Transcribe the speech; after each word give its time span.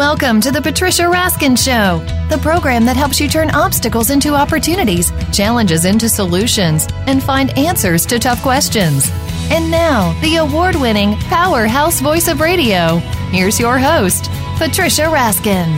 Welcome 0.00 0.40
to 0.40 0.50
the 0.50 0.62
Patricia 0.62 1.02
Raskin 1.02 1.62
Show, 1.62 1.98
the 2.34 2.40
program 2.40 2.86
that 2.86 2.96
helps 2.96 3.20
you 3.20 3.28
turn 3.28 3.50
obstacles 3.50 4.08
into 4.08 4.32
opportunities, 4.32 5.12
challenges 5.30 5.84
into 5.84 6.08
solutions, 6.08 6.88
and 7.06 7.22
find 7.22 7.50
answers 7.58 8.06
to 8.06 8.18
tough 8.18 8.40
questions. 8.40 9.10
And 9.50 9.70
now, 9.70 10.18
the 10.22 10.36
award 10.36 10.76
winning 10.76 11.16
powerhouse 11.28 12.00
voice 12.00 12.28
of 12.28 12.40
radio. 12.40 12.96
Here's 13.28 13.60
your 13.60 13.78
host, 13.78 14.30
Patricia 14.56 15.02
Raskin. 15.02 15.68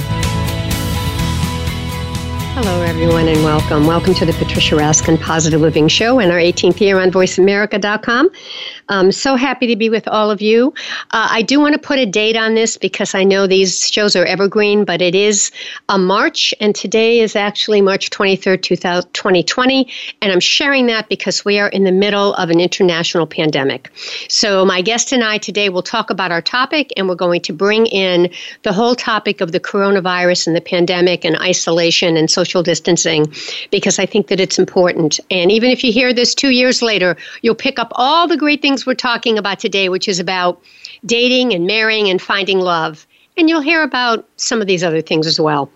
Hello, 2.55 2.83
everyone, 2.83 3.27
and 3.27 3.43
welcome. 3.43 3.87
Welcome 3.89 4.15
to 4.15 4.25
the 4.25 4.35
Patricia 4.35 4.77
Raskin 4.77 5.21
Positive 5.21 5.61
Living 5.61 5.89
Show 5.89 6.21
and 6.21 6.31
our 6.31 6.39
18th 6.39 6.79
year 6.81 7.01
on 7.01 7.11
VoiceAmerica.com. 7.11 8.31
I'm 8.89 9.13
so 9.13 9.37
happy 9.37 9.67
to 9.69 9.77
be 9.77 9.89
with 9.89 10.09
all 10.09 10.31
of 10.31 10.43
you. 10.43 10.75
Uh, 11.13 11.29
I 11.31 11.43
do 11.43 11.61
want 11.61 11.75
to 11.75 11.79
put 11.79 11.99
a 11.99 12.07
date 12.07 12.37
on 12.37 12.55
this 12.55 12.77
because 12.77 13.15
I 13.15 13.25
know 13.25 13.47
these 13.47 13.91
shows 13.91 14.17
are 14.17 14.25
evergreen, 14.25 14.85
but 14.85 15.01
it 15.01 15.15
is 15.15 15.51
a 15.89 15.99
March, 15.99 16.55
and 16.61 16.75
today 16.75 17.21
is 17.21 17.37
actually 17.37 17.81
March 17.81 18.11
23rd, 18.11 18.63
2020. 19.13 19.89
And 20.21 20.33
I'm 20.33 20.41
sharing 20.41 20.87
that 20.87 21.09
because 21.09 21.45
we 21.45 21.59
are 21.59 21.69
in 21.69 21.85
the 21.85 21.93
middle 21.93 22.35
of 22.35 22.51
an 22.51 22.61
international 22.61 23.27
pandemic. 23.27 23.91
So, 24.29 24.65
my 24.65 24.83
guest 24.83 25.13
and 25.13 25.23
I 25.23 25.39
today 25.39 25.69
will 25.69 25.83
talk 25.83 26.11
about 26.11 26.33
our 26.33 26.43
topic, 26.43 26.93
and 26.97 27.09
we're 27.09 27.15
going 27.15 27.43
to 27.43 27.53
bring 27.53 27.87
in 27.87 28.31
the 28.63 28.73
whole 28.73 28.95
topic 28.95 29.41
of 29.41 29.53
the 29.53 29.61
coronavirus 29.61 30.47
and 30.47 30.57
the 30.57 30.61
pandemic 30.61 31.25
and 31.25 31.37
isolation 31.37 32.17
and 32.17 32.31
social 32.31 32.63
distancing 32.63 33.33
because 33.71 33.99
I 33.99 34.07
think 34.07 34.29
that 34.29 34.41
it's 34.41 34.59
important. 34.59 35.21
And 35.31 35.53
even 35.53 35.71
if 35.71 35.85
you 35.85 35.93
hear 35.93 36.13
this 36.13 36.35
two 36.35 36.51
years 36.51 36.83
later, 36.83 37.17
you'll 37.43 37.55
pick 37.55 37.79
up 37.79 37.93
all 37.95 38.27
the 38.27 38.37
great 38.37 38.63
things 38.63 38.72
things 38.73 38.87
we're 38.87 38.95
talking 38.95 39.37
about 39.37 39.59
today, 39.59 39.91
which 39.91 40.09
is 40.09 40.19
about 40.19 40.59
dating 41.05 41.53
and 41.53 41.67
marrying 41.67 42.09
and 42.09 42.23
finding 42.23 42.59
love. 42.59 43.07
And 43.37 43.47
you'll 43.47 43.61
hear 43.61 43.83
about 43.83 44.27
some 44.37 44.63
of 44.63 44.67
these 44.67 44.83
other 44.83 45.03
things 45.03 45.27
as 45.27 45.39
well. 45.39 45.71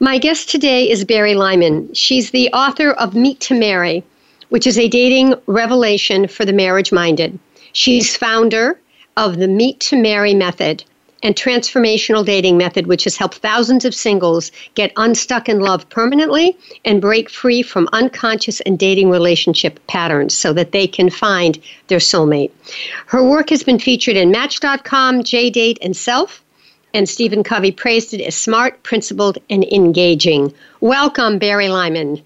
My 0.00 0.18
guest 0.18 0.48
today 0.48 0.90
is 0.90 1.04
Bari 1.04 1.36
Lyman. 1.36 1.94
She's 1.94 2.32
the 2.32 2.48
author 2.52 2.90
of 2.90 3.14
Meet 3.14 3.38
to 3.42 3.54
Marry, 3.54 4.02
which 4.48 4.66
is 4.66 4.76
a 4.78 4.88
dating 4.88 5.34
revelation 5.46 6.26
for 6.26 6.44
the 6.44 6.52
marriage 6.52 6.90
minded. 6.90 7.38
She's 7.72 8.16
founder 8.16 8.80
of 9.16 9.36
the 9.36 9.46
Meet 9.46 9.78
to 9.80 9.96
Marry 9.96 10.34
method, 10.34 10.82
and 11.22 11.34
transformational 11.34 12.24
dating 12.24 12.56
method, 12.56 12.86
which 12.86 13.04
has 13.04 13.16
helped 13.16 13.38
thousands 13.38 13.84
of 13.84 13.94
singles 13.94 14.50
get 14.74 14.92
unstuck 14.96 15.48
in 15.48 15.60
love 15.60 15.88
permanently 15.88 16.56
and 16.84 17.00
break 17.00 17.28
free 17.28 17.62
from 17.62 17.88
unconscious 17.92 18.60
and 18.62 18.78
dating 18.78 19.10
relationship 19.10 19.84
patterns 19.86 20.34
so 20.34 20.52
that 20.52 20.72
they 20.72 20.86
can 20.86 21.10
find 21.10 21.58
their 21.88 21.98
soulmate. 21.98 22.50
Her 23.06 23.22
work 23.22 23.50
has 23.50 23.62
been 23.62 23.78
featured 23.78 24.16
in 24.16 24.30
Match.com, 24.30 25.22
JDate, 25.22 25.78
and 25.82 25.96
Self. 25.96 26.42
And 26.92 27.08
Stephen 27.08 27.44
Covey 27.44 27.70
praised 27.70 28.14
it 28.14 28.20
as 28.20 28.34
smart, 28.34 28.82
principled, 28.82 29.38
and 29.48 29.64
engaging. 29.72 30.52
Welcome, 30.80 31.38
Bari 31.38 31.68
Lyman. 31.68 32.20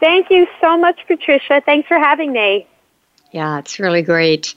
Thank 0.00 0.30
you 0.30 0.46
so 0.60 0.78
much, 0.78 0.98
Patricia. 1.06 1.62
Thanks 1.64 1.86
for 1.86 1.98
having 1.98 2.32
me. 2.32 2.66
Yeah, 3.32 3.58
it's 3.58 3.78
really 3.78 4.02
great. 4.02 4.54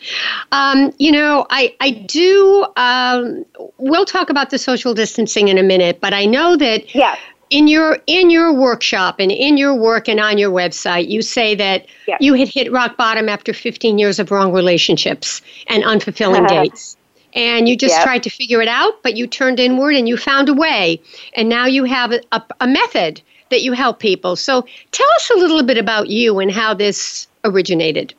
Um, 0.51 0.93
you 0.99 1.11
know, 1.11 1.47
I, 1.49 1.73
I 1.79 1.91
do, 1.91 2.67
um, 2.75 3.45
we'll 3.77 4.05
talk 4.05 4.29
about 4.29 4.49
the 4.49 4.57
social 4.57 4.93
distancing 4.93 5.47
in 5.47 5.57
a 5.57 5.63
minute, 5.63 6.01
but 6.01 6.13
I 6.13 6.25
know 6.25 6.57
that 6.57 6.93
yes. 6.93 7.17
in 7.49 7.69
your 7.69 7.99
in 8.05 8.29
your 8.29 8.53
workshop 8.53 9.15
and 9.19 9.31
in 9.31 9.57
your 9.57 9.73
work 9.73 10.09
and 10.09 10.19
on 10.19 10.37
your 10.37 10.51
website, 10.51 11.07
you 11.07 11.21
say 11.21 11.55
that 11.55 11.85
yes. 12.05 12.17
you 12.19 12.33
had 12.33 12.49
hit 12.49 12.69
rock 12.69 12.97
bottom 12.97 13.29
after 13.29 13.53
15 13.53 13.97
years 13.97 14.19
of 14.19 14.29
wrong 14.29 14.51
relationships 14.51 15.41
and 15.67 15.83
unfulfilling 15.83 16.45
dates. 16.49 16.97
And 17.33 17.69
you 17.69 17.77
just 17.77 17.95
yep. 17.95 18.03
tried 18.03 18.23
to 18.23 18.29
figure 18.29 18.61
it 18.61 18.67
out, 18.67 19.03
but 19.03 19.15
you 19.15 19.25
turned 19.25 19.59
inward 19.59 19.95
and 19.95 20.07
you 20.07 20.17
found 20.17 20.49
a 20.49 20.53
way. 20.53 21.01
And 21.33 21.47
now 21.47 21.65
you 21.65 21.85
have 21.85 22.11
a, 22.11 22.21
a, 22.33 22.41
a 22.61 22.67
method 22.67 23.21
that 23.52 23.61
you 23.61 23.73
help 23.73 23.99
people. 23.99 24.35
So 24.35 24.65
tell 24.91 25.08
us 25.15 25.30
a 25.30 25.37
little 25.37 25.64
bit 25.64 25.77
about 25.77 26.09
you 26.09 26.39
and 26.39 26.52
how 26.52 26.73
this 26.73 27.27
originated. 27.43 28.14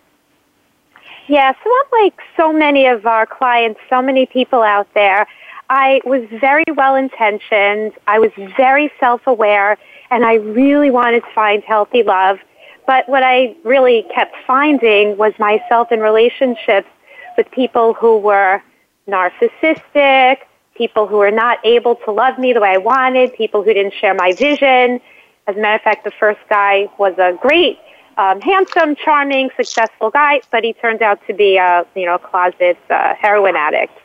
Yeah, 1.28 1.52
so 1.64 1.70
like 1.92 2.14
so 2.36 2.52
many 2.52 2.86
of 2.86 3.04
our 3.06 3.26
clients, 3.26 3.80
so 3.90 4.00
many 4.00 4.26
people 4.26 4.62
out 4.62 4.86
there. 4.94 5.26
I 5.68 6.00
was 6.04 6.22
very 6.40 6.64
well 6.76 6.94
intentioned. 6.94 7.92
I 8.06 8.20
was 8.20 8.30
very 8.56 8.92
self 9.00 9.26
aware, 9.26 9.76
and 10.10 10.24
I 10.24 10.34
really 10.34 10.90
wanted 10.90 11.24
to 11.24 11.30
find 11.34 11.64
healthy 11.64 12.04
love. 12.04 12.38
But 12.86 13.08
what 13.08 13.24
I 13.24 13.56
really 13.64 14.06
kept 14.14 14.36
finding 14.46 15.16
was 15.16 15.32
myself 15.40 15.90
in 15.90 15.98
relationships 15.98 16.88
with 17.36 17.50
people 17.50 17.94
who 17.94 18.18
were 18.18 18.62
narcissistic, 19.08 20.38
people 20.76 21.08
who 21.08 21.16
were 21.16 21.32
not 21.32 21.58
able 21.64 21.96
to 21.96 22.12
love 22.12 22.38
me 22.38 22.52
the 22.52 22.60
way 22.60 22.70
I 22.74 22.78
wanted, 22.78 23.34
people 23.34 23.64
who 23.64 23.74
didn't 23.74 23.94
share 23.94 24.14
my 24.14 24.32
vision. 24.32 25.00
As 25.48 25.56
a 25.56 25.58
matter 25.58 25.76
of 25.76 25.82
fact, 25.82 26.04
the 26.04 26.12
first 26.12 26.40
guy 26.48 26.88
was 26.98 27.14
a 27.18 27.36
great 27.40 27.78
um, 28.16 28.40
handsome, 28.40 28.96
charming, 28.96 29.50
successful 29.56 30.10
guy, 30.10 30.40
but 30.50 30.64
he 30.64 30.72
turned 30.72 31.02
out 31.02 31.20
to 31.26 31.34
be 31.34 31.56
a 31.56 31.86
you 31.94 32.06
know 32.06 32.18
closet 32.18 32.78
uh, 32.90 33.14
heroin 33.14 33.56
addict. 33.56 33.98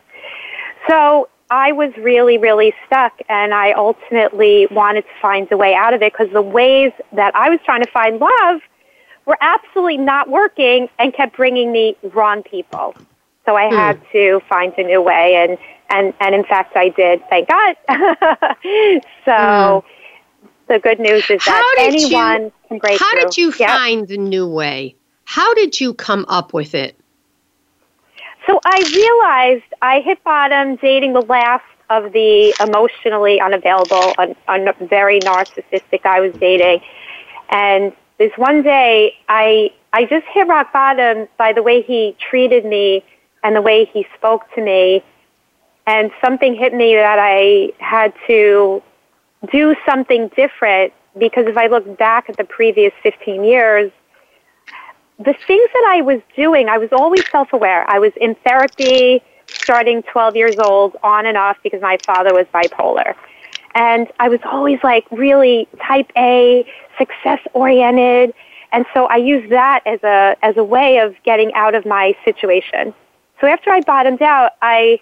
So 0.87 1.29
I 1.49 1.71
was 1.71 1.91
really, 1.97 2.37
really 2.37 2.73
stuck, 2.85 3.13
and 3.29 3.53
I 3.53 3.73
ultimately 3.73 4.67
wanted 4.71 5.03
to 5.03 5.21
find 5.21 5.51
a 5.51 5.57
way 5.57 5.73
out 5.73 5.93
of 5.93 6.01
it 6.01 6.13
because 6.13 6.31
the 6.33 6.41
ways 6.41 6.91
that 7.13 7.35
I 7.35 7.49
was 7.49 7.59
trying 7.63 7.83
to 7.83 7.91
find 7.91 8.19
love 8.19 8.61
were 9.25 9.37
absolutely 9.41 9.97
not 9.97 10.29
working 10.29 10.89
and 10.97 11.13
kept 11.13 11.37
bringing 11.37 11.71
me 11.71 11.95
wrong 12.13 12.43
people. 12.43 12.95
So 13.45 13.55
I 13.55 13.73
had 13.73 13.97
hmm. 13.97 14.03
to 14.11 14.41
find 14.49 14.73
a 14.77 14.83
new 14.83 15.01
way, 15.01 15.35
and 15.35 15.57
and 15.89 16.13
and 16.19 16.35
in 16.35 16.43
fact, 16.43 16.75
I 16.75 16.89
did. 16.89 17.21
Thank 17.29 17.47
God. 17.47 17.75
so. 19.25 19.83
Hmm 19.83 19.97
the 20.67 20.79
good 20.79 20.99
news 20.99 21.29
is 21.29 21.43
that 21.45 21.75
anyone 21.79 22.43
you, 22.43 22.53
can 22.67 22.77
break 22.79 22.99
How 22.99 23.11
through. 23.11 23.21
did 23.21 23.37
you 23.37 23.53
yep. 23.59 23.69
find 23.69 24.07
the 24.07 24.17
new 24.17 24.47
way? 24.47 24.95
How 25.25 25.53
did 25.53 25.79
you 25.79 25.93
come 25.93 26.25
up 26.27 26.53
with 26.53 26.73
it? 26.75 26.97
So 28.47 28.59
I 28.65 28.83
realized 28.95 29.73
I 29.81 30.01
hit 30.01 30.23
bottom 30.23 30.75
dating 30.77 31.13
the 31.13 31.21
last 31.21 31.63
of 31.89 32.13
the 32.13 32.55
emotionally 32.59 33.39
unavailable, 33.39 34.13
un, 34.17 34.35
un, 34.47 34.73
very 34.87 35.19
narcissistic 35.19 36.05
I 36.05 36.21
was 36.21 36.33
dating. 36.35 36.81
And 37.49 37.93
this 38.17 38.31
one 38.37 38.63
day, 38.63 39.15
I 39.27 39.71
I 39.93 40.05
just 40.05 40.25
hit 40.27 40.47
rock 40.47 40.71
bottom 40.71 41.27
by 41.37 41.53
the 41.53 41.61
way 41.61 41.81
he 41.81 42.15
treated 42.29 42.65
me 42.65 43.03
and 43.43 43.55
the 43.55 43.61
way 43.61 43.85
he 43.85 44.07
spoke 44.15 44.43
to 44.55 44.61
me. 44.61 45.03
And 45.85 46.11
something 46.23 46.55
hit 46.55 46.73
me 46.73 46.95
that 46.95 47.19
I 47.19 47.73
had 47.79 48.13
to 48.27 48.81
do 49.51 49.75
something 49.85 50.29
different 50.35 50.93
because 51.17 51.45
if 51.47 51.57
I 51.57 51.67
look 51.67 51.97
back 51.97 52.29
at 52.29 52.37
the 52.37 52.43
previous 52.43 52.93
15 53.03 53.43
years, 53.43 53.91
the 55.17 55.33
things 55.33 55.69
that 55.73 55.85
I 55.89 56.01
was 56.01 56.21
doing, 56.35 56.69
I 56.69 56.77
was 56.77 56.89
always 56.91 57.29
self 57.29 57.53
aware. 57.53 57.85
I 57.89 57.99
was 57.99 58.11
in 58.19 58.35
therapy 58.45 59.21
starting 59.47 60.01
12 60.03 60.35
years 60.35 60.57
old, 60.57 60.95
on 61.03 61.25
and 61.25 61.37
off, 61.37 61.57
because 61.63 61.81
my 61.81 61.97
father 62.05 62.33
was 62.33 62.45
bipolar. 62.53 63.15
And 63.75 64.07
I 64.19 64.29
was 64.29 64.39
always 64.45 64.79
like 64.83 65.05
really 65.11 65.67
type 65.85 66.11
A, 66.17 66.65
success 66.97 67.39
oriented. 67.53 68.33
And 68.71 68.85
so 68.93 69.05
I 69.05 69.17
used 69.17 69.51
that 69.51 69.81
as 69.85 70.01
a, 70.03 70.35
as 70.41 70.57
a 70.57 70.63
way 70.63 70.99
of 70.99 71.15
getting 71.23 71.53
out 71.53 71.75
of 71.75 71.85
my 71.85 72.15
situation. 72.23 72.93
So 73.39 73.47
after 73.47 73.69
I 73.69 73.81
bottomed 73.81 74.21
out, 74.21 74.51
I, 74.61 74.99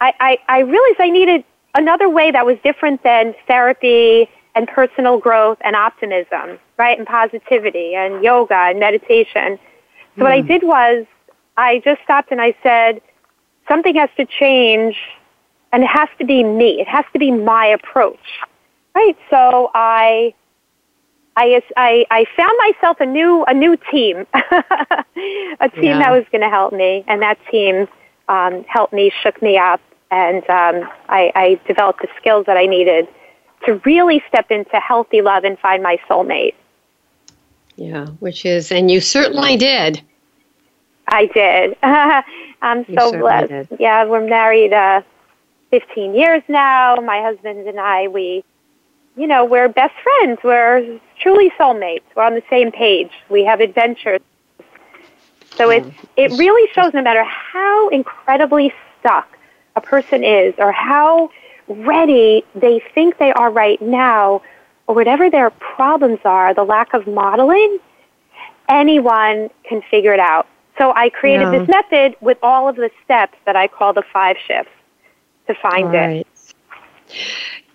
I, 0.00 0.12
I, 0.20 0.38
I 0.48 0.58
realized 0.60 1.00
I 1.00 1.10
needed 1.10 1.44
another 1.74 2.08
way 2.08 2.30
that 2.30 2.46
was 2.46 2.56
different 2.62 3.02
than 3.02 3.34
therapy 3.46 4.28
and 4.54 4.68
personal 4.68 5.18
growth 5.18 5.58
and 5.62 5.74
optimism, 5.74 6.58
right? 6.78 6.96
And 6.96 7.06
positivity 7.06 7.94
and 7.94 8.22
yoga 8.22 8.54
and 8.54 8.78
meditation. 8.78 9.58
So 10.14 10.20
mm. 10.20 10.22
what 10.22 10.32
I 10.32 10.40
hmm. 10.40 10.46
did 10.46 10.62
was 10.62 11.06
I 11.56 11.80
just 11.84 12.02
stopped 12.02 12.30
and 12.30 12.40
I 12.40 12.54
said, 12.62 13.00
something 13.68 13.94
has 13.96 14.10
to 14.16 14.26
change 14.26 14.96
and 15.72 15.82
it 15.82 15.88
has 15.88 16.08
to 16.18 16.24
be 16.24 16.44
me. 16.44 16.80
It 16.80 16.88
has 16.88 17.04
to 17.12 17.18
be 17.18 17.30
my 17.30 17.66
approach, 17.66 18.20
right? 18.94 19.16
So 19.28 19.70
I, 19.74 20.34
I, 21.36 21.60
I, 21.76 22.06
I 22.10 22.24
found 22.36 22.56
myself 22.58 23.00
a 23.00 23.06
new, 23.06 23.44
a 23.46 23.54
new 23.54 23.76
team, 23.90 24.26
a 24.34 25.68
team 25.70 25.82
yeah. 25.82 25.98
that 25.98 26.12
was 26.12 26.24
going 26.30 26.42
to 26.42 26.50
help 26.50 26.72
me. 26.72 27.04
And 27.08 27.22
that 27.22 27.38
team 27.50 27.88
um, 28.28 28.64
helped 28.68 28.92
me, 28.92 29.10
shook 29.22 29.42
me 29.42 29.58
up, 29.58 29.80
and 30.14 30.48
um, 30.48 30.88
I, 31.08 31.32
I 31.34 31.60
developed 31.66 32.00
the 32.00 32.08
skills 32.16 32.46
that 32.46 32.56
I 32.56 32.66
needed 32.66 33.08
to 33.66 33.80
really 33.84 34.22
step 34.28 34.50
into 34.50 34.76
healthy 34.76 35.22
love 35.22 35.42
and 35.42 35.58
find 35.58 35.82
my 35.82 35.98
soulmate. 36.08 36.54
Yeah, 37.74 38.06
which 38.20 38.46
is, 38.46 38.70
and 38.70 38.90
you 38.90 39.00
certainly 39.00 39.56
did. 39.56 40.00
I 41.08 41.26
did. 41.26 41.76
I'm 42.62 42.84
you 42.86 42.94
so 42.96 43.18
blessed. 43.18 43.48
Did. 43.48 43.80
Yeah, 43.80 44.04
we're 44.04 44.24
married 44.24 44.72
uh, 44.72 45.02
15 45.70 46.14
years 46.14 46.42
now. 46.46 46.94
My 46.96 47.20
husband 47.20 47.66
and 47.66 47.80
I, 47.80 48.06
we, 48.06 48.44
you 49.16 49.26
know, 49.26 49.44
we're 49.44 49.68
best 49.68 49.94
friends. 50.00 50.38
We're 50.44 51.00
truly 51.18 51.50
soulmates. 51.58 52.02
We're 52.14 52.22
on 52.22 52.34
the 52.34 52.44
same 52.48 52.70
page. 52.70 53.10
We 53.28 53.44
have 53.44 53.60
adventures. 53.60 54.20
So 55.56 55.70
it 55.70 55.84
it 56.16 56.32
really 56.32 56.68
shows 56.72 56.92
no 56.94 57.02
matter 57.02 57.22
how 57.22 57.88
incredibly 57.90 58.72
stuck 58.98 59.34
a 59.76 59.80
person 59.80 60.24
is 60.24 60.54
or 60.58 60.72
how 60.72 61.30
ready 61.68 62.44
they 62.54 62.80
think 62.94 63.18
they 63.18 63.32
are 63.32 63.50
right 63.50 63.80
now, 63.80 64.42
or 64.86 64.94
whatever 64.94 65.30
their 65.30 65.50
problems 65.50 66.20
are, 66.24 66.52
the 66.52 66.62
lack 66.62 66.92
of 66.92 67.06
modeling, 67.06 67.78
anyone 68.68 69.48
can 69.64 69.82
figure 69.90 70.12
it 70.12 70.20
out. 70.20 70.46
So 70.76 70.92
I 70.94 71.08
created 71.08 71.52
this 71.52 71.68
method 71.68 72.16
with 72.20 72.36
all 72.42 72.68
of 72.68 72.76
the 72.76 72.90
steps 73.04 73.38
that 73.46 73.56
I 73.56 73.68
call 73.68 73.92
the 73.92 74.02
five 74.12 74.36
shifts 74.44 74.72
to 75.46 75.54
find 75.54 75.92
right. 75.92 76.26
it. 76.26 76.54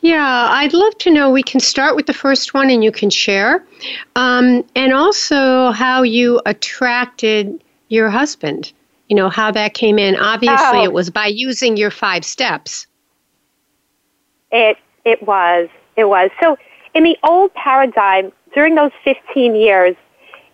Yeah, 0.02 0.48
I'd 0.52 0.74
love 0.74 0.98
to 1.00 1.12
know. 1.12 1.30
We 1.30 1.44
can 1.44 1.60
start 1.60 1.96
with 1.96 2.08
the 2.08 2.14
first 2.14 2.54
one 2.54 2.70
and 2.70 2.84
you 2.84 2.92
can 2.92 3.10
share. 3.10 3.66
Um, 4.16 4.66
and 4.76 4.94
also 4.94 5.72
how 5.72 6.04
you 6.04 6.42
attracted 6.46 7.64
your 7.90 8.10
husband. 8.10 8.72
You 9.10 9.16
know, 9.16 9.30
how 9.30 9.52
that 9.52 9.74
came 9.74 10.00
in. 10.00 10.16
Obviously, 10.16 10.80
oh. 10.80 10.84
it 10.84 10.94
was 10.94 11.10
by 11.10 11.28
using 11.28 11.78
your 11.78 11.92
five 11.92 12.24
steps. 12.24 12.88
It, 14.52 14.78
it 15.06 15.22
was. 15.24 15.68
It 15.96 16.06
was. 16.06 16.32
So, 16.40 16.58
in 16.94 17.04
the 17.04 17.18
old 17.24 17.54
paradigm, 17.54 18.32
during 18.54 18.76
those 18.76 18.92
15 19.04 19.56
years, 19.56 19.96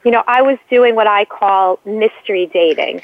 you 0.03 0.11
know, 0.11 0.23
I 0.27 0.41
was 0.41 0.57
doing 0.69 0.95
what 0.95 1.07
I 1.07 1.25
call 1.25 1.79
mystery 1.85 2.49
dating. 2.53 3.01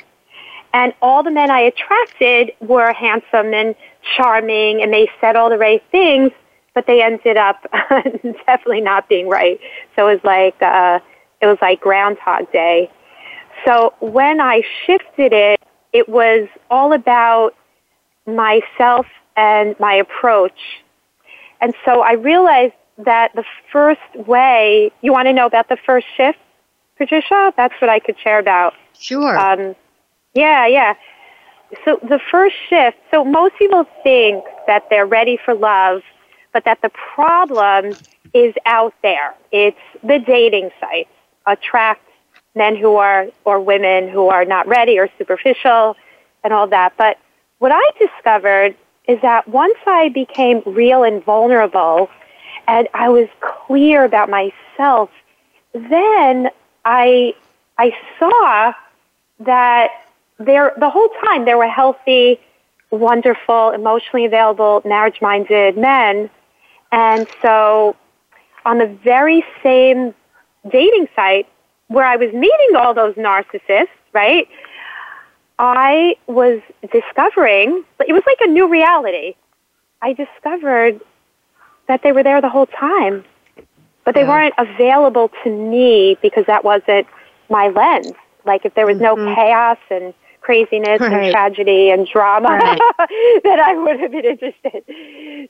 And 0.74 0.94
all 1.02 1.24
the 1.24 1.32
men 1.32 1.52
I 1.52 1.60
attracted 1.60 2.52
were 2.62 2.94
handsome 2.94 3.54
and 3.54 3.76
charming 4.16 4.82
and 4.82 4.94
they 4.94 5.10
said 5.20 5.36
all 5.36 5.50
the 5.50 5.58
right 5.58 5.84
things, 5.92 6.32
but 6.74 6.88
they 6.88 7.04
ended 7.04 7.38
up 7.38 7.66
definitely 8.46 8.82
not 8.82 9.10
being 9.10 9.28
right. 9.28 9.60
So 9.96 10.08
it 10.08 10.14
was 10.14 10.24
like, 10.24 10.62
uh, 10.62 11.00
it 11.42 11.48
was 11.48 11.58
like 11.62 11.82
Groundhog 11.82 12.52
Day. 12.52 12.90
So 13.66 13.94
when 14.00 14.42
I 14.42 14.62
shifted 14.86 15.34
it, 15.34 15.62
it 15.94 16.08
was 16.10 16.48
all 16.70 16.94
about 16.94 17.54
myself 18.26 19.06
and 19.36 19.80
my 19.80 19.94
approach. 19.94 20.60
And 21.60 21.74
so 21.86 22.02
I 22.02 22.14
realized 22.14 22.74
that 22.98 23.34
the 23.36 23.44
first 23.72 24.02
way, 24.16 24.92
you 25.02 25.12
want 25.12 25.28
to 25.28 25.34
know 25.34 25.46
about 25.46 25.70
the 25.70 25.78
first 25.86 26.08
shift, 26.16 26.40
Patricia? 26.98 27.54
That's 27.58 27.74
what 27.80 27.90
I 27.90 28.00
could 28.00 28.18
share 28.20 28.40
about. 28.40 28.74
Sure. 28.98 29.38
Um, 29.38 29.76
yeah, 30.34 30.68
yeah. 30.68 30.94
So 31.86 32.00
the 32.04 32.20
first 32.30 32.56
shift, 32.70 32.98
so 33.12 33.24
most 33.24 33.56
people 33.58 33.86
think 34.04 34.44
that 34.68 34.88
they're 34.90 35.06
ready 35.06 35.38
for 35.44 35.54
love, 35.54 36.02
but 36.54 36.66
that 36.66 36.82
the 36.82 36.90
problem 36.90 37.96
is 38.34 38.54
out 38.66 38.94
there. 39.02 39.34
It's 39.52 39.78
the 40.04 40.20
dating 40.20 40.72
sites 40.80 41.10
attract 41.48 42.02
men 42.56 42.76
who 42.76 42.96
are, 42.96 43.28
or 43.46 43.60
women 43.60 44.10
who 44.10 44.28
are 44.28 44.46
not 44.46 44.68
ready 44.68 45.00
or 45.00 45.10
superficial 45.18 45.96
and 46.44 46.54
all 46.54 46.68
that. 46.68 46.94
But 46.98 47.18
what 47.60 47.72
I 47.74 47.90
discovered 48.00 48.76
is 49.08 49.20
that 49.22 49.48
once 49.48 49.78
I 49.86 50.10
became 50.10 50.62
real 50.66 51.04
and 51.04 51.24
vulnerable 51.24 52.10
and 52.68 52.88
I 52.94 53.10
was 53.10 53.28
clear 53.40 54.04
about 54.04 54.30
myself, 54.30 55.10
then 55.74 56.50
I, 56.86 57.34
I 57.78 57.94
saw 58.20 58.74
that 59.40 59.90
there, 60.38 60.74
the 60.78 60.90
whole 60.90 61.10
time 61.26 61.46
there 61.46 61.58
were 61.58 61.68
healthy, 61.68 62.40
wonderful, 62.92 63.72
emotionally 63.72 64.26
available, 64.26 64.82
marriage-minded 64.86 65.78
men. 65.78 66.30
And 66.92 67.28
so 67.42 67.96
on 68.66 68.78
the 68.78 68.88
very 68.88 69.46
same 69.64 70.14
dating 70.70 71.08
site 71.16 71.48
where 71.92 72.06
I 72.06 72.16
was 72.16 72.32
meeting 72.34 72.76
all 72.78 72.94
those 72.94 73.16
narcissists, 73.16 73.88
right? 74.14 74.48
I 75.60 76.16
was 76.28 76.62
discovering, 76.92 77.84
it 78.08 78.14
was 78.14 78.24
like 78.26 78.38
a 78.42 78.48
new 78.48 78.68
reality. 78.68 79.36
I 80.02 80.14
discovered 80.14 81.02
that 81.88 82.02
they 82.04 82.12
were 82.12 82.24
there 82.24 82.42
the 82.42 82.50
whole 82.50 82.66
time, 82.66 83.24
but 84.06 84.16
they 84.16 84.22
yeah. 84.22 84.30
weren't 84.30 84.54
available 84.58 85.30
to 85.44 85.50
me 85.50 86.18
because 86.22 86.46
that 86.48 86.64
wasn't 86.64 87.06
my 87.50 87.68
lens. 87.68 88.14
Like 88.46 88.66
if 88.66 88.74
there 88.74 88.88
was 88.88 89.00
no 89.00 89.16
mm-hmm. 89.16 89.36
chaos 89.36 89.78
and 89.90 90.14
craziness 90.40 91.02
right. 91.02 91.14
and 91.14 91.32
tragedy 91.32 91.92
and 91.92 92.08
drama 92.08 92.48
right. 92.50 92.80
that 93.44 93.60
I 93.60 93.76
would 93.76 94.00
have 94.00 94.12
been 94.12 94.26
interested. 94.26 94.84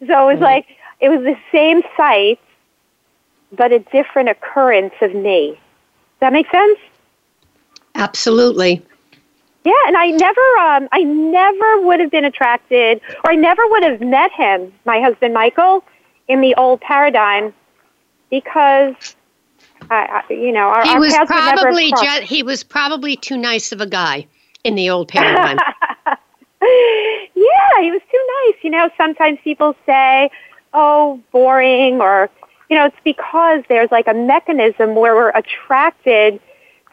So 0.07 0.29
it 0.29 0.33
was 0.33 0.39
right. 0.39 0.41
like 0.41 0.67
it 0.99 1.09
was 1.09 1.19
the 1.19 1.37
same 1.51 1.83
site, 1.95 2.39
but 3.51 3.71
a 3.71 3.79
different 3.79 4.29
occurrence 4.29 4.93
of 5.01 5.13
me. 5.13 5.57
That 6.21 6.31
make 6.31 6.49
sense? 6.49 6.79
Absolutely. 7.95 8.81
Yeah, 9.63 9.73
and 9.87 9.97
I 9.97 10.07
never, 10.07 10.57
um, 10.59 10.89
I 10.91 11.03
never 11.03 11.81
would 11.81 11.99
have 11.99 12.09
been 12.09 12.25
attracted, 12.25 13.01
or 13.23 13.31
I 13.31 13.35
never 13.35 13.61
would 13.67 13.83
have 13.83 14.01
met 14.01 14.31
him, 14.31 14.73
my 14.85 14.99
husband 15.01 15.33
Michael, 15.33 15.83
in 16.27 16.41
the 16.41 16.55
old 16.55 16.81
paradigm, 16.81 17.53
because 18.29 18.95
I, 19.89 20.23
I, 20.29 20.33
you 20.33 20.51
know, 20.51 20.67
our, 20.67 20.83
he 20.83 20.93
our 20.93 20.99
was 20.99 21.15
probably 21.27 21.91
ju- 21.91 22.25
he 22.25 22.43
was 22.43 22.63
probably 22.63 23.15
too 23.15 23.37
nice 23.37 23.71
of 23.71 23.81
a 23.81 23.87
guy 23.87 24.25
in 24.63 24.75
the 24.75 24.89
old 24.89 25.09
paradigm. 25.09 25.57
yeah, 26.05 27.81
he 27.81 27.91
was 27.91 28.01
too 28.11 28.27
nice. 28.45 28.63
You 28.63 28.71
know, 28.71 28.89
sometimes 28.97 29.39
people 29.43 29.75
say, 29.85 30.31
"Oh, 30.73 31.21
boring," 31.31 32.01
or 32.01 32.29
you 32.71 32.77
know, 32.77 32.85
it's 32.85 32.95
because 33.03 33.63
there's 33.67 33.91
like 33.91 34.07
a 34.07 34.13
mechanism 34.13 34.95
where 34.95 35.13
we're 35.13 35.31
attracted 35.31 36.39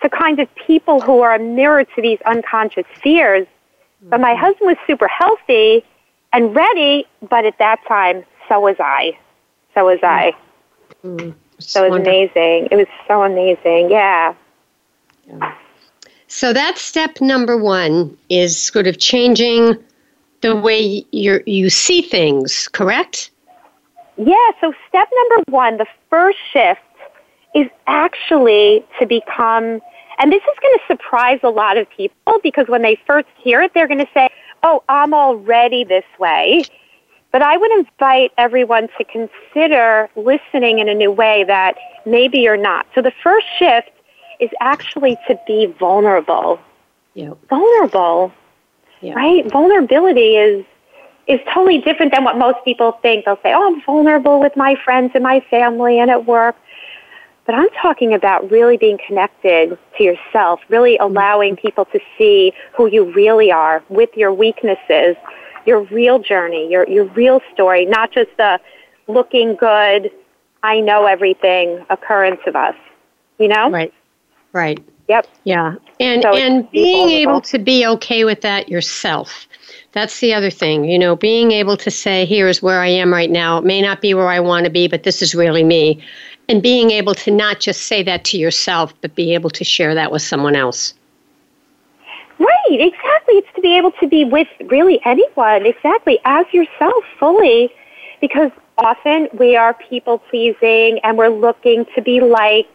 to 0.02 0.10
kind 0.10 0.40
of 0.40 0.48
people 0.56 1.00
who 1.00 1.20
are 1.20 1.36
a 1.36 1.38
mirror 1.38 1.84
to 1.84 2.02
these 2.02 2.18
unconscious 2.26 2.84
fears. 3.00 3.46
Mm-hmm. 3.46 4.10
But 4.10 4.20
my 4.20 4.32
mm-hmm. 4.32 4.40
husband 4.40 4.66
was 4.66 4.76
super 4.88 5.06
healthy 5.06 5.84
and 6.32 6.52
ready, 6.54 7.06
but 7.30 7.46
at 7.46 7.58
that 7.58 7.78
time, 7.86 8.24
so 8.48 8.58
was 8.58 8.74
I. 8.80 9.16
So 9.72 9.84
was 9.84 10.00
I. 10.02 10.34
Mm-hmm. 11.04 11.30
So 11.60 11.84
it 11.84 11.90
was 11.90 11.98
wonderful. 11.98 12.12
amazing. 12.12 12.68
It 12.72 12.76
was 12.76 12.88
so 13.06 13.22
amazing. 13.22 13.88
Yeah. 13.88 14.34
yeah. 15.28 15.54
So 16.26 16.52
that's 16.52 16.82
step 16.82 17.20
number 17.20 17.56
one 17.56 18.18
is 18.28 18.60
sort 18.60 18.88
of 18.88 18.98
changing 18.98 19.76
the 20.40 20.56
way 20.56 21.04
you 21.12 21.40
you 21.46 21.70
see 21.70 22.02
things, 22.02 22.66
correct? 22.66 23.30
Yeah, 24.18 24.50
so 24.60 24.72
step 24.88 25.08
number 25.14 25.44
one, 25.50 25.76
the 25.76 25.86
first 26.10 26.38
shift 26.52 26.80
is 27.54 27.68
actually 27.86 28.84
to 28.98 29.06
become, 29.06 29.80
and 30.18 30.32
this 30.32 30.42
is 30.42 30.58
going 30.60 30.78
to 30.78 30.80
surprise 30.88 31.38
a 31.44 31.50
lot 31.50 31.76
of 31.76 31.88
people 31.88 32.40
because 32.42 32.66
when 32.68 32.82
they 32.82 32.98
first 33.06 33.28
hear 33.38 33.62
it, 33.62 33.72
they're 33.74 33.86
going 33.86 34.04
to 34.04 34.08
say, 34.12 34.28
oh, 34.64 34.82
I'm 34.88 35.14
already 35.14 35.84
this 35.84 36.04
way. 36.18 36.64
But 37.30 37.42
I 37.42 37.56
would 37.56 37.70
invite 37.78 38.32
everyone 38.38 38.88
to 38.98 39.04
consider 39.04 40.08
listening 40.16 40.80
in 40.80 40.88
a 40.88 40.94
new 40.94 41.12
way 41.12 41.44
that 41.44 41.76
maybe 42.04 42.38
you're 42.38 42.56
not. 42.56 42.86
So 42.94 43.02
the 43.02 43.12
first 43.22 43.46
shift 43.58 43.90
is 44.40 44.50
actually 44.60 45.16
to 45.28 45.38
be 45.46 45.66
vulnerable. 45.78 46.58
Yeah. 47.14 47.34
Vulnerable. 47.48 48.32
Yeah. 49.00 49.14
Right? 49.14 49.50
Vulnerability 49.50 50.36
is 50.36 50.64
is 51.28 51.40
totally 51.52 51.78
different 51.78 52.12
than 52.12 52.24
what 52.24 52.38
most 52.38 52.58
people 52.64 52.92
think. 53.02 53.24
They'll 53.24 53.38
say, 53.42 53.52
"Oh, 53.54 53.66
I'm 53.66 53.82
vulnerable 53.82 54.40
with 54.40 54.56
my 54.56 54.74
friends 54.84 55.12
and 55.14 55.22
my 55.22 55.40
family 55.50 56.00
and 56.00 56.10
at 56.10 56.26
work." 56.26 56.56
But 57.46 57.54
I'm 57.54 57.70
talking 57.80 58.12
about 58.12 58.50
really 58.50 58.76
being 58.76 58.98
connected 59.06 59.78
to 59.96 60.04
yourself, 60.04 60.60
really 60.68 60.94
mm-hmm. 60.94 61.04
allowing 61.04 61.56
people 61.56 61.86
to 61.86 62.00
see 62.16 62.52
who 62.76 62.86
you 62.86 63.10
really 63.12 63.50
are 63.52 63.82
with 63.88 64.10
your 64.16 64.32
weaknesses, 64.32 65.16
your 65.64 65.80
real 65.84 66.18
journey, 66.18 66.70
your 66.70 66.88
your 66.88 67.04
real 67.04 67.40
story, 67.52 67.84
not 67.86 68.10
just 68.10 68.30
the 68.36 68.60
looking 69.06 69.54
good, 69.54 70.10
I 70.62 70.80
know 70.80 71.06
everything 71.06 71.84
occurrence 71.90 72.40
of 72.46 72.56
us. 72.56 72.74
You 73.38 73.48
know? 73.48 73.70
Right. 73.70 73.92
Right. 74.52 74.80
Yep. 75.08 75.26
Yeah. 75.44 75.74
And 76.00 76.22
so 76.22 76.34
and 76.34 76.70
being 76.70 77.08
able 77.08 77.40
to 77.42 77.58
be 77.58 77.86
okay 77.86 78.24
with 78.24 78.42
that 78.42 78.68
yourself. 78.68 79.46
That's 79.92 80.20
the 80.20 80.34
other 80.34 80.50
thing, 80.50 80.84
you 80.84 80.98
know, 80.98 81.16
being 81.16 81.50
able 81.52 81.76
to 81.78 81.90
say, 81.90 82.26
here's 82.26 82.62
where 82.62 82.80
I 82.80 82.88
am 82.88 83.12
right 83.12 83.30
now. 83.30 83.58
It 83.58 83.64
may 83.64 83.80
not 83.80 84.02
be 84.02 84.12
where 84.12 84.28
I 84.28 84.38
want 84.38 84.64
to 84.64 84.70
be, 84.70 84.86
but 84.86 85.02
this 85.02 85.22
is 85.22 85.34
really 85.34 85.64
me. 85.64 86.02
And 86.48 86.62
being 86.62 86.90
able 86.90 87.14
to 87.14 87.30
not 87.30 87.60
just 87.60 87.82
say 87.82 88.02
that 88.02 88.24
to 88.26 88.38
yourself, 88.38 88.92
but 89.00 89.14
be 89.14 89.34
able 89.34 89.50
to 89.50 89.64
share 89.64 89.94
that 89.94 90.12
with 90.12 90.22
someone 90.22 90.54
else. 90.54 90.92
Right, 92.38 92.80
exactly. 92.80 93.34
It's 93.36 93.48
to 93.56 93.60
be 93.62 93.76
able 93.76 93.92
to 93.92 94.06
be 94.06 94.24
with 94.24 94.48
really 94.66 95.00
anyone, 95.04 95.66
exactly, 95.66 96.18
as 96.24 96.46
yourself 96.52 97.04
fully, 97.18 97.70
because 98.20 98.50
often 98.76 99.28
we 99.32 99.56
are 99.56 99.74
people 99.74 100.18
pleasing 100.18 101.00
and 101.02 101.16
we're 101.16 101.28
looking 101.28 101.86
to 101.94 102.02
be 102.02 102.20
liked 102.20 102.70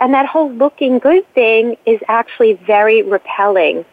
and 0.00 0.14
that 0.14 0.26
whole 0.26 0.50
looking 0.50 0.98
good 0.98 1.26
thing 1.34 1.76
is 1.86 2.00
actually 2.08 2.54
very 2.54 3.02
repelling. 3.02 3.84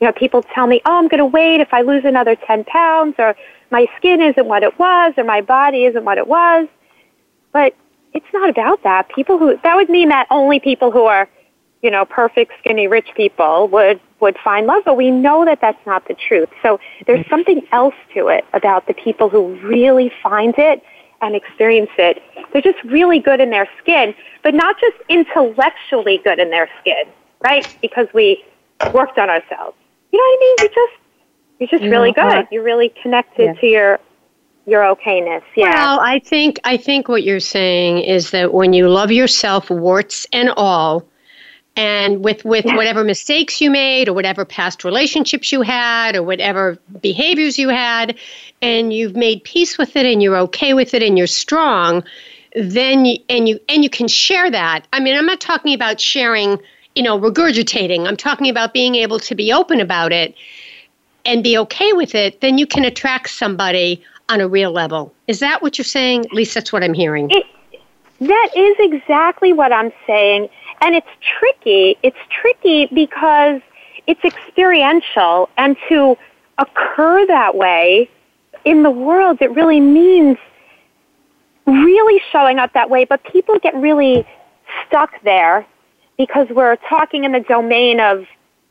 You 0.00 0.06
know, 0.06 0.12
people 0.12 0.42
tell 0.42 0.66
me, 0.66 0.80
oh, 0.84 0.98
I'm 0.98 1.08
going 1.08 1.18
to 1.18 1.26
wait 1.26 1.60
if 1.60 1.72
I 1.72 1.82
lose 1.82 2.04
another 2.04 2.36
10 2.36 2.64
pounds, 2.64 3.14
or 3.18 3.34
my 3.70 3.86
skin 3.96 4.20
isn't 4.20 4.46
what 4.46 4.62
it 4.62 4.78
was, 4.78 5.14
or 5.16 5.24
my 5.24 5.40
body 5.40 5.84
isn't 5.84 6.04
what 6.04 6.18
it 6.18 6.26
was. 6.26 6.68
But 7.52 7.74
it's 8.12 8.26
not 8.32 8.48
about 8.48 8.82
that. 8.82 9.08
People 9.08 9.38
who, 9.38 9.58
that 9.62 9.74
would 9.76 9.88
mean 9.88 10.10
that 10.10 10.26
only 10.30 10.60
people 10.60 10.90
who 10.90 11.04
are 11.04 11.28
you 11.82 11.90
know, 11.92 12.04
perfect 12.04 12.52
skinny 12.58 12.88
rich 12.88 13.08
people 13.14 13.68
would 13.68 14.00
would 14.18 14.36
find 14.42 14.66
love, 14.66 14.82
but 14.84 14.96
we 14.96 15.10
know 15.10 15.44
that 15.44 15.60
that's 15.60 15.78
not 15.86 16.08
the 16.08 16.14
truth. 16.14 16.48
So 16.62 16.80
there's 17.06 17.24
something 17.28 17.62
else 17.70 17.94
to 18.14 18.26
it 18.26 18.44
about 18.54 18.86
the 18.86 18.94
people 18.94 19.28
who 19.28 19.54
really 19.60 20.10
find 20.22 20.54
it 20.58 20.82
and 21.20 21.34
experience 21.34 21.90
it. 21.98 22.22
They're 22.52 22.62
just 22.62 22.82
really 22.84 23.18
good 23.18 23.40
in 23.40 23.50
their 23.50 23.68
skin, 23.82 24.14
but 24.42 24.54
not 24.54 24.78
just 24.80 24.96
intellectually 25.08 26.20
good 26.24 26.38
in 26.38 26.50
their 26.50 26.68
skin, 26.80 27.04
right? 27.42 27.66
Because 27.80 28.06
we 28.14 28.44
worked 28.92 29.18
on 29.18 29.30
ourselves. 29.30 29.76
You 30.12 30.18
know 30.18 30.24
what 30.24 30.36
I 30.36 30.40
mean? 30.40 30.56
You're 30.58 30.68
just 30.68 31.02
you're 31.58 31.80
just 31.80 31.90
really 31.90 32.12
good. 32.12 32.24
Uh, 32.24 32.44
you're 32.50 32.62
really 32.62 32.92
connected 33.02 33.44
yeah. 33.44 33.60
to 33.60 33.66
your 33.66 34.00
your 34.66 34.82
okayness. 34.82 35.42
Yeah. 35.54 35.72
Well, 35.74 36.00
I 36.00 36.18
think 36.18 36.58
I 36.64 36.76
think 36.76 37.08
what 37.08 37.22
you're 37.22 37.40
saying 37.40 37.98
is 37.98 38.30
that 38.32 38.52
when 38.52 38.72
you 38.72 38.88
love 38.88 39.10
yourself, 39.10 39.70
warts 39.70 40.26
and 40.32 40.50
all, 40.56 41.06
and 41.76 42.24
with 42.24 42.44
with 42.44 42.64
yeah. 42.64 42.74
whatever 42.74 43.04
mistakes 43.04 43.60
you 43.60 43.70
made 43.70 44.08
or 44.08 44.14
whatever 44.14 44.44
past 44.44 44.82
relationships 44.82 45.52
you 45.52 45.62
had 45.62 46.16
or 46.16 46.22
whatever 46.22 46.78
behaviors 47.00 47.58
you 47.58 47.68
had 47.68 48.16
and 48.62 48.92
you've 48.92 49.14
made 49.14 49.44
peace 49.44 49.76
with 49.76 49.94
it 49.94 50.06
and 50.06 50.22
you're 50.22 50.38
okay 50.38 50.72
with 50.72 50.94
it 50.94 51.02
and 51.02 51.18
you're 51.18 51.26
strong 51.26 52.02
then 52.56 53.04
you, 53.04 53.18
and 53.28 53.48
you 53.48 53.60
and 53.68 53.84
you 53.84 53.90
can 53.90 54.08
share 54.08 54.50
that. 54.50 54.86
I 54.92 55.00
mean 55.00 55.16
i'm 55.16 55.26
not 55.26 55.40
talking 55.40 55.74
about 55.74 56.00
sharing 56.00 56.58
you 56.94 57.02
know 57.02 57.20
regurgitating. 57.20 58.06
I'm 58.06 58.16
talking 58.16 58.48
about 58.48 58.72
being 58.72 58.94
able 58.94 59.20
to 59.20 59.34
be 59.34 59.52
open 59.52 59.80
about 59.80 60.12
it 60.12 60.34
and 61.26 61.42
be 61.42 61.58
okay 61.58 61.92
with 61.92 62.14
it. 62.14 62.40
Then 62.40 62.56
you 62.56 62.66
can 62.66 62.84
attract 62.84 63.30
somebody 63.30 64.02
on 64.28 64.40
a 64.40 64.48
real 64.48 64.72
level. 64.72 65.12
Is 65.26 65.40
that 65.40 65.60
what 65.62 65.76
you're 65.76 65.84
saying? 65.84 66.24
At 66.26 66.32
least 66.32 66.54
that's 66.54 66.72
what 66.72 66.82
i'm 66.82 66.94
hearing. 66.94 67.30
It, 67.30 67.44
that 68.18 68.50
is 68.56 68.76
exactly 68.78 69.52
what 69.52 69.72
i'm 69.72 69.92
saying 70.06 70.48
and 70.80 70.94
it's 70.94 71.06
tricky. 71.38 71.96
It's 72.02 72.16
tricky 72.30 72.86
because 72.86 73.60
it's 74.06 74.24
experiential 74.24 75.48
and 75.56 75.76
to 75.88 76.16
occur 76.58 77.26
that 77.26 77.54
way 77.56 78.08
in 78.66 78.82
the 78.82 78.90
world, 78.90 79.38
it 79.40 79.52
really 79.52 79.80
means 79.80 80.36
really 81.66 82.20
showing 82.32 82.58
up 82.58 82.72
that 82.74 82.90
way, 82.90 83.04
but 83.04 83.22
people 83.24 83.58
get 83.60 83.74
really 83.76 84.26
stuck 84.86 85.10
there 85.22 85.64
because 86.18 86.48
we're 86.50 86.76
talking 86.88 87.24
in 87.24 87.32
the 87.32 87.40
domain 87.40 88.00
of 88.00 88.26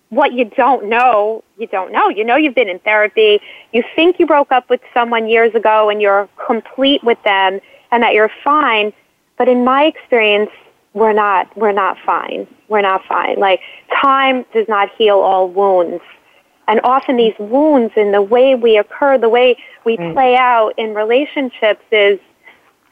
what 0.10 0.34
you 0.34 0.46
don't 0.46 0.88
know, 0.88 1.44
you 1.58 1.68
don't 1.68 1.92
know. 1.92 2.10
You 2.10 2.24
know 2.24 2.36
you've 2.36 2.56
been 2.56 2.70
in 2.70 2.80
therapy. 2.80 3.40
You 3.72 3.84
think 3.96 4.20
you 4.20 4.28
broke 4.28 4.52
up 4.52 4.70
with 4.70 4.82
someone 4.94 5.28
years 5.30 5.56
ago 5.56 5.90
and 5.90 6.02
you're 6.02 6.30
complete 6.46 7.04
with 7.04 7.22
them 7.24 7.60
and 7.92 8.04
that 8.04 8.14
you're 8.14 8.32
fine. 8.44 8.94
But 9.38 9.48
in 9.48 9.64
my 9.64 9.86
experience, 9.86 10.52
we're 10.96 11.14
not 11.14 11.56
we're 11.56 11.74
not 11.74 11.98
fine. 12.04 12.48
We're 12.70 12.82
not 12.82 13.06
fine. 13.06 13.38
Like 13.38 13.62
time 14.02 14.46
does 14.54 14.68
not 14.68 14.90
heal 14.98 15.20
all 15.20 15.48
wounds. 15.48 16.02
And 16.68 16.82
often 16.84 17.18
these 17.18 17.36
wounds 17.38 17.94
and 17.96 18.12
the 18.12 18.24
way 18.24 18.56
we 18.56 18.78
occur, 18.78 19.20
the 19.20 19.30
way 19.30 19.56
we 19.86 19.98
right. 19.98 20.14
play 20.14 20.36
out 20.36 20.74
in 20.78 20.96
relationships 20.96 21.84
is 21.92 22.20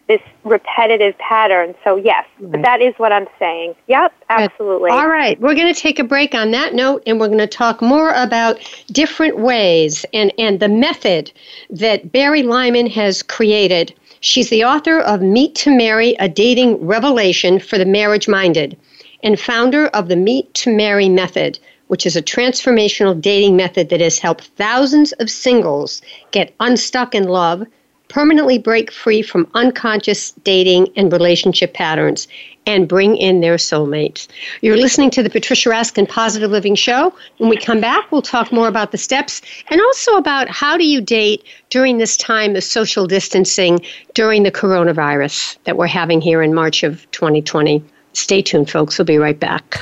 this 0.08 0.22
repetitive 0.44 1.18
pattern. 1.18 1.74
So 1.84 1.96
yes, 1.96 2.28
right. 2.40 2.52
but 2.52 2.62
that 2.62 2.82
is 2.82 2.94
what 2.98 3.12
I'm 3.14 3.28
saying. 3.40 3.74
Yep, 3.88 4.14
absolutely. 4.30 4.92
All 4.92 5.08
right, 5.08 5.40
we're 5.40 5.56
going 5.56 5.74
to 5.74 5.80
take 5.80 5.98
a 5.98 6.04
break 6.04 6.36
on 6.36 6.52
that 6.52 6.74
note, 6.74 7.04
and 7.08 7.20
we're 7.20 7.28
going 7.28 7.40
to 7.40 7.48
talk 7.48 7.82
more 7.82 8.12
about 8.14 8.60
different 8.88 9.40
ways 9.40 10.06
and 10.14 10.32
and 10.38 10.60
the 10.60 10.68
method 10.68 11.32
that 11.70 12.12
Bari 12.12 12.44
Lyman 12.44 12.88
has 12.88 13.24
created 13.24 13.96
She's 14.26 14.50
the 14.50 14.64
author 14.64 15.02
of 15.02 15.22
Meet 15.22 15.54
to 15.56 15.70
Marry, 15.70 16.16
a 16.18 16.30
dating 16.30 16.78
revelation 16.78 17.60
for 17.60 17.78
the 17.78 17.84
marriage 17.84 18.30
minded, 18.30 18.78
and 19.22 19.38
founder 19.38 19.88
of 19.88 20.08
the 20.08 20.16
Meet 20.16 20.54
to 20.54 20.74
Marry 20.74 21.10
method, 21.10 21.60
which 21.88 22.06
is 22.06 22.16
a 22.16 22.22
transformational 22.22 23.20
dating 23.20 23.58
method 23.58 23.90
that 23.90 24.00
has 24.00 24.20
helped 24.20 24.46
thousands 24.56 25.12
of 25.20 25.30
singles 25.30 26.02
get 26.32 26.56
unstuck 26.62 27.14
in 27.14 27.28
love, 27.28 27.68
permanently 28.14 28.60
break 28.60 28.92
free 28.92 29.24
from 29.24 29.48
unconscious 29.56 30.32
dating 30.44 30.88
and 30.96 31.12
relationship 31.12 31.74
patterns, 31.74 32.28
and 32.68 32.88
bring 32.88 33.18
in 33.18 33.42
their 33.42 33.56
soulmates. 33.56 34.28
You're 34.62 34.78
listening 34.78 35.10
to 35.12 35.24
the 35.24 35.30
Patricia 35.30 35.70
Raskin 35.70 36.08
Positive 36.08 36.50
Living 36.50 36.76
Show. 36.76 37.12
When 37.40 37.50
we 37.50 37.58
come 37.58 37.82
back, 37.82 38.10
we'll 38.12 38.22
talk 38.22 38.52
more 38.52 38.68
about 38.68 38.92
the 38.92 38.98
steps 38.98 39.42
and 39.70 39.82
also 39.82 40.16
about 40.16 40.48
how 40.48 40.78
do 40.78 40.86
you 40.86 41.02
date 41.02 41.44
during 41.72 41.98
this 41.98 42.16
time 42.16 42.56
of 42.56 42.64
social 42.64 43.08
distancing 43.08 43.80
during 44.14 44.44
the 44.44 44.52
coronavirus 44.52 45.58
that 45.64 45.76
we're 45.76 45.88
having 45.88 46.22
here 46.22 46.42
in 46.44 46.54
March 46.54 46.84
of 46.84 47.10
2020. 47.12 47.84
Stay 48.14 48.44
tuned, 48.44 48.70
folks. 48.70 48.98
We'll 48.98 49.06
be 49.06 49.18
right 49.18 49.40
back. 49.40 49.82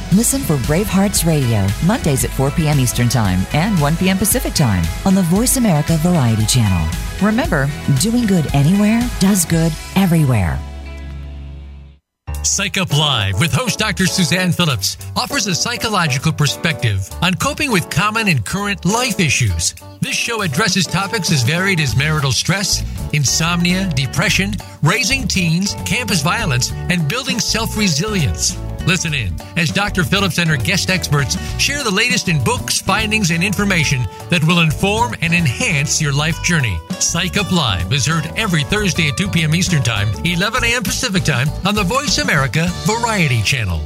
Listen 0.13 0.41
for 0.41 0.57
Bravehearts 0.57 1.25
Radio, 1.25 1.65
Mondays 1.85 2.25
at 2.25 2.31
4 2.31 2.51
p.m. 2.51 2.81
Eastern 2.81 3.07
Time 3.07 3.47
and 3.53 3.79
1 3.79 3.95
p.m. 3.95 4.17
Pacific 4.17 4.53
Time 4.53 4.83
on 5.05 5.15
the 5.15 5.21
Voice 5.21 5.55
America 5.55 5.95
Variety 5.99 6.45
Channel. 6.45 6.85
Remember, 7.25 7.69
doing 8.01 8.25
good 8.25 8.53
anywhere 8.53 9.09
does 9.21 9.45
good 9.45 9.71
everywhere. 9.95 10.59
Psych 12.43 12.77
Up 12.77 12.91
Live 12.91 13.39
with 13.39 13.53
host 13.53 13.79
Dr. 13.79 14.05
Suzanne 14.05 14.51
Phillips 14.51 14.97
offers 15.15 15.47
a 15.47 15.55
psychological 15.55 16.33
perspective 16.33 17.07
on 17.21 17.33
coping 17.35 17.71
with 17.71 17.89
common 17.89 18.27
and 18.27 18.45
current 18.45 18.83
life 18.83 19.17
issues. 19.21 19.75
This 20.01 20.15
show 20.15 20.41
addresses 20.41 20.85
topics 20.87 21.31
as 21.31 21.43
varied 21.43 21.79
as 21.79 21.95
marital 21.95 22.33
stress, 22.33 22.83
insomnia, 23.13 23.89
depression, 23.95 24.55
raising 24.83 25.25
teens, 25.25 25.73
campus 25.85 26.21
violence, 26.21 26.73
and 26.73 27.07
building 27.07 27.39
self 27.39 27.77
resilience. 27.77 28.57
Listen 28.85 29.13
in 29.13 29.35
as 29.57 29.69
Dr. 29.69 30.03
Phillips 30.03 30.37
and 30.37 30.49
her 30.49 30.57
guest 30.57 30.89
experts 30.89 31.37
share 31.59 31.83
the 31.83 31.91
latest 31.91 32.27
in 32.27 32.43
books, 32.43 32.81
findings, 32.81 33.31
and 33.31 33.43
information 33.43 34.03
that 34.29 34.43
will 34.43 34.61
inform 34.61 35.15
and 35.21 35.33
enhance 35.33 36.01
your 36.01 36.13
life 36.13 36.41
journey. 36.43 36.77
Psych 36.99 37.37
Up 37.37 37.51
Live 37.51 37.91
is 37.93 38.05
heard 38.05 38.31
every 38.35 38.63
Thursday 38.63 39.09
at 39.09 39.17
2 39.17 39.29
p.m. 39.29 39.55
Eastern 39.55 39.83
Time, 39.83 40.07
11 40.25 40.63
a.m. 40.63 40.83
Pacific 40.83 41.23
Time 41.23 41.47
on 41.65 41.75
the 41.75 41.83
Voice 41.83 42.17
America 42.17 42.67
Variety 42.85 43.41
Channel. 43.41 43.81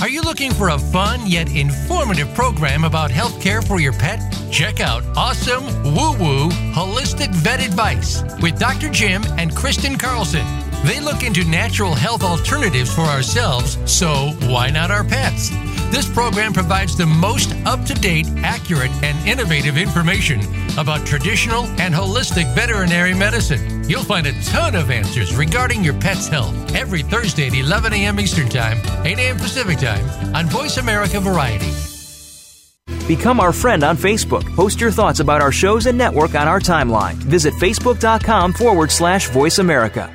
Are 0.00 0.08
you 0.08 0.22
looking 0.22 0.50
for 0.52 0.70
a 0.70 0.78
fun 0.78 1.26
yet 1.26 1.54
informative 1.54 2.32
program 2.32 2.84
about 2.84 3.10
healthcare 3.10 3.62
for 3.62 3.80
your 3.80 3.92
pet? 3.92 4.18
Check 4.50 4.80
out 4.80 5.04
Awesome 5.14 5.64
Woo 5.82 6.12
Woo 6.16 6.48
Holistic 6.72 7.28
Vet 7.34 7.60
Advice 7.60 8.22
with 8.40 8.58
Dr. 8.58 8.88
Jim 8.88 9.22
and 9.36 9.54
Kristen 9.54 9.98
Carlson. 9.98 10.46
They 10.84 10.98
look 10.98 11.22
into 11.22 11.44
natural 11.44 11.94
health 11.94 12.22
alternatives 12.22 12.94
for 12.94 13.02
ourselves, 13.02 13.78
so 13.84 14.32
why 14.48 14.70
not 14.70 14.90
our 14.90 15.04
pets? 15.04 15.50
This 15.90 16.08
program 16.08 16.52
provides 16.52 16.96
the 16.96 17.04
most 17.04 17.54
up 17.66 17.84
to 17.84 17.94
date, 17.94 18.26
accurate, 18.38 18.90
and 19.02 19.28
innovative 19.28 19.76
information 19.76 20.40
about 20.78 21.04
traditional 21.06 21.64
and 21.80 21.92
holistic 21.94 22.54
veterinary 22.54 23.12
medicine. 23.12 23.88
You'll 23.88 24.04
find 24.04 24.26
a 24.26 24.42
ton 24.44 24.74
of 24.74 24.90
answers 24.90 25.34
regarding 25.34 25.84
your 25.84 25.94
pet's 25.94 26.28
health 26.28 26.54
every 26.74 27.02
Thursday 27.02 27.48
at 27.48 27.54
11 27.54 27.92
a.m. 27.92 28.18
Eastern 28.18 28.48
Time, 28.48 28.78
8 29.04 29.18
a.m. 29.18 29.36
Pacific 29.36 29.78
Time 29.78 30.34
on 30.34 30.46
Voice 30.46 30.78
America 30.78 31.20
Variety. 31.20 31.72
Become 33.06 33.40
our 33.40 33.52
friend 33.52 33.82
on 33.82 33.96
Facebook. 33.96 34.44
Post 34.54 34.80
your 34.80 34.92
thoughts 34.92 35.20
about 35.20 35.42
our 35.42 35.52
shows 35.52 35.86
and 35.86 35.98
network 35.98 36.36
on 36.36 36.46
our 36.46 36.60
timeline. 36.60 37.14
Visit 37.14 37.52
facebook.com 37.54 38.52
forward 38.52 38.90
slash 38.90 39.28
voice 39.30 39.58
America. 39.58 40.14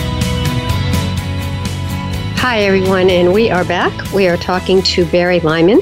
Hi, 2.41 2.61
everyone, 2.61 3.11
and 3.11 3.33
we 3.33 3.51
are 3.51 3.63
back. 3.63 3.93
We 4.13 4.27
are 4.27 4.35
talking 4.35 4.81
to 4.81 5.05
Bari 5.05 5.41
Lyman, 5.41 5.79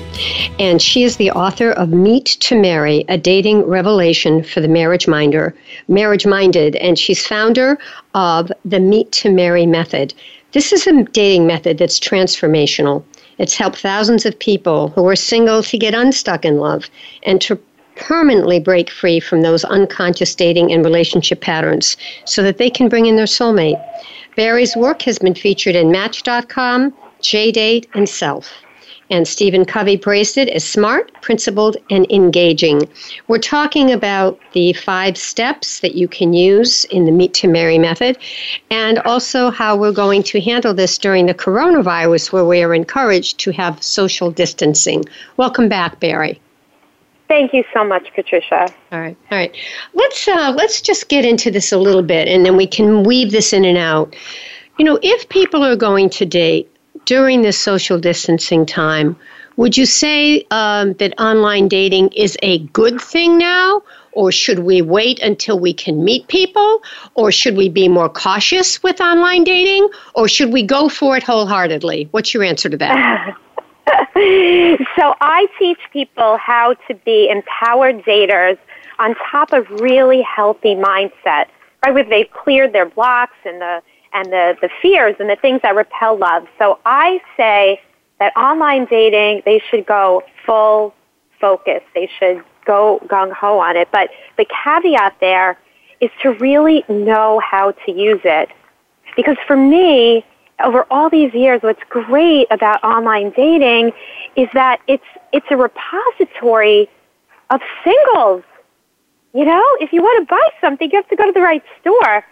and 0.59 0.81
she 0.81 1.03
is 1.03 1.15
the 1.15 1.31
author 1.31 1.71
of 1.71 1.91
Meet 1.91 2.25
to 2.41 2.59
Marry, 2.59 3.05
a 3.07 3.17
dating 3.17 3.61
revelation 3.61 4.43
for 4.43 4.59
the 4.59 4.67
marriage 4.67 5.07
minder, 5.07 5.55
marriage 5.87 6.25
minded, 6.25 6.75
and 6.75 6.99
she's 6.99 7.25
founder 7.25 7.79
of 8.13 8.51
the 8.65 8.81
Meet 8.81 9.09
to 9.13 9.31
Marry 9.31 9.65
method. 9.65 10.13
This 10.51 10.73
is 10.73 10.85
a 10.85 11.03
dating 11.03 11.47
method 11.47 11.77
that's 11.77 11.97
transformational. 11.97 13.05
It's 13.37 13.55
helped 13.55 13.77
thousands 13.77 14.25
of 14.25 14.37
people 14.37 14.89
who 14.89 15.07
are 15.07 15.15
single 15.15 15.63
to 15.63 15.77
get 15.77 15.93
unstuck 15.93 16.43
in 16.43 16.57
love 16.57 16.89
and 17.23 17.39
to 17.39 17.57
permanently 17.95 18.59
break 18.59 18.89
free 18.89 19.21
from 19.21 19.43
those 19.43 19.63
unconscious 19.63 20.35
dating 20.35 20.73
and 20.73 20.83
relationship 20.83 21.39
patterns 21.39 21.95
so 22.25 22.43
that 22.43 22.57
they 22.57 22.69
can 22.69 22.89
bring 22.89 23.05
in 23.05 23.15
their 23.15 23.25
soulmate. 23.25 23.81
Bari's 24.35 24.75
work 24.75 25.01
has 25.03 25.19
been 25.19 25.35
featured 25.35 25.75
in 25.75 25.91
Match.com, 25.91 26.93
JDate, 27.21 27.87
and 27.93 28.07
Self. 28.07 28.51
And 29.11 29.27
Stephen 29.27 29.65
Covey 29.65 29.97
praised 29.97 30.37
it 30.37 30.49
as 30.49 30.63
smart, 30.63 31.11
principled, 31.21 31.77
and 31.89 32.05
engaging. 32.11 32.87
We're 33.27 33.39
talking 33.39 33.91
about 33.91 34.39
the 34.53 34.73
five 34.73 35.17
steps 35.17 35.79
that 35.79 35.95
you 35.95 36.07
can 36.07 36.33
use 36.33 36.85
in 36.85 37.05
the 37.05 37.11
Meet 37.11 37.33
to 37.35 37.47
Marry 37.47 37.79
method, 37.79 38.19
and 38.69 38.99
also 38.99 39.49
how 39.49 39.75
we're 39.75 39.91
going 39.91 40.21
to 40.23 40.39
handle 40.39 40.75
this 40.75 40.99
during 40.99 41.25
the 41.25 41.33
coronavirus, 41.33 42.31
where 42.31 42.45
we 42.45 42.61
are 42.61 42.75
encouraged 42.75 43.39
to 43.39 43.51
have 43.51 43.81
social 43.81 44.29
distancing. 44.29 45.03
Welcome 45.37 45.69
back, 45.69 45.99
Bari. 45.99 46.39
Thank 47.29 47.53
you 47.53 47.63
so 47.71 47.83
much, 47.83 48.11
Patricia. 48.15 48.73
All 48.91 48.99
right, 48.99 49.15
all 49.29 49.37
right. 49.37 49.55
Let's 49.93 50.27
uh, 50.27 50.51
let's 50.57 50.81
just 50.81 51.09
get 51.09 51.25
into 51.25 51.51
this 51.51 51.71
a 51.71 51.77
little 51.77 52.01
bit, 52.01 52.27
and 52.27 52.43
then 52.43 52.57
we 52.57 52.65
can 52.65 53.03
weave 53.03 53.31
this 53.31 53.53
in 53.53 53.65
and 53.65 53.77
out. 53.77 54.15
You 54.79 54.85
know, 54.85 54.97
if 55.03 55.29
people 55.29 55.63
are 55.63 55.75
going 55.75 56.09
to 56.09 56.25
date 56.25 56.75
during 57.05 57.43
this 57.43 57.55
social 57.55 57.99
distancing 57.99 58.65
time, 58.65 59.15
would 59.57 59.77
you 59.77 59.85
say 59.85 60.43
um, 60.49 60.93
that 60.93 61.13
online 61.19 61.67
dating 61.67 62.13
is 62.13 62.35
a 62.41 62.59
good 62.69 62.99
thing 62.99 63.37
now, 63.37 63.83
or 64.13 64.31
should 64.31 64.59
we 64.59 64.81
wait 64.81 65.19
until 65.19 65.59
we 65.59 65.71
can 65.71 66.03
meet 66.03 66.27
people, 66.29 66.81
or 67.13 67.31
should 67.31 67.55
we 67.55 67.69
be 67.69 67.87
more 67.87 68.09
cautious 68.09 68.81
with 68.81 68.99
online 69.01 69.43
dating, 69.43 69.87
or 70.15 70.27
should 70.27 70.51
we 70.51 70.63
go 70.63 70.89
for 70.89 71.15
it 71.15 71.21
wholeheartedly? 71.21 72.07
What's 72.09 72.33
your 72.33 72.43
answer 72.43 72.69
to 72.69 72.77
that? 72.77 73.37
so 73.87 75.15
I 75.21 75.47
teach 75.57 75.79
people 75.91 76.37
how 76.37 76.75
to 76.87 76.93
be 76.93 77.29
empowered 77.29 78.03
daters 78.03 78.57
on 78.99 79.15
top 79.31 79.53
of 79.53 79.69
really 79.81 80.21
healthy 80.21 80.75
mindset, 80.75 81.45
right? 81.83 81.93
Where 81.93 82.03
they've 82.03 82.29
cleared 82.31 82.73
their 82.73 82.87
blocks 82.87 83.37
and 83.45 83.61
the 83.61 83.81
and 84.11 84.27
the, 84.31 84.57
the 84.61 84.69
fears 84.81 85.15
and 85.19 85.29
the 85.29 85.35
things 85.35 85.61
that 85.61 85.75
repel 85.75 86.17
love. 86.17 86.47
So 86.57 86.79
I 86.85 87.21
say 87.37 87.79
that 88.19 88.35
online 88.35 88.85
dating, 88.85 89.43
they 89.45 89.61
should 89.69 89.85
go 89.85 90.23
full 90.45 90.93
focus. 91.39 91.81
They 91.93 92.09
should 92.19 92.43
go 92.65 92.99
gung 93.07 93.31
ho 93.31 93.59
on 93.59 93.77
it. 93.77 93.89
But 93.91 94.09
the 94.37 94.45
caveat 94.63 95.17
there 95.21 95.57
is 96.01 96.09
to 96.21 96.33
really 96.33 96.83
know 96.89 97.39
how 97.39 97.71
to 97.71 97.91
use 97.91 98.21
it. 98.23 98.49
Because 99.15 99.37
for 99.45 99.55
me, 99.55 100.25
over 100.63 100.85
all 100.91 101.09
these 101.09 101.33
years, 101.33 101.61
what's 101.61 101.81
great 101.89 102.47
about 102.51 102.83
online 102.83 103.31
dating 103.35 103.91
is 104.35 104.47
that 104.53 104.79
it's 104.87 105.03
it's 105.31 105.45
a 105.49 105.57
repository 105.57 106.89
of 107.49 107.61
singles. 107.83 108.43
You 109.33 109.45
know, 109.45 109.63
if 109.79 109.93
you 109.93 110.01
want 110.01 110.27
to 110.27 110.33
buy 110.33 110.47
something, 110.59 110.89
you 110.91 110.97
have 110.97 111.07
to 111.09 111.15
go 111.15 111.25
to 111.25 111.31
the 111.31 111.41
right 111.41 111.63
store. 111.81 112.25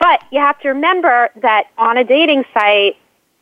But 0.00 0.22
you 0.32 0.40
have 0.40 0.58
to 0.60 0.68
remember 0.68 1.30
that 1.42 1.66
on 1.78 1.96
a 1.96 2.04
dating 2.04 2.44
site, 2.52 2.96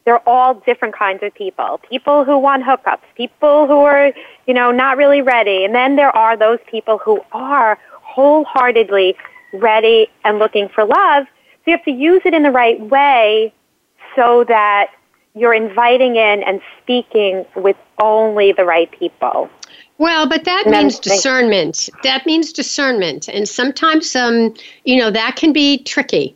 they're 0.05 0.26
all 0.28 0.54
different 0.54 0.95
kinds 0.95 1.23
of 1.23 1.35
people. 1.35 1.80
People 1.89 2.25
who 2.25 2.37
want 2.37 2.65
hookups, 2.65 3.00
people 3.17 3.67
who 3.67 3.80
are, 3.80 4.13
you 4.47 4.52
know, 4.52 4.71
not 4.71 4.97
really 4.97 5.23
ready. 5.23 5.65
And 5.65 5.75
then 5.75 5.97
there 5.97 6.15
are 6.15 6.37
those 6.37 6.58
people 6.67 6.99
who 6.99 7.21
are 7.32 7.78
wholeheartedly 8.02 9.17
ready 9.54 10.08
and 10.25 10.39
looking 10.39 10.69
for 10.69 10.85
love. 10.85 11.26
So 11.65 11.71
you 11.71 11.76
have 11.76 11.85
to 11.85 11.93
use 11.93 12.23
it 12.25 12.35
in 12.35 12.43
the 12.43 12.50
right 12.50 12.80
way 12.80 13.54
so 14.17 14.45
that 14.45 14.91
you're 15.35 15.55
inviting 15.55 16.17
in 16.17 16.43
and 16.43 16.61
speaking 16.83 17.47
with 17.57 17.77
only 17.99 18.53
the 18.53 18.65
right 18.65 18.91
people. 18.91 19.49
Well, 19.99 20.27
but 20.27 20.45
that 20.45 20.67
and 20.67 20.75
means 20.75 20.99
discernment. 20.99 21.89
That 22.03 22.27
means 22.27 22.53
discernment. 22.53 23.29
And 23.29 23.49
sometimes, 23.49 24.17
um, 24.17 24.55
you 24.85 24.97
know, 24.97 25.11
that 25.11 25.37
can 25.37 25.53
be 25.53 25.79
tricky. 25.79 26.35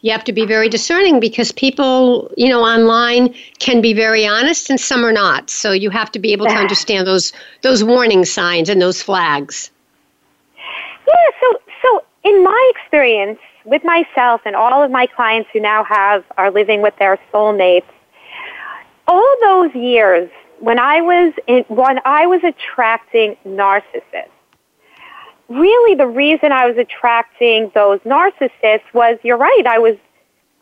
You 0.00 0.12
have 0.12 0.24
to 0.24 0.32
be 0.32 0.46
very 0.46 0.68
discerning 0.68 1.20
because 1.20 1.52
people, 1.52 2.30
you 2.36 2.48
know, 2.48 2.62
online 2.62 3.34
can 3.58 3.80
be 3.80 3.92
very 3.92 4.26
honest 4.26 4.70
and 4.70 4.78
some 4.78 5.04
are 5.04 5.12
not. 5.12 5.50
So 5.50 5.72
you 5.72 5.90
have 5.90 6.12
to 6.12 6.18
be 6.18 6.32
able 6.32 6.46
to 6.46 6.54
understand 6.64 7.06
those 7.06 7.32
those 7.62 7.82
warning 7.82 8.24
signs 8.24 8.68
and 8.68 8.80
those 8.80 9.02
flags. 9.02 9.70
Yeah, 11.06 11.14
so 11.40 11.60
so 11.82 12.04
in 12.24 12.42
my 12.42 12.72
experience, 12.76 13.38
with 13.66 13.84
myself 13.84 14.40
and 14.46 14.56
all 14.56 14.82
of 14.82 14.90
my 14.90 15.06
clients 15.06 15.50
who 15.52 15.60
now 15.60 15.84
have 15.84 16.24
are 16.38 16.50
living 16.50 16.80
with 16.80 16.94
their 16.98 17.18
soulmates, 17.32 17.84
all 19.06 19.36
those 19.42 19.74
years 19.74 20.30
when 20.60 20.78
I 20.78 21.00
was 21.02 21.34
in, 21.46 21.64
when 21.68 22.00
I 22.04 22.26
was 22.26 22.42
attracting 22.42 23.36
narcissists, 23.46 24.30
really 25.48 25.94
the 25.94 26.06
reason 26.06 26.52
I 26.52 26.66
was 26.66 26.76
attracting 26.78 27.70
those 27.74 28.00
narcissists 28.00 28.92
was 28.94 29.18
you're 29.22 29.36
right. 29.36 29.66
I 29.66 29.78
was 29.78 29.96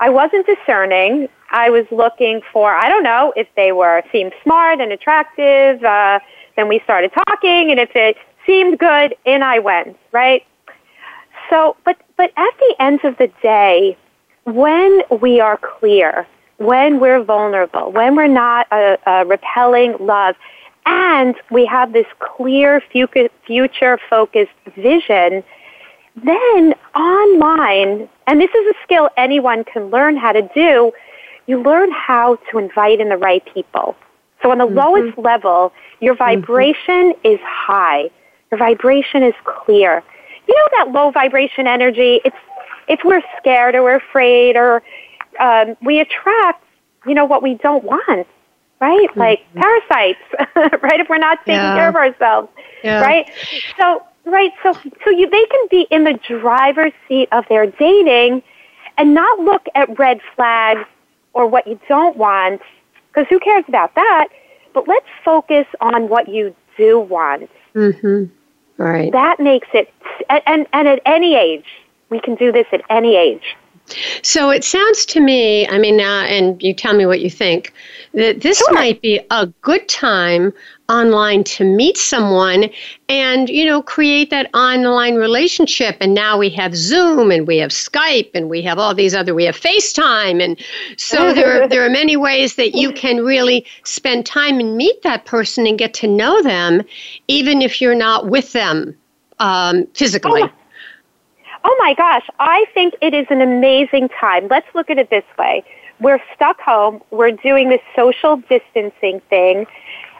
I 0.00 0.10
wasn't 0.10 0.46
discerning. 0.46 1.28
I 1.50 1.70
was 1.70 1.86
looking 1.90 2.40
for 2.52 2.72
I 2.72 2.88
don't 2.88 3.04
know 3.04 3.32
if 3.36 3.46
they 3.56 3.72
were 3.72 4.02
seemed 4.10 4.32
smart 4.42 4.80
and 4.80 4.92
attractive. 4.92 5.82
Uh, 5.84 6.18
then 6.56 6.68
we 6.68 6.80
started 6.80 7.12
talking, 7.12 7.70
and 7.70 7.80
if 7.80 7.90
it 7.94 8.16
seemed 8.46 8.78
good, 8.78 9.14
in 9.24 9.42
I 9.42 9.58
went. 9.58 9.96
Right. 10.12 10.44
So, 11.50 11.76
but, 11.84 12.00
but 12.16 12.30
at 12.36 12.58
the 12.58 12.74
end 12.78 13.04
of 13.04 13.16
the 13.18 13.30
day, 13.42 13.96
when 14.44 15.02
we 15.20 15.40
are 15.40 15.56
clear, 15.56 16.26
when 16.58 17.00
we're 17.00 17.22
vulnerable, 17.22 17.90
when 17.90 18.14
we're 18.14 18.26
not 18.26 18.66
a, 18.70 18.98
a 19.06 19.24
repelling 19.24 19.96
love, 19.98 20.36
and 20.86 21.34
we 21.50 21.64
have 21.64 21.92
this 21.92 22.06
clear 22.18 22.82
future 22.90 23.98
focused 24.10 24.52
vision, 24.76 25.42
then 26.22 26.74
online, 26.94 28.08
and 28.26 28.40
this 28.40 28.50
is 28.50 28.66
a 28.66 28.74
skill 28.84 29.08
anyone 29.16 29.64
can 29.64 29.90
learn 29.90 30.16
how 30.16 30.32
to 30.32 30.42
do, 30.54 30.92
you 31.46 31.60
learn 31.60 31.90
how 31.90 32.36
to 32.50 32.58
invite 32.58 33.00
in 33.00 33.08
the 33.08 33.16
right 33.16 33.42
people. 33.52 33.96
So 34.42 34.50
on 34.50 34.58
the 34.58 34.66
mm-hmm. 34.66 34.76
lowest 34.76 35.18
level, 35.18 35.72
your 36.00 36.14
mm-hmm. 36.14 36.40
vibration 36.40 37.14
mm-hmm. 37.14 37.26
is 37.26 37.40
high. 37.42 38.10
Your 38.50 38.58
vibration 38.58 39.22
is 39.22 39.34
clear 39.44 40.02
you 40.46 40.54
know 40.54 40.68
that 40.84 40.92
low 40.92 41.10
vibration 41.10 41.66
energy. 41.66 42.20
It's 42.24 42.36
if 42.88 43.00
we're 43.04 43.22
scared 43.38 43.74
or 43.74 43.82
we're 43.82 43.96
afraid 43.96 44.56
or 44.56 44.82
um, 45.40 45.76
we 45.82 46.00
attract, 46.00 46.64
you 47.06 47.14
know, 47.14 47.24
what 47.24 47.42
we 47.42 47.54
don't 47.54 47.84
want, 47.84 48.26
right? 48.80 49.08
Mm-hmm. 49.10 49.20
Like 49.20 49.40
parasites, 49.54 50.20
right? 50.82 51.00
If 51.00 51.08
we're 51.08 51.18
not 51.18 51.38
taking 51.40 51.54
yeah. 51.54 51.76
care 51.76 51.88
of 51.88 51.96
ourselves, 51.96 52.48
yeah. 52.82 53.00
right? 53.00 53.30
So, 53.78 54.04
right. 54.24 54.52
So, 54.62 54.72
so 54.72 55.10
you 55.10 55.28
they 55.28 55.46
can 55.46 55.66
be 55.70 55.86
in 55.90 56.04
the 56.04 56.18
driver's 56.28 56.92
seat 57.08 57.28
of 57.32 57.44
their 57.48 57.66
dating 57.66 58.42
and 58.96 59.14
not 59.14 59.40
look 59.40 59.66
at 59.74 59.98
red 59.98 60.20
flags 60.36 60.86
or 61.32 61.46
what 61.46 61.66
you 61.66 61.80
don't 61.88 62.16
want, 62.16 62.60
because 63.08 63.26
who 63.28 63.40
cares 63.40 63.64
about 63.66 63.94
that? 63.96 64.28
But 64.72 64.88
let's 64.88 65.06
focus 65.24 65.66
on 65.80 66.08
what 66.08 66.28
you 66.28 66.54
do 66.76 66.98
want. 66.98 67.50
Mm-hmm. 67.74 68.24
Right. 68.76 69.12
That 69.12 69.40
makes 69.40 69.68
it, 69.72 69.92
and, 70.28 70.66
and 70.72 70.88
at 70.88 71.00
any 71.06 71.34
age, 71.36 71.66
we 72.10 72.20
can 72.20 72.34
do 72.34 72.52
this 72.52 72.66
at 72.72 72.82
any 72.90 73.16
age. 73.16 73.56
So 74.22 74.50
it 74.50 74.64
sounds 74.64 75.04
to 75.06 75.20
me, 75.20 75.68
I 75.68 75.78
mean, 75.78 76.00
uh, 76.00 76.24
and 76.26 76.62
you 76.62 76.72
tell 76.72 76.94
me 76.94 77.04
what 77.06 77.20
you 77.20 77.28
think, 77.28 77.72
that 78.14 78.40
this 78.40 78.58
sure. 78.58 78.72
might 78.72 79.02
be 79.02 79.20
a 79.30 79.46
good 79.60 79.88
time 79.88 80.52
online 80.88 81.44
to 81.44 81.64
meet 81.64 81.96
someone 81.96 82.68
and, 83.08 83.48
you 83.48 83.64
know, 83.64 83.82
create 83.82 84.30
that 84.30 84.52
online 84.54 85.14
relationship. 85.14 85.96
And 86.00 86.14
now 86.14 86.38
we 86.38 86.50
have 86.50 86.76
Zoom 86.76 87.30
and 87.30 87.46
we 87.46 87.58
have 87.58 87.70
Skype 87.70 88.30
and 88.34 88.48
we 88.48 88.60
have 88.62 88.78
all 88.78 88.94
these 88.94 89.14
other, 89.14 89.34
we 89.34 89.44
have 89.44 89.56
FaceTime. 89.56 90.42
And 90.42 90.58
so 90.96 91.32
there, 91.32 91.66
there 91.68 91.84
are 91.84 91.90
many 91.90 92.16
ways 92.16 92.56
that 92.56 92.74
you 92.74 92.92
can 93.04 93.24
really 93.24 93.64
spend 93.84 94.26
time 94.26 94.60
and 94.60 94.76
meet 94.76 95.02
that 95.02 95.24
person 95.24 95.66
and 95.66 95.78
get 95.78 95.94
to 95.94 96.06
know 96.06 96.42
them, 96.42 96.82
even 97.28 97.62
if 97.62 97.80
you're 97.80 97.94
not 97.94 98.28
with 98.28 98.52
them 98.52 98.96
um, 99.38 99.86
physically. 99.94 100.42
Oh 100.42 100.50
Oh 101.64 101.74
my 101.78 101.94
gosh, 101.94 102.26
I 102.38 102.66
think 102.74 102.94
it 103.00 103.14
is 103.14 103.26
an 103.30 103.40
amazing 103.40 104.10
time. 104.10 104.48
Let's 104.48 104.66
look 104.74 104.90
at 104.90 104.98
it 104.98 105.08
this 105.08 105.24
way. 105.38 105.64
We're 105.98 106.20
stuck 106.34 106.60
home. 106.60 107.02
We're 107.10 107.30
doing 107.30 107.70
this 107.70 107.80
social 107.96 108.36
distancing 108.36 109.20
thing. 109.30 109.66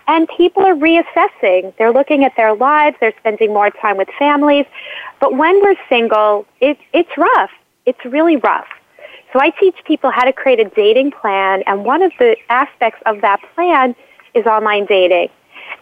And 0.06 0.28
people 0.36 0.64
are 0.64 0.74
reassessing. 0.74 1.76
They're 1.78 1.92
looking 1.92 2.24
at 2.24 2.32
their 2.36 2.54
lives, 2.54 2.96
they're 3.00 3.14
spending 3.18 3.52
more 3.52 3.70
time 3.70 3.96
with 3.96 4.08
families. 4.18 4.66
But 5.20 5.36
when 5.36 5.60
we're 5.62 5.76
single, 5.88 6.46
it, 6.60 6.78
it's 6.92 7.16
rough. 7.16 7.50
It's 7.86 8.04
really 8.04 8.36
rough. 8.36 8.66
So 9.32 9.40
I 9.40 9.50
teach 9.50 9.76
people 9.84 10.10
how 10.10 10.24
to 10.24 10.32
create 10.32 10.60
a 10.60 10.66
dating 10.70 11.10
plan, 11.10 11.64
and 11.66 11.84
one 11.84 12.02
of 12.02 12.12
the 12.18 12.36
aspects 12.50 13.02
of 13.04 13.20
that 13.22 13.40
plan 13.54 13.96
is 14.34 14.46
online 14.46 14.86
dating. 14.86 15.28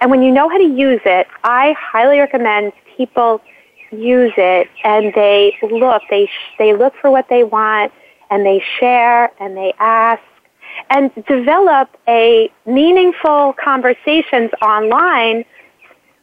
And 0.00 0.10
when 0.10 0.22
you 0.22 0.32
know 0.32 0.48
how 0.48 0.58
to 0.58 0.64
use 0.64 1.00
it, 1.04 1.26
I 1.44 1.74
highly 1.78 2.18
recommend 2.18 2.72
people 2.96 3.40
use 3.90 4.32
it 4.36 4.68
and 4.84 5.12
they 5.14 5.56
look, 5.62 6.02
they, 6.08 6.30
they 6.58 6.74
look 6.74 6.94
for 7.00 7.10
what 7.10 7.28
they 7.28 7.44
want 7.44 7.92
and 8.30 8.44
they 8.44 8.62
share 8.80 9.30
and 9.38 9.56
they 9.56 9.74
ask 9.78 10.22
and 10.90 11.10
develop 11.26 11.88
a 12.08 12.50
meaningful 12.66 13.54
conversations 13.62 14.50
online 14.62 15.44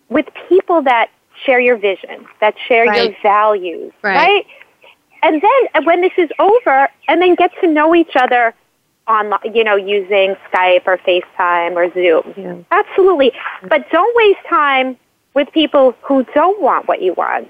with 0.10 0.26
people 0.48 0.82
that 0.84 1.10
share 1.46 1.60
your 1.60 1.78
vision, 1.78 2.26
that 2.42 2.56
share 2.68 2.86
right. 2.86 3.12
your 3.12 3.16
values, 3.22 3.94
right. 4.02 4.16
right? 4.16 4.46
And 5.22 5.42
then 5.42 5.84
when 5.86 6.02
this 6.02 6.14
is 6.18 6.30
over, 6.40 6.88
and 7.08 7.22
then 7.22 7.36
get 7.36 7.52
to 7.62 7.68
know 7.68 7.94
each 7.94 8.16
other 8.16 8.54
on, 9.08 9.34
you 9.54 9.64
know, 9.64 9.76
using 9.76 10.36
Skype 10.52 10.84
or 10.86 10.98
FaceTime 10.98 11.76
or 11.76 11.92
Zoom. 11.94 12.34
Yeah. 12.38 12.56
Absolutely. 12.72 13.32
But 13.68 13.90
don't 13.92 14.16
waste 14.16 14.40
time 14.48 14.98
with 15.34 15.52
people 15.52 15.96
who 16.02 16.24
don't 16.34 16.62
want 16.62 16.88
what 16.88 17.02
you 17.02 17.14
want. 17.14 17.50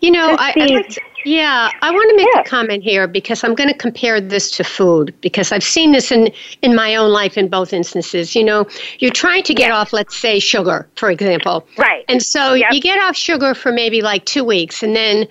You 0.00 0.10
know, 0.10 0.36
I, 0.38 0.54
like 0.56 0.88
to, 0.88 1.00
yeah, 1.24 1.70
I 1.82 1.90
want 1.90 2.10
to 2.10 2.16
make 2.16 2.28
yeah. 2.34 2.40
a 2.40 2.44
comment 2.44 2.82
here 2.82 3.06
because 3.06 3.44
I'm 3.44 3.54
going 3.54 3.68
to 3.68 3.76
compare 3.76 4.20
this 4.20 4.50
to 4.52 4.64
food 4.64 5.14
because 5.20 5.52
I've 5.52 5.64
seen 5.64 5.92
this 5.92 6.10
in 6.10 6.30
in 6.62 6.74
my 6.74 6.96
own 6.96 7.10
life 7.10 7.36
in 7.36 7.48
both 7.48 7.72
instances. 7.72 8.34
You 8.34 8.44
know, 8.44 8.66
you're 8.98 9.12
trying 9.12 9.42
to 9.44 9.54
get 9.54 9.68
yeah. 9.68 9.76
off, 9.76 9.92
let's 9.92 10.16
say, 10.16 10.38
sugar, 10.38 10.88
for 10.96 11.10
example, 11.10 11.66
right? 11.76 12.04
And 12.08 12.22
so 12.22 12.54
yep. 12.54 12.72
you 12.72 12.80
get 12.80 12.98
off 13.00 13.16
sugar 13.16 13.54
for 13.54 13.72
maybe 13.72 14.00
like 14.00 14.24
two 14.24 14.44
weeks, 14.44 14.82
and 14.82 14.96
then 14.96 15.26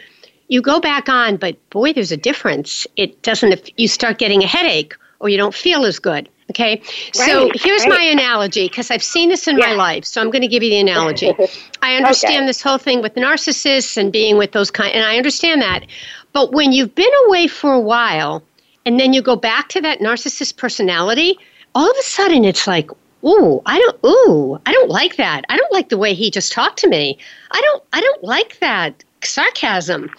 you 0.49 0.61
go 0.61 0.79
back 0.79 1.09
on, 1.09 1.37
but 1.37 1.57
boy, 1.69 1.93
there's 1.93 2.11
a 2.11 2.17
difference. 2.17 2.85
It 2.95 3.21
doesn't. 3.23 3.51
If 3.51 3.69
you 3.77 3.87
start 3.87 4.17
getting 4.17 4.43
a 4.43 4.47
headache 4.47 4.95
or 5.19 5.29
you 5.29 5.37
don't 5.37 5.55
feel 5.55 5.85
as 5.85 5.99
good. 5.99 6.29
Okay, 6.49 6.77
right, 6.79 7.13
so 7.13 7.51
here's 7.55 7.81
right. 7.81 7.89
my 7.89 8.03
analogy 8.03 8.69
because 8.69 8.89
I've 8.89 9.03
seen 9.03 9.27
this 9.27 9.49
in 9.49 9.57
yeah. 9.57 9.67
my 9.67 9.73
life. 9.73 10.05
So 10.05 10.21
I'm 10.21 10.29
going 10.29 10.43
to 10.43 10.47
give 10.47 10.63
you 10.63 10.69
the 10.69 10.79
analogy. 10.79 11.33
I 11.81 11.95
understand 11.95 12.43
okay. 12.43 12.45
this 12.45 12.61
whole 12.61 12.77
thing 12.77 13.01
with 13.01 13.15
narcissists 13.15 13.97
and 13.97 14.13
being 14.13 14.37
with 14.37 14.53
those 14.53 14.71
kind, 14.71 14.93
and 14.93 15.03
I 15.03 15.17
understand 15.17 15.61
that. 15.61 15.85
But 16.31 16.53
when 16.53 16.71
you've 16.71 16.95
been 16.95 17.11
away 17.25 17.47
for 17.47 17.73
a 17.73 17.79
while, 17.79 18.43
and 18.85 18.97
then 18.97 19.11
you 19.11 19.21
go 19.21 19.35
back 19.35 19.67
to 19.69 19.81
that 19.81 19.99
narcissist 19.99 20.55
personality, 20.55 21.37
all 21.75 21.89
of 21.91 21.97
a 21.97 22.03
sudden 22.03 22.45
it's 22.45 22.65
like, 22.65 22.89
ooh, 23.25 23.61
I 23.65 23.79
don't, 23.79 23.99
ooh, 24.05 24.57
I 24.65 24.71
don't 24.71 24.89
like 24.89 25.17
that. 25.17 25.43
I 25.49 25.57
don't 25.57 25.73
like 25.73 25.89
the 25.89 25.97
way 25.97 26.13
he 26.13 26.31
just 26.31 26.53
talked 26.53 26.79
to 26.79 26.87
me. 26.87 27.17
I 27.51 27.61
don't, 27.61 27.83
I 27.91 27.99
don't 27.99 28.23
like 28.23 28.59
that 28.59 29.03
sarcasm, 29.23 30.09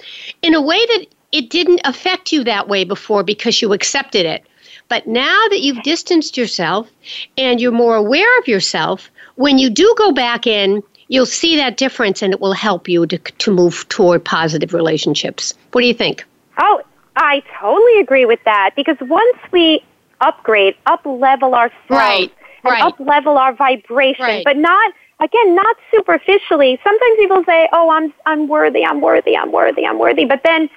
in 0.42 0.54
a 0.54 0.60
way 0.60 0.84
that 0.84 1.06
it 1.32 1.50
didn't 1.50 1.80
affect 1.84 2.32
you 2.32 2.44
that 2.44 2.68
way 2.68 2.84
before 2.84 3.22
because 3.22 3.62
you 3.62 3.72
accepted 3.72 4.26
it. 4.26 4.44
But 4.88 5.06
now 5.06 5.44
that 5.50 5.60
you've 5.60 5.82
distanced 5.82 6.36
yourself 6.36 6.90
and 7.36 7.60
you're 7.60 7.72
more 7.72 7.96
aware 7.96 8.38
of 8.38 8.48
yourself, 8.48 9.10
when 9.36 9.58
you 9.58 9.70
do 9.70 9.94
go 9.98 10.12
back 10.12 10.46
in, 10.46 10.82
you'll 11.08 11.26
see 11.26 11.56
that 11.56 11.76
difference 11.76 12.22
and 12.22 12.32
it 12.32 12.40
will 12.40 12.52
help 12.52 12.88
you 12.88 13.06
to, 13.06 13.18
to 13.18 13.50
move 13.50 13.88
toward 13.88 14.24
positive 14.24 14.72
relationships. 14.72 15.54
What 15.72 15.82
do 15.82 15.86
you 15.86 15.94
think? 15.94 16.24
Oh, 16.58 16.82
I 17.16 17.42
totally 17.60 18.00
agree 18.00 18.24
with 18.24 18.42
that 18.44 18.70
because 18.76 18.96
once 19.00 19.38
we 19.52 19.82
upgrade, 20.20 20.76
up 20.86 21.04
level 21.04 21.54
ourselves, 21.54 21.90
right, 21.90 22.32
and 22.64 22.72
right. 22.72 22.82
up 22.82 22.98
level 23.00 23.36
our 23.38 23.54
vibration, 23.54 24.24
right. 24.24 24.44
but 24.44 24.56
not 24.56 24.92
again, 25.20 25.54
not 25.54 25.76
superficially. 25.92 26.78
Sometimes 26.84 27.16
people 27.16 27.44
say, 27.44 27.68
"Oh, 27.72 27.90
I'm 27.90 28.12
I'm 28.26 28.48
worthy, 28.48 28.84
I'm 28.84 29.00
worthy, 29.00 29.36
I'm 29.36 29.52
worthy, 29.52 29.84
I'm 29.84 29.98
worthy," 29.98 30.24
but 30.24 30.42
then 30.44 30.70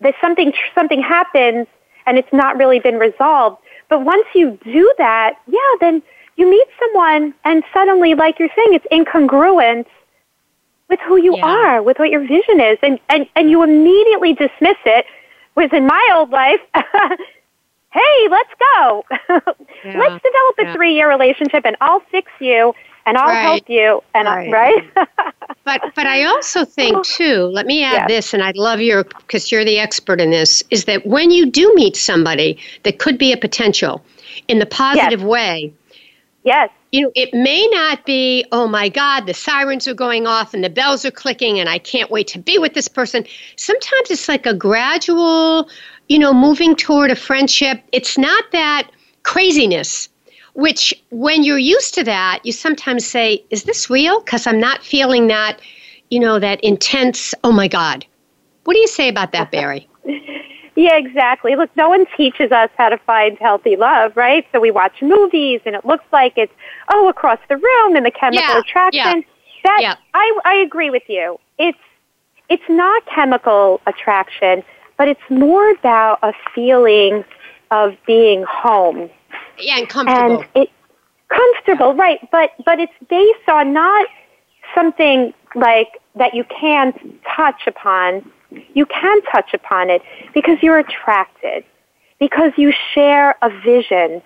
there's 0.00 0.14
something 0.20 0.52
something 0.74 1.02
happens 1.02 1.66
and 2.08 2.18
it's 2.18 2.32
not 2.32 2.56
really 2.56 2.80
been 2.80 2.96
resolved. 2.98 3.58
But 3.88 4.04
once 4.04 4.26
you 4.34 4.58
do 4.64 4.92
that, 4.98 5.34
yeah, 5.46 5.58
then 5.80 6.02
you 6.36 6.50
meet 6.50 6.66
someone 6.78 7.34
and 7.44 7.62
suddenly, 7.72 8.14
like 8.14 8.38
you're 8.38 8.50
saying, 8.56 8.74
it's 8.74 8.86
incongruent 8.92 9.86
with 10.88 11.00
who 11.06 11.16
you 11.16 11.36
yeah. 11.36 11.44
are, 11.44 11.82
with 11.82 11.98
what 11.98 12.10
your 12.10 12.20
vision 12.20 12.60
is, 12.60 12.78
and, 12.82 12.98
and, 13.10 13.26
and 13.36 13.50
you 13.50 13.62
immediately 13.62 14.32
dismiss 14.32 14.78
it. 14.86 15.04
Whereas 15.54 15.72
in 15.72 15.86
my 15.86 16.12
old 16.14 16.30
life, 16.30 16.60
hey, 16.74 18.28
let's 18.30 18.50
go. 18.74 19.04
yeah. 19.28 19.98
Let's 19.98 20.22
develop 20.22 20.58
a 20.58 20.64
yeah. 20.64 20.74
three 20.74 20.94
year 20.94 21.08
relationship 21.08 21.64
and 21.64 21.76
I'll 21.80 22.02
fix 22.10 22.30
you 22.40 22.72
and 23.08 23.16
I'll 23.16 23.28
right. 23.28 23.42
help 23.42 23.70
you. 23.70 24.02
And 24.14 24.28
right, 24.28 24.50
right? 24.50 24.84
but 25.64 25.80
but 25.94 26.06
I 26.06 26.24
also 26.24 26.64
think 26.64 27.04
too. 27.06 27.44
Let 27.44 27.66
me 27.66 27.82
add 27.82 28.08
yes. 28.08 28.08
this, 28.08 28.34
and 28.34 28.42
I'd 28.42 28.56
love 28.56 28.80
your 28.80 29.04
because 29.04 29.50
you're 29.50 29.64
the 29.64 29.78
expert 29.78 30.20
in 30.20 30.30
this. 30.30 30.62
Is 30.70 30.84
that 30.84 31.06
when 31.06 31.30
you 31.30 31.50
do 31.50 31.72
meet 31.74 31.96
somebody 31.96 32.58
that 32.82 32.98
could 32.98 33.16
be 33.16 33.32
a 33.32 33.36
potential 33.36 34.04
in 34.46 34.58
the 34.58 34.66
positive 34.66 35.20
yes. 35.20 35.28
way? 35.28 35.72
Yes. 36.44 36.70
You 36.92 37.02
know, 37.02 37.12
it 37.14 37.34
may 37.34 37.66
not 37.72 38.06
be, 38.06 38.46
oh 38.52 38.66
my 38.66 38.88
God, 38.88 39.26
the 39.26 39.34
sirens 39.34 39.86
are 39.86 39.94
going 39.94 40.26
off 40.26 40.54
and 40.54 40.64
the 40.64 40.70
bells 40.70 41.04
are 41.04 41.10
clicking 41.10 41.60
and 41.60 41.68
I 41.68 41.78
can't 41.78 42.10
wait 42.10 42.26
to 42.28 42.38
be 42.38 42.58
with 42.58 42.72
this 42.72 42.88
person. 42.88 43.26
Sometimes 43.56 44.10
it's 44.10 44.28
like 44.28 44.46
a 44.46 44.54
gradual, 44.54 45.68
you 46.08 46.18
know, 46.18 46.32
moving 46.32 46.74
toward 46.74 47.10
a 47.10 47.16
friendship. 47.16 47.82
It's 47.92 48.16
not 48.16 48.44
that 48.52 48.90
craziness 49.24 50.08
which, 50.58 50.92
when 51.10 51.44
you're 51.44 51.56
used 51.56 51.94
to 51.94 52.02
that, 52.02 52.40
you 52.42 52.50
sometimes 52.50 53.06
say, 53.06 53.44
Is 53.50 53.62
this 53.62 53.88
real? 53.88 54.18
Because 54.18 54.44
I'm 54.44 54.58
not 54.58 54.82
feeling 54.82 55.28
that, 55.28 55.60
you 56.10 56.18
know, 56.18 56.40
that 56.40 56.58
intense, 56.64 57.32
oh 57.44 57.52
my 57.52 57.68
God. 57.68 58.04
What 58.64 58.74
do 58.74 58.80
you 58.80 58.88
say 58.88 59.08
about 59.08 59.30
that, 59.32 59.52
Bari? 59.52 59.88
Yeah, 60.74 60.96
exactly. 60.96 61.56
Look, 61.56 61.76
no 61.76 61.88
one 61.88 62.06
teaches 62.16 62.52
us 62.52 62.70
how 62.78 62.88
to 62.88 62.98
find 62.98 63.36
healthy 63.38 63.74
love, 63.74 64.16
right? 64.16 64.46
So 64.52 64.60
we 64.60 64.70
watch 64.70 65.02
movies 65.02 65.60
and 65.66 65.74
it 65.74 65.84
looks 65.84 66.04
like 66.12 66.34
it's, 66.36 66.52
oh, 66.88 67.08
across 67.08 67.40
the 67.48 67.56
room 67.56 67.96
and 67.96 68.06
the 68.06 68.12
chemical 68.12 68.48
yeah, 68.48 68.60
attraction. 68.60 69.02
Yeah, 69.02 69.22
that, 69.64 69.78
yeah. 69.80 69.96
I, 70.14 70.40
I 70.44 70.54
agree 70.54 70.90
with 70.90 71.02
you. 71.08 71.40
It's, 71.58 71.76
it's 72.48 72.62
not 72.68 73.04
chemical 73.06 73.80
attraction, 73.88 74.62
but 74.96 75.08
it's 75.08 75.28
more 75.28 75.68
about 75.68 76.20
a 76.22 76.32
feeling 76.54 77.24
of 77.72 77.96
being 78.06 78.44
home 78.48 79.10
yeah, 79.60 79.78
and 79.78 79.88
comfortable. 79.88 80.40
And 80.40 80.48
it 80.54 80.70
comfortable, 81.28 81.94
right? 81.94 82.18
But 82.30 82.50
but 82.64 82.78
it's 82.80 82.92
based 83.08 83.48
on 83.48 83.72
not 83.72 84.08
something 84.74 85.32
like 85.54 86.00
that 86.14 86.34
you 86.34 86.44
can 86.44 86.92
touch 87.36 87.66
upon. 87.66 88.30
You 88.74 88.86
can 88.86 89.22
touch 89.22 89.52
upon 89.54 89.90
it 89.90 90.02
because 90.34 90.58
you're 90.62 90.78
attracted, 90.78 91.64
because 92.18 92.52
you 92.56 92.72
share 92.94 93.36
a 93.42 93.50
vision, 93.60 94.22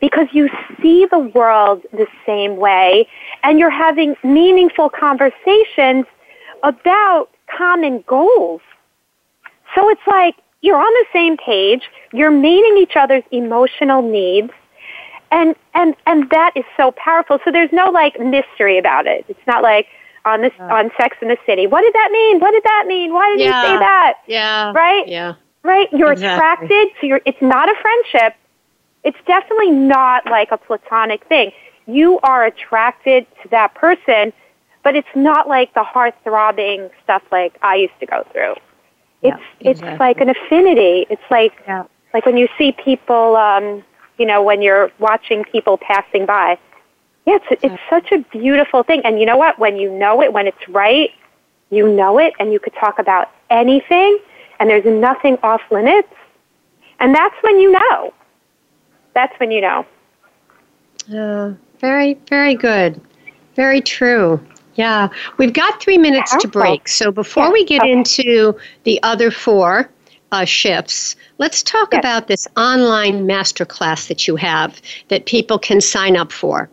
because 0.00 0.28
you 0.32 0.48
see 0.80 1.06
the 1.10 1.18
world 1.18 1.82
the 1.92 2.06
same 2.24 2.56
way, 2.56 3.06
and 3.42 3.58
you're 3.58 3.70
having 3.70 4.16
meaningful 4.24 4.88
conversations 4.88 6.06
about 6.62 7.28
common 7.54 8.02
goals. 8.06 8.62
So 9.74 9.90
it's 9.90 10.06
like 10.06 10.36
you're 10.62 10.78
on 10.78 10.84
the 10.84 11.06
same 11.12 11.36
page, 11.36 11.82
you're 12.12 12.30
meeting 12.30 12.78
each 12.78 12.96
other's 12.96 13.24
emotional 13.30 14.00
needs, 14.00 14.52
and 15.30 15.54
and 15.74 15.94
and 16.06 16.28
that 16.30 16.52
is 16.54 16.64
so 16.76 16.92
powerful. 16.92 17.38
So 17.44 17.50
there's 17.50 17.72
no 17.72 17.90
like 17.90 18.18
mystery 18.20 18.78
about 18.78 19.06
it. 19.06 19.24
It's 19.28 19.46
not 19.46 19.62
like 19.62 19.86
on 20.24 20.42
this 20.42 20.52
yeah. 20.58 20.74
on 20.74 20.90
Sex 20.96 21.16
in 21.20 21.28
the 21.28 21.38
City. 21.46 21.66
What 21.66 21.82
did 21.82 21.94
that 21.94 22.10
mean? 22.12 22.40
What 22.40 22.52
did 22.52 22.64
that 22.64 22.84
mean? 22.86 23.12
Why 23.12 23.28
did 23.30 23.40
yeah. 23.40 23.62
you 23.62 23.68
say 23.68 23.78
that? 23.78 24.14
Yeah. 24.26 24.72
Right. 24.72 25.08
Yeah. 25.08 25.34
Right. 25.62 25.88
You're 25.92 26.12
exactly. 26.12 26.66
attracted. 26.66 26.88
So 27.00 27.06
you're. 27.06 27.20
It's 27.24 27.42
not 27.42 27.68
a 27.68 27.74
friendship. 27.80 28.36
It's 29.04 29.18
definitely 29.26 29.70
not 29.70 30.26
like 30.26 30.50
a 30.50 30.56
platonic 30.56 31.24
thing. 31.26 31.52
You 31.86 32.18
are 32.22 32.44
attracted 32.44 33.26
to 33.42 33.48
that 33.50 33.74
person, 33.74 34.32
but 34.82 34.96
it's 34.96 35.08
not 35.14 35.48
like 35.48 35.72
the 35.74 35.84
heart 35.84 36.14
throbbing 36.24 36.90
stuff 37.04 37.22
like 37.30 37.56
I 37.62 37.76
used 37.76 37.98
to 38.00 38.06
go 38.06 38.26
through. 38.32 38.54
It's 39.22 39.38
yeah, 39.60 39.70
exactly. 39.70 39.92
it's 39.92 40.00
like 40.00 40.20
an 40.20 40.30
affinity. 40.30 41.06
It's 41.10 41.22
like 41.30 41.52
like 42.14 42.26
when 42.26 42.36
you 42.36 42.48
see 42.58 42.72
people. 42.72 43.36
um 43.36 43.82
you 44.18 44.26
know, 44.26 44.42
when 44.42 44.62
you're 44.62 44.90
watching 44.98 45.44
people 45.44 45.78
passing 45.78 46.26
by. 46.26 46.58
Yeah, 47.26 47.38
it's, 47.50 47.62
it's 47.64 47.82
such 47.90 48.12
a 48.12 48.18
beautiful 48.30 48.82
thing. 48.82 49.02
And 49.04 49.18
you 49.18 49.26
know 49.26 49.36
what? 49.36 49.58
When 49.58 49.76
you 49.76 49.90
know 49.90 50.22
it, 50.22 50.32
when 50.32 50.46
it's 50.46 50.68
right, 50.68 51.10
you 51.70 51.88
know 51.88 52.18
it, 52.18 52.32
and 52.38 52.52
you 52.52 52.60
could 52.60 52.74
talk 52.74 52.98
about 52.98 53.30
anything, 53.50 54.18
and 54.60 54.70
there's 54.70 54.84
nothing 54.84 55.36
off 55.42 55.60
limits. 55.70 56.08
And 57.00 57.14
that's 57.14 57.34
when 57.42 57.58
you 57.58 57.72
know. 57.72 58.14
That's 59.14 59.38
when 59.40 59.50
you 59.50 59.60
know. 59.60 59.86
Uh, 61.12 61.54
very, 61.80 62.14
very 62.28 62.54
good. 62.54 63.00
Very 63.54 63.80
true. 63.80 64.40
Yeah. 64.76 65.08
We've 65.38 65.52
got 65.52 65.80
three 65.80 65.98
minutes 65.98 66.36
to 66.36 66.48
break. 66.48 66.88
So 66.88 67.10
before 67.10 67.46
yeah. 67.46 67.52
we 67.52 67.64
get 67.64 67.82
okay. 67.82 67.92
into 67.92 68.56
the 68.84 69.02
other 69.02 69.30
four, 69.30 69.90
uh, 70.36 70.44
shifts. 70.44 71.16
Let's 71.38 71.62
talk 71.62 71.88
yes. 71.92 72.00
about 72.00 72.28
this 72.28 72.46
online 72.56 73.26
masterclass 73.26 74.08
that 74.08 74.28
you 74.28 74.36
have 74.36 74.80
that 75.08 75.24
people 75.24 75.58
can 75.58 75.80
sign 75.80 76.16
up 76.16 76.30
for. 76.30 76.68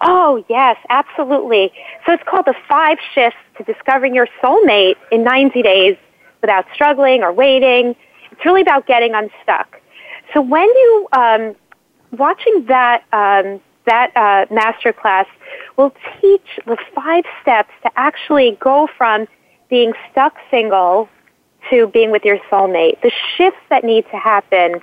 Oh, 0.00 0.42
yes, 0.48 0.76
absolutely. 0.88 1.72
So 2.04 2.12
it's 2.12 2.22
called 2.24 2.46
the 2.46 2.54
five 2.68 2.98
shifts 3.14 3.38
to 3.58 3.64
discovering 3.64 4.14
your 4.14 4.28
soulmate 4.42 4.96
in 5.12 5.24
90 5.24 5.62
days 5.62 5.96
without 6.40 6.64
struggling 6.74 7.22
or 7.22 7.32
waiting. 7.32 7.94
It's 8.30 8.44
really 8.44 8.62
about 8.62 8.86
getting 8.86 9.14
unstuck. 9.14 9.80
So 10.32 10.40
when 10.40 10.66
you, 10.66 11.08
um, 11.12 11.54
watching 12.12 12.64
that, 12.66 13.04
um, 13.12 13.60
that 13.84 14.10
uh, 14.16 14.52
master 14.52 14.92
class 14.92 15.26
will 15.76 15.92
teach 16.20 16.60
the 16.66 16.76
five 16.94 17.24
steps 17.42 17.70
to 17.82 17.90
actually 17.96 18.56
go 18.60 18.88
from 18.96 19.28
being 19.68 19.92
stuck 20.10 20.34
single 20.50 21.08
to 21.70 21.88
being 21.88 22.10
with 22.10 22.24
your 22.24 22.38
soulmate, 22.50 23.00
the 23.02 23.12
shifts 23.36 23.60
that 23.70 23.84
need 23.84 24.04
to 24.10 24.16
happen, 24.16 24.80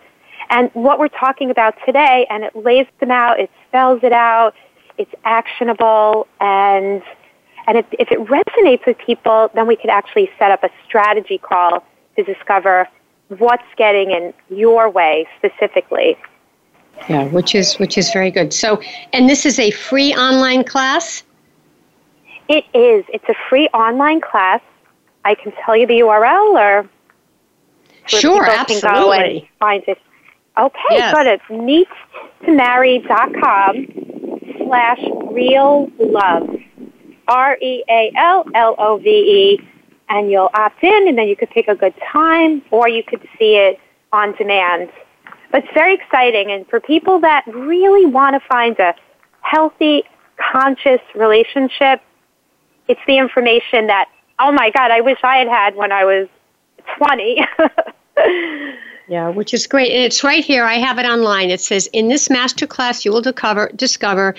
and 0.50 0.69
what 0.74 1.00
we're 1.00 1.08
talking 1.08 1.50
about 1.50 1.76
today, 1.86 2.28
and 2.30 2.43
it 2.43 2.56
lays 2.56 2.88
them 3.00 3.12
out, 3.12 3.39
it 3.39 3.50
spells 3.67 4.04
it 4.04 4.13
out, 4.13 4.54
it's 4.98 5.13
actionable, 5.26 6.28
and 6.39 7.02
and 7.65 7.78
if, 7.78 7.86
if 7.93 8.12
it 8.12 8.19
resonates 8.19 8.86
with 8.86 8.98
people, 8.98 9.50
then 9.56 9.67
we 9.67 9.76
could 9.76 9.89
actually 9.89 10.30
set 10.38 10.52
up 10.52 10.63
a 10.63 10.69
strategy 10.86 11.38
call 11.38 11.84
to 12.17 12.24
discover 12.24 12.89
what's 13.30 13.63
getting 13.78 14.12
in 14.12 14.34
your 14.50 14.89
way 14.89 15.26
specifically. 15.38 16.17
Yeah, 17.10 17.26
which 17.30 17.56
is 17.56 17.76
which 17.80 17.98
is 17.98 18.12
very 18.12 18.30
good. 18.30 18.54
So, 18.54 18.82
and 19.13 19.28
this 19.28 19.46
is 19.46 19.60
a 19.60 19.72
free 19.72 20.13
online 20.13 20.63
class. 20.63 21.24
It 22.50 22.65
is. 22.74 23.06
It's 23.12 23.28
a 23.30 23.36
free 23.50 23.67
online 23.69 24.22
class. 24.22 24.62
I 25.25 25.36
can 25.36 25.53
tell 25.65 25.75
you 25.75 25.88
the 25.88 25.99
URL, 25.99 26.53
or 26.59 26.89
sure, 28.05 28.45
absolutely. 28.45 29.49
find 29.59 29.83
it. 29.88 29.97
Okay, 30.57 30.79
yes. 30.91 31.13
go 31.13 31.23
to 31.23 31.39
meettomarry.com 32.45 33.88
slash 34.57 34.99
real 35.31 35.89
love. 35.99 36.49
R 37.27 37.57
E 37.62 37.83
A 37.89 38.12
L 38.17 38.45
L 38.53 38.75
O 38.77 38.97
V 38.97 39.09
E, 39.09 39.59
and 40.09 40.29
you'll 40.29 40.49
opt 40.53 40.83
in, 40.83 41.07
and 41.07 41.17
then 41.17 41.27
you 41.27 41.36
could 41.36 41.49
pick 41.49 41.67
a 41.67 41.75
good 41.75 41.95
time, 42.12 42.62
or 42.71 42.89
you 42.89 43.03
could 43.03 43.21
see 43.39 43.55
it 43.55 43.79
on 44.12 44.36
demand. 44.36 44.89
But 45.51 45.63
it's 45.63 45.73
very 45.73 45.95
exciting, 45.95 46.51
and 46.51 46.67
for 46.67 46.79
people 46.79 47.19
that 47.21 47.45
really 47.47 48.05
want 48.05 48.33
to 48.33 48.47
find 48.47 48.77
a 48.79 48.93
healthy, 49.41 50.03
conscious 50.51 51.01
relationship, 51.15 52.01
it's 52.88 52.99
the 53.07 53.17
information 53.17 53.88
that, 53.88 54.09
oh 54.43 54.51
my 54.51 54.69
God, 54.69 54.91
I 54.91 55.01
wish 55.01 55.17
I 55.23 55.38
had 55.38 55.47
had 55.47 55.75
when 55.75 55.91
I 55.91 56.06
was 56.06 56.27
20. 56.97 57.45
Yeah, 59.08 59.29
which 59.29 59.53
is 59.53 59.67
great. 59.67 59.91
And 59.91 60.03
it's 60.03 60.23
right 60.23 60.43
here. 60.43 60.63
I 60.63 60.75
have 60.75 60.97
it 60.97 61.06
online. 61.06 61.49
It 61.49 61.60
says 61.60 61.88
in 61.88 62.08
this 62.08 62.29
masterclass, 62.29 63.03
you 63.03 63.12
will 63.12 63.21
discover, 63.21 63.69
discover 63.75 64.34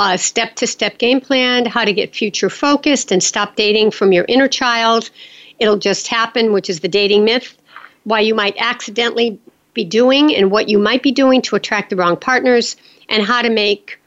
a 0.00 0.18
step 0.18 0.56
to 0.56 0.66
step 0.66 0.98
game 0.98 1.20
plan, 1.20 1.64
how 1.64 1.84
to 1.84 1.92
get 1.92 2.14
future 2.14 2.50
focused 2.50 3.12
and 3.12 3.22
stop 3.22 3.54
dating 3.54 3.92
from 3.92 4.12
your 4.12 4.24
inner 4.28 4.48
child. 4.48 5.10
It'll 5.60 5.78
just 5.78 6.08
happen, 6.08 6.52
which 6.52 6.68
is 6.68 6.80
the 6.80 6.88
dating 6.88 7.24
myth, 7.24 7.56
why 8.04 8.20
you 8.20 8.34
might 8.34 8.56
accidentally 8.58 9.38
be 9.74 9.84
doing 9.84 10.34
and 10.34 10.50
what 10.50 10.68
you 10.68 10.78
might 10.78 11.02
be 11.02 11.12
doing 11.12 11.40
to 11.42 11.54
attract 11.54 11.90
the 11.90 11.96
wrong 11.96 12.16
partners, 12.16 12.76
and 13.08 13.22
how 13.22 13.42
to 13.42 13.50
make 13.50 14.00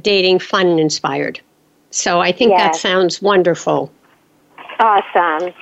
dating 0.00 0.38
fun 0.38 0.66
and 0.66 0.80
inspired. 0.80 1.40
So 1.90 2.20
I 2.20 2.32
think 2.32 2.52
yes. 2.52 2.60
that 2.62 2.76
sounds 2.76 3.20
wonderful. 3.20 3.92
Awesome. 4.80 5.52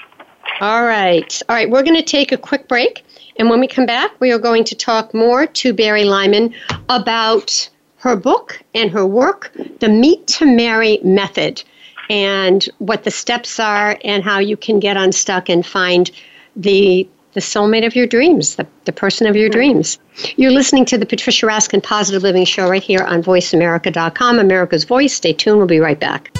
All 0.60 0.84
right. 0.84 1.42
All 1.48 1.56
right. 1.56 1.70
We're 1.70 1.82
going 1.82 1.96
to 1.96 2.02
take 2.02 2.32
a 2.32 2.36
quick 2.36 2.68
break. 2.68 3.04
And 3.36 3.48
when 3.48 3.60
we 3.60 3.66
come 3.66 3.86
back, 3.86 4.12
we 4.20 4.32
are 4.32 4.38
going 4.38 4.64
to 4.64 4.74
talk 4.74 5.14
more 5.14 5.46
to 5.46 5.72
Bari 5.72 6.04
Lyman 6.04 6.54
about 6.88 7.70
her 7.96 8.16
book 8.16 8.60
and 8.74 8.90
her 8.90 9.06
work, 9.06 9.52
The 9.80 9.88
Meet 9.88 10.26
to 10.26 10.46
Marry 10.46 10.98
Method, 11.02 11.62
and 12.08 12.64
what 12.78 13.04
the 13.04 13.10
steps 13.10 13.60
are 13.60 13.98
and 14.04 14.24
how 14.24 14.38
you 14.38 14.56
can 14.56 14.80
get 14.80 14.96
unstuck 14.96 15.48
and 15.48 15.64
find 15.64 16.10
the 16.56 17.08
the 17.32 17.40
soulmate 17.40 17.86
of 17.86 17.94
your 17.94 18.08
dreams, 18.08 18.56
the, 18.56 18.66
the 18.86 18.92
person 18.92 19.24
of 19.28 19.36
your 19.36 19.48
dreams. 19.48 20.00
You're 20.36 20.50
listening 20.50 20.84
to 20.86 20.98
the 20.98 21.06
Patricia 21.06 21.46
Raskin 21.46 21.80
Positive 21.80 22.24
Living 22.24 22.44
Show 22.44 22.68
right 22.68 22.82
here 22.82 23.04
on 23.04 23.22
VoiceAmerica.com, 23.22 24.40
America's 24.40 24.82
Voice. 24.82 25.14
Stay 25.14 25.32
tuned. 25.32 25.58
We'll 25.58 25.68
be 25.68 25.78
right 25.78 26.00
back. 26.00 26.36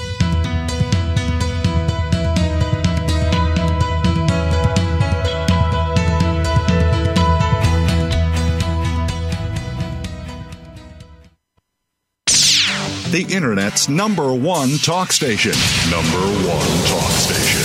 The 13.11 13.25
Internet's 13.33 13.89
number 13.89 14.33
one 14.33 14.77
talk 14.77 15.11
station. 15.11 15.51
Number 15.89 16.19
one 16.47 16.85
talk 16.87 17.11
station. 17.11 17.61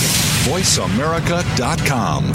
VoiceAmerica.com. 0.51 2.33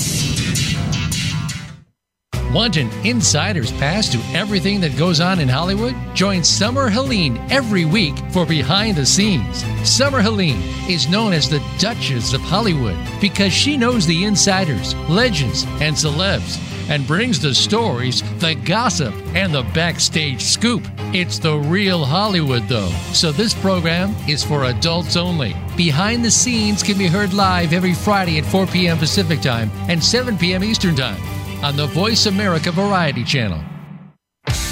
Want 2.55 2.77
an 2.77 2.91
insider's 3.07 3.73
pass 3.73 4.09
to 4.11 4.19
everything 4.35 4.81
that 4.81 4.97
goes 4.99 5.21
on 5.21 5.41
in 5.41 5.49
Hollywood? 5.49 5.95
Join 6.15 6.43
Summer 6.43 6.89
Helene 6.89 7.39
every 7.51 7.85
week 7.85 8.15
for 8.31 8.47
Behind 8.47 8.97
the 8.97 9.07
Scenes. 9.07 9.65
Summer 9.89 10.21
Helene 10.21 10.63
is 10.89 11.09
known 11.09 11.33
as 11.33 11.49
the 11.49 11.63
Duchess 11.79 12.33
of 12.35 12.41
Hollywood 12.43 12.97
because 13.21 13.53
she 13.53 13.77
knows 13.77 14.07
the 14.07 14.25
insiders, 14.25 14.95
legends, 15.09 15.65
and 15.81 15.95
celebs 15.95 16.59
and 16.89 17.07
brings 17.07 17.41
the 17.41 17.55
stories, 17.55 18.23
the 18.39 18.55
gossip, 18.55 19.15
and 19.35 19.55
the 19.55 19.63
backstage 19.75 20.43
scoop. 20.43 20.83
It's 21.15 21.39
the 21.39 21.59
real 21.59 22.05
Hollywood, 22.05 22.69
though, 22.69 22.91
so 23.13 23.33
this 23.33 23.55
program 23.55 24.15
is 24.29 24.45
for 24.45 24.65
adults 24.65 25.17
only. 25.17 25.55
Behind 25.77 26.25
the 26.25 26.31
Scenes 26.31 26.83
can 26.83 26.99
be 26.99 27.07
heard 27.07 27.33
live 27.33 27.73
every 27.73 27.95
Friday 27.95 28.39
at 28.39 28.47
4 28.47 28.67
p.m. 28.67 28.99
Pacific 28.99 29.41
Time 29.41 29.71
and 29.89 30.03
7 30.03 30.37
p.m. 30.39 30.65
Eastern 30.65 30.97
Time 30.97 31.21
on 31.65 31.77
the 31.77 31.87
Voice 31.87 32.27
America 32.27 32.71
Variety 32.71 33.25
Channel. 33.25 33.63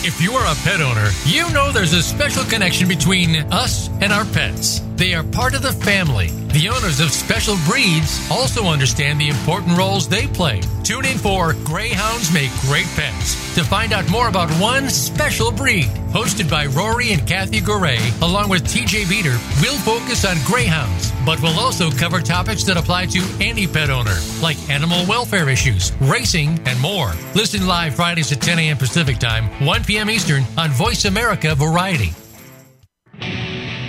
If 0.03 0.21
you 0.21 0.33
are 0.33 0.51
a 0.51 0.57
pet 0.65 0.81
owner, 0.81 1.11
you 1.27 1.51
know 1.53 1.71
there's 1.71 1.93
a 1.93 2.03
special 2.03 2.43
connection 2.45 2.89
between 2.89 3.37
us 3.53 3.89
and 4.01 4.13
our 4.13 4.25
pets. 4.25 4.81
They 5.01 5.15
are 5.15 5.25
part 5.25 5.55
of 5.55 5.63
the 5.63 5.73
family. 5.73 6.29
The 6.53 6.69
owners 6.69 7.01
of 7.01 7.11
special 7.11 7.57
breeds 7.67 8.21
also 8.31 8.65
understand 8.65 9.19
the 9.19 9.31
important 9.31 9.79
roles 9.79 10.07
they 10.07 10.27
play. 10.27 10.61
Tune 10.85 11.07
in 11.07 11.17
for 11.17 11.55
Greyhounds 11.65 12.31
Make 12.35 12.51
Great 12.61 12.85
Pets 12.97 13.55
to 13.55 13.65
find 13.65 13.95
out 13.95 14.11
more 14.11 14.29
about 14.29 14.51
one 14.61 14.91
special 14.91 15.53
breed. 15.53 15.87
Hosted 16.13 16.51
by 16.51 16.67
Rory 16.67 17.13
and 17.13 17.27
Kathy 17.27 17.63
Goray, 17.63 17.99
along 18.21 18.51
with 18.51 18.65
TJ 18.65 19.09
Beater, 19.09 19.39
we'll 19.63 19.79
focus 19.79 20.27
on 20.27 20.37
greyhounds, 20.45 21.11
but 21.25 21.41
we'll 21.41 21.59
also 21.59 21.91
cover 21.91 22.21
topics 22.21 22.65
that 22.65 22.77
apply 22.77 23.07
to 23.07 23.23
any 23.41 23.67
pet 23.67 23.89
owner, 23.89 24.19
like 24.43 24.59
animal 24.69 25.07
welfare 25.07 25.49
issues, 25.49 25.93
racing, 26.03 26.61
and 26.67 26.79
more. 26.79 27.11
Listen 27.35 27.67
live 27.67 27.95
Fridays 27.95 28.33
at 28.33 28.43
10 28.43 28.59
a.m. 28.59 28.77
Pacific 28.77 29.17
Time, 29.17 29.47
1 29.65 29.83
p.m. 29.85 30.11
Eastern 30.11 30.45
on 30.59 30.69
Voice 30.73 31.07
America 31.07 31.55
Variety. 31.55 32.13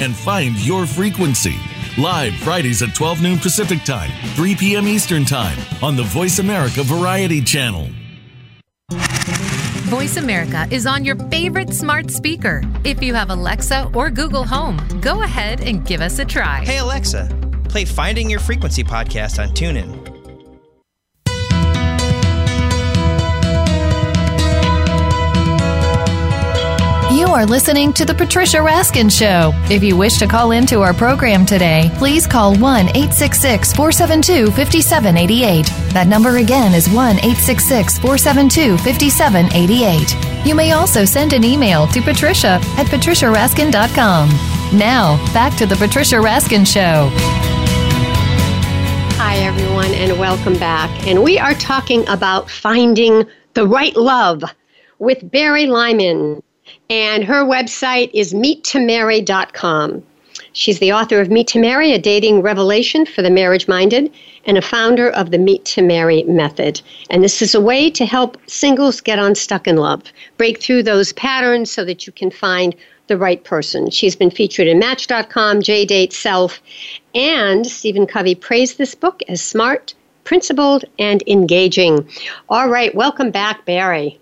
and 0.00 0.14
find 0.14 0.56
your 0.64 0.86
frequency. 0.86 1.56
Live 1.98 2.34
Fridays 2.36 2.82
at 2.82 2.94
12 2.94 3.22
noon 3.22 3.38
Pacific 3.38 3.82
Time, 3.84 4.10
3 4.34 4.54
p.m. 4.56 4.86
Eastern 4.88 5.24
Time 5.24 5.58
on 5.82 5.96
the 5.96 6.02
Voice 6.04 6.38
America 6.38 6.82
Variety 6.82 7.42
Channel. 7.42 7.88
Voice 9.90 10.16
America 10.16 10.68
is 10.70 10.86
on 10.86 11.04
your 11.04 11.16
favorite 11.30 11.74
smart 11.74 12.10
speaker. 12.12 12.62
If 12.84 13.02
you 13.02 13.12
have 13.12 13.30
Alexa 13.30 13.90
or 13.92 14.08
Google 14.08 14.44
Home, 14.44 14.78
go 15.00 15.24
ahead 15.24 15.60
and 15.62 15.84
give 15.84 16.00
us 16.00 16.20
a 16.20 16.24
try. 16.24 16.64
Hey, 16.64 16.78
Alexa, 16.78 17.28
play 17.68 17.84
Finding 17.84 18.30
Your 18.30 18.40
Frequency 18.40 18.84
podcast 18.84 19.42
on 19.42 19.48
TuneIn. 19.48 19.99
You 27.10 27.26
are 27.26 27.44
listening 27.44 27.92
to 27.94 28.04
The 28.04 28.14
Patricia 28.14 28.58
Raskin 28.58 29.10
Show. 29.10 29.50
If 29.68 29.82
you 29.82 29.96
wish 29.96 30.18
to 30.18 30.28
call 30.28 30.52
into 30.52 30.80
our 30.80 30.94
program 30.94 31.44
today, 31.44 31.90
please 31.96 32.24
call 32.24 32.54
1 32.56 32.86
866 32.90 33.72
472 33.72 34.52
5788. 34.52 35.66
That 35.92 36.06
number 36.06 36.36
again 36.36 36.72
is 36.72 36.88
1 36.88 37.16
866 37.16 37.98
472 37.98 38.78
5788. 38.78 40.46
You 40.46 40.54
may 40.54 40.70
also 40.70 41.04
send 41.04 41.32
an 41.32 41.42
email 41.42 41.88
to 41.88 42.00
patricia 42.00 42.60
at 42.78 42.86
patriciaraskin.com. 42.86 44.28
Now, 44.78 45.16
back 45.34 45.58
to 45.58 45.66
the 45.66 45.74
Patricia 45.74 46.16
Raskin 46.16 46.64
Show. 46.64 47.10
Hi, 49.18 49.36
everyone, 49.38 49.92
and 49.94 50.16
welcome 50.16 50.54
back. 50.60 51.08
And 51.08 51.24
we 51.24 51.40
are 51.40 51.54
talking 51.54 52.06
about 52.08 52.48
finding 52.48 53.24
the 53.54 53.66
right 53.66 53.96
love 53.96 54.44
with 55.00 55.28
Bari 55.32 55.66
Lyman. 55.66 56.40
And 56.88 57.24
her 57.24 57.44
website 57.44 58.10
is 58.12 58.34
meettomarry.com. 58.34 60.02
She's 60.52 60.80
the 60.80 60.92
author 60.92 61.20
of 61.20 61.30
Meet 61.30 61.46
to 61.48 61.60
Marry, 61.60 61.92
a 61.92 61.98
dating 61.98 62.42
revelation 62.42 63.06
for 63.06 63.22
the 63.22 63.30
marriage 63.30 63.68
minded, 63.68 64.12
and 64.46 64.58
a 64.58 64.62
founder 64.62 65.08
of 65.10 65.30
the 65.30 65.38
Meet 65.38 65.64
to 65.66 65.82
Marry 65.82 66.24
method. 66.24 66.80
And 67.08 67.22
this 67.22 67.40
is 67.40 67.54
a 67.54 67.60
way 67.60 67.88
to 67.90 68.04
help 68.04 68.36
singles 68.46 69.00
get 69.00 69.18
unstuck 69.18 69.68
in 69.68 69.76
love, 69.76 70.02
break 70.38 70.60
through 70.60 70.82
those 70.82 71.12
patterns 71.12 71.70
so 71.70 71.84
that 71.84 72.06
you 72.06 72.12
can 72.12 72.30
find 72.30 72.74
the 73.06 73.16
right 73.16 73.42
person. 73.44 73.90
She's 73.90 74.16
been 74.16 74.30
featured 74.30 74.66
in 74.66 74.78
Match.com, 74.78 75.60
JDate, 75.60 76.12
Self, 76.12 76.60
and 77.14 77.66
Stephen 77.66 78.06
Covey 78.06 78.34
praised 78.34 78.78
this 78.78 78.94
book 78.94 79.22
as 79.28 79.42
smart, 79.42 79.94
principled, 80.24 80.84
and 80.98 81.22
engaging. 81.26 82.08
All 82.48 82.68
right, 82.68 82.94
welcome 82.94 83.30
back, 83.30 83.64
Bari. 83.66 84.18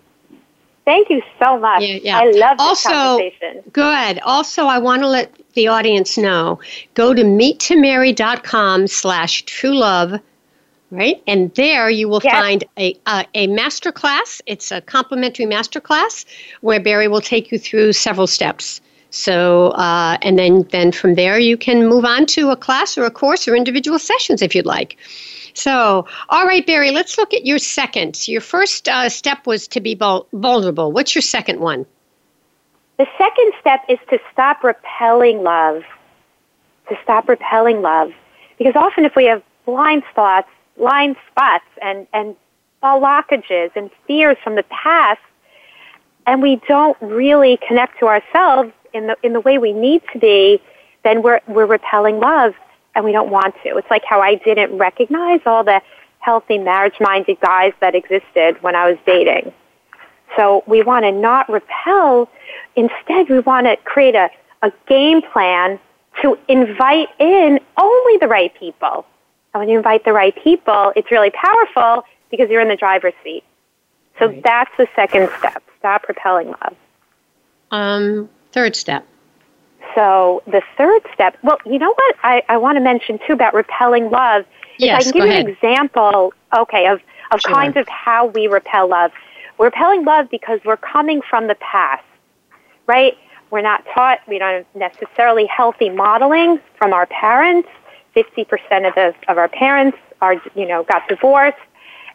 Thank 0.88 1.10
you 1.10 1.20
so 1.38 1.58
much. 1.58 1.82
Yeah, 1.82 1.98
yeah. 2.02 2.18
I 2.18 2.30
love 2.30 2.56
this 2.56 2.66
also, 2.66 2.88
conversation. 2.88 3.62
Good. 3.72 4.20
Also, 4.20 4.64
I 4.64 4.78
want 4.78 5.02
to 5.02 5.08
let 5.08 5.30
the 5.52 5.68
audience 5.68 6.16
know, 6.16 6.60
go 6.94 7.12
to 7.12 7.22
meettomarry.com 7.22 8.86
slash 8.86 9.42
true 9.42 9.76
love, 9.76 10.18
right? 10.90 11.22
And 11.26 11.54
there 11.56 11.90
you 11.90 12.08
will 12.08 12.22
yes. 12.24 12.32
find 12.32 12.64
a, 12.78 12.94
a, 13.06 13.26
a 13.34 13.46
master 13.48 13.92
class. 13.92 14.40
It's 14.46 14.72
a 14.72 14.80
complimentary 14.80 15.44
master 15.44 15.78
class 15.78 16.24
where 16.62 16.80
Bari 16.80 17.08
will 17.08 17.20
take 17.20 17.52
you 17.52 17.58
through 17.58 17.92
several 17.92 18.26
steps. 18.26 18.80
So, 19.10 19.68
uh, 19.72 20.16
and 20.22 20.38
then, 20.38 20.62
then 20.70 20.92
from 20.92 21.16
there 21.16 21.38
you 21.38 21.58
can 21.58 21.86
move 21.86 22.06
on 22.06 22.24
to 22.26 22.48
a 22.48 22.56
class 22.56 22.96
or 22.96 23.04
a 23.04 23.10
course 23.10 23.46
or 23.46 23.54
individual 23.54 23.98
sessions 23.98 24.40
if 24.40 24.54
you'd 24.54 24.64
like. 24.64 24.96
So, 25.58 26.06
all 26.28 26.46
right, 26.46 26.64
Bari, 26.64 26.92
let's 26.92 27.18
look 27.18 27.34
at 27.34 27.44
your 27.44 27.58
second. 27.58 28.28
Your 28.28 28.40
first 28.40 28.88
uh, 28.88 29.08
step 29.08 29.44
was 29.46 29.66
to 29.68 29.80
be 29.80 29.96
vulnerable. 29.96 30.92
What's 30.92 31.14
your 31.16 31.22
second 31.22 31.58
one? 31.58 31.84
The 32.98 33.06
second 33.18 33.52
step 33.60 33.82
is 33.88 33.98
to 34.10 34.20
stop 34.32 34.62
repelling 34.62 35.42
love. 35.42 35.82
To 36.88 36.96
stop 37.02 37.28
repelling 37.28 37.82
love. 37.82 38.12
Because 38.56 38.76
often 38.76 39.04
if 39.04 39.16
we 39.16 39.24
have 39.24 39.42
blind 39.66 40.04
spots, 40.10 40.48
blind 40.76 41.16
spots 41.30 41.64
and, 41.82 42.06
and 42.12 42.36
blockages 42.80 43.70
and 43.74 43.90
fears 44.06 44.36
from 44.44 44.54
the 44.54 44.64
past, 44.64 45.20
and 46.26 46.40
we 46.40 46.60
don't 46.68 46.96
really 47.00 47.58
connect 47.66 47.98
to 47.98 48.06
ourselves 48.06 48.70
in 48.92 49.08
the, 49.08 49.16
in 49.24 49.32
the 49.32 49.40
way 49.40 49.58
we 49.58 49.72
need 49.72 50.02
to 50.12 50.20
be, 50.20 50.60
then 51.02 51.22
we're, 51.22 51.40
we're 51.48 51.66
repelling 51.66 52.20
love 52.20 52.54
and 52.98 53.04
we 53.04 53.12
don't 53.12 53.30
want 53.30 53.54
to. 53.62 53.76
It's 53.76 53.88
like 53.92 54.02
how 54.04 54.20
I 54.20 54.34
didn't 54.34 54.76
recognize 54.76 55.38
all 55.46 55.62
the 55.62 55.80
healthy 56.18 56.58
marriage-minded 56.58 57.38
guys 57.38 57.72
that 57.78 57.94
existed 57.94 58.60
when 58.60 58.74
I 58.74 58.90
was 58.90 58.98
dating. 59.06 59.52
So 60.36 60.64
we 60.66 60.82
want 60.82 61.04
to 61.04 61.12
not 61.12 61.48
repel. 61.48 62.28
Instead, 62.74 63.28
we 63.28 63.38
want 63.38 63.68
to 63.68 63.76
create 63.84 64.16
a, 64.16 64.28
a 64.62 64.72
game 64.88 65.22
plan 65.22 65.78
to 66.22 66.36
invite 66.48 67.08
in 67.20 67.60
only 67.76 68.16
the 68.16 68.26
right 68.26 68.52
people. 68.58 69.06
And 69.54 69.60
when 69.60 69.68
you 69.68 69.76
invite 69.76 70.04
the 70.04 70.12
right 70.12 70.34
people, 70.42 70.92
it's 70.96 71.12
really 71.12 71.30
powerful 71.30 72.04
because 72.32 72.50
you're 72.50 72.60
in 72.60 72.68
the 72.68 72.74
driver's 72.74 73.14
seat. 73.22 73.44
So 74.18 74.26
right. 74.26 74.42
that's 74.42 74.72
the 74.76 74.88
second 74.96 75.30
step. 75.38 75.62
Stop 75.78 76.08
repelling 76.08 76.48
love. 76.48 76.74
Um, 77.70 78.28
third 78.50 78.74
step. 78.74 79.06
So 79.94 80.42
the 80.46 80.62
third 80.76 81.02
step, 81.12 81.36
well, 81.42 81.58
you 81.64 81.78
know 81.78 81.92
what 81.92 82.16
I, 82.22 82.42
I 82.48 82.56
want 82.56 82.76
to 82.76 82.80
mention 82.80 83.18
too 83.26 83.32
about 83.32 83.54
repelling 83.54 84.10
love. 84.10 84.44
Yes, 84.78 85.00
I 85.00 85.02
can 85.02 85.12
give 85.12 85.30
you 85.30 85.38
an 85.38 85.48
example, 85.48 86.32
okay, 86.56 86.86
of, 86.86 87.00
of 87.32 87.40
sure. 87.40 87.52
kinds 87.52 87.76
of 87.76 87.88
how 87.88 88.26
we 88.26 88.46
repel 88.46 88.88
love. 88.88 89.10
We're 89.56 89.66
repelling 89.66 90.04
love 90.04 90.30
because 90.30 90.60
we're 90.64 90.76
coming 90.76 91.20
from 91.20 91.48
the 91.48 91.56
past, 91.56 92.04
right? 92.86 93.16
We're 93.50 93.62
not 93.62 93.84
taught, 93.92 94.20
we 94.28 94.38
don't 94.38 94.64
have 94.74 94.92
necessarily 94.92 95.46
healthy 95.46 95.90
modeling 95.90 96.60
from 96.76 96.92
our 96.92 97.06
parents. 97.06 97.68
50% 98.14 98.88
of, 98.88 98.94
the, 98.94 99.14
of 99.28 99.38
our 99.38 99.48
parents 99.48 99.98
are, 100.20 100.34
you 100.54 100.66
know, 100.66 100.84
got 100.84 101.08
divorced 101.08 101.58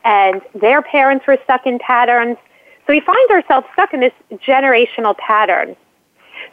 and 0.04 0.42
their 0.54 0.82
parents 0.82 1.26
were 1.28 1.38
stuck 1.44 1.66
in 1.66 1.80
patterns. 1.80 2.38
So 2.86 2.94
we 2.94 3.00
find 3.00 3.32
ourselves 3.32 3.68
stuck 3.74 3.94
in 3.94 4.02
this 4.02 4.14
generational 4.34 5.18
pattern. 5.18 5.76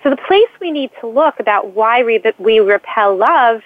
So 0.03 0.11
the 0.11 0.17
place 0.17 0.49
we 0.61 0.71
need 0.71 0.91
to 1.01 1.07
look 1.07 1.41
about 1.41 1.75
why 1.75 2.03
we, 2.03 2.23
we 2.39 2.61
repel 2.61 3.17
love 3.17 3.63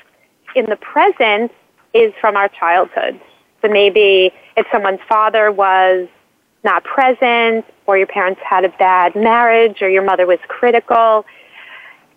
in 0.57 0.66
the 0.66 0.77
present 0.77 1.53
is 1.92 2.12
from 2.20 2.37
our 2.37 2.49
childhood. 2.49 3.20
So 3.62 3.68
maybe 3.68 4.33
if 4.57 4.66
someone's 4.73 5.01
father 5.09 5.53
was 5.53 6.09
not 6.64 6.83
present, 6.85 7.64
or 7.87 7.99
your 7.99 8.07
parents 8.07 8.40
had 8.42 8.64
a 8.64 8.70
bad 8.70 9.14
marriage, 9.14 9.83
or 9.83 9.88
your 9.88 10.03
mother 10.03 10.27
was 10.27 10.38
critical, 10.49 11.25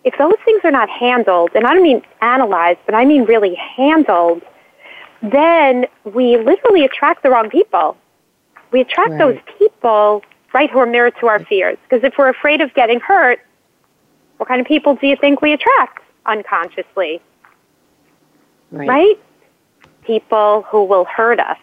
if 0.04 0.18
those 0.18 0.36
things 0.46 0.62
are 0.64 0.72
not 0.72 0.90
handled, 0.90 1.52
and 1.54 1.66
I 1.66 1.74
don't 1.74 1.84
mean 1.84 2.02
analyzed, 2.22 2.80
but 2.86 2.96
I 2.96 3.04
mean 3.04 3.26
really 3.26 3.56
handled, 3.56 4.42
then 5.22 5.86
we 6.06 6.38
literally 6.38 6.86
attract 6.86 7.24
the 7.24 7.30
wrong 7.30 7.50
people. 7.50 7.98
We 8.72 8.82
attract 8.82 9.12
right. 9.12 9.20
those 9.20 9.38
people, 9.58 10.24
right, 10.54 10.70
who 10.70 10.80
are 10.80 10.86
mirrored 10.86 11.16
to 11.20 11.28
our 11.28 11.44
fears. 11.44 11.78
Because 11.84 12.06
if 12.06 12.18
we're 12.18 12.30
afraid 12.30 12.62
of 12.62 12.74
getting 12.74 13.00
hurt, 13.00 13.40
what 14.38 14.48
kind 14.48 14.62
of 14.62 14.68
people 14.68 14.96
do 14.96 15.08
you 15.08 15.16
think 15.16 15.42
we 15.42 15.54
attract 15.54 16.04
unconsciously? 16.26 17.22
Right. 18.72 18.88
right? 18.88 19.20
People 20.04 20.64
who 20.70 20.84
will 20.84 21.06
hurt 21.06 21.40
us. 21.40 21.58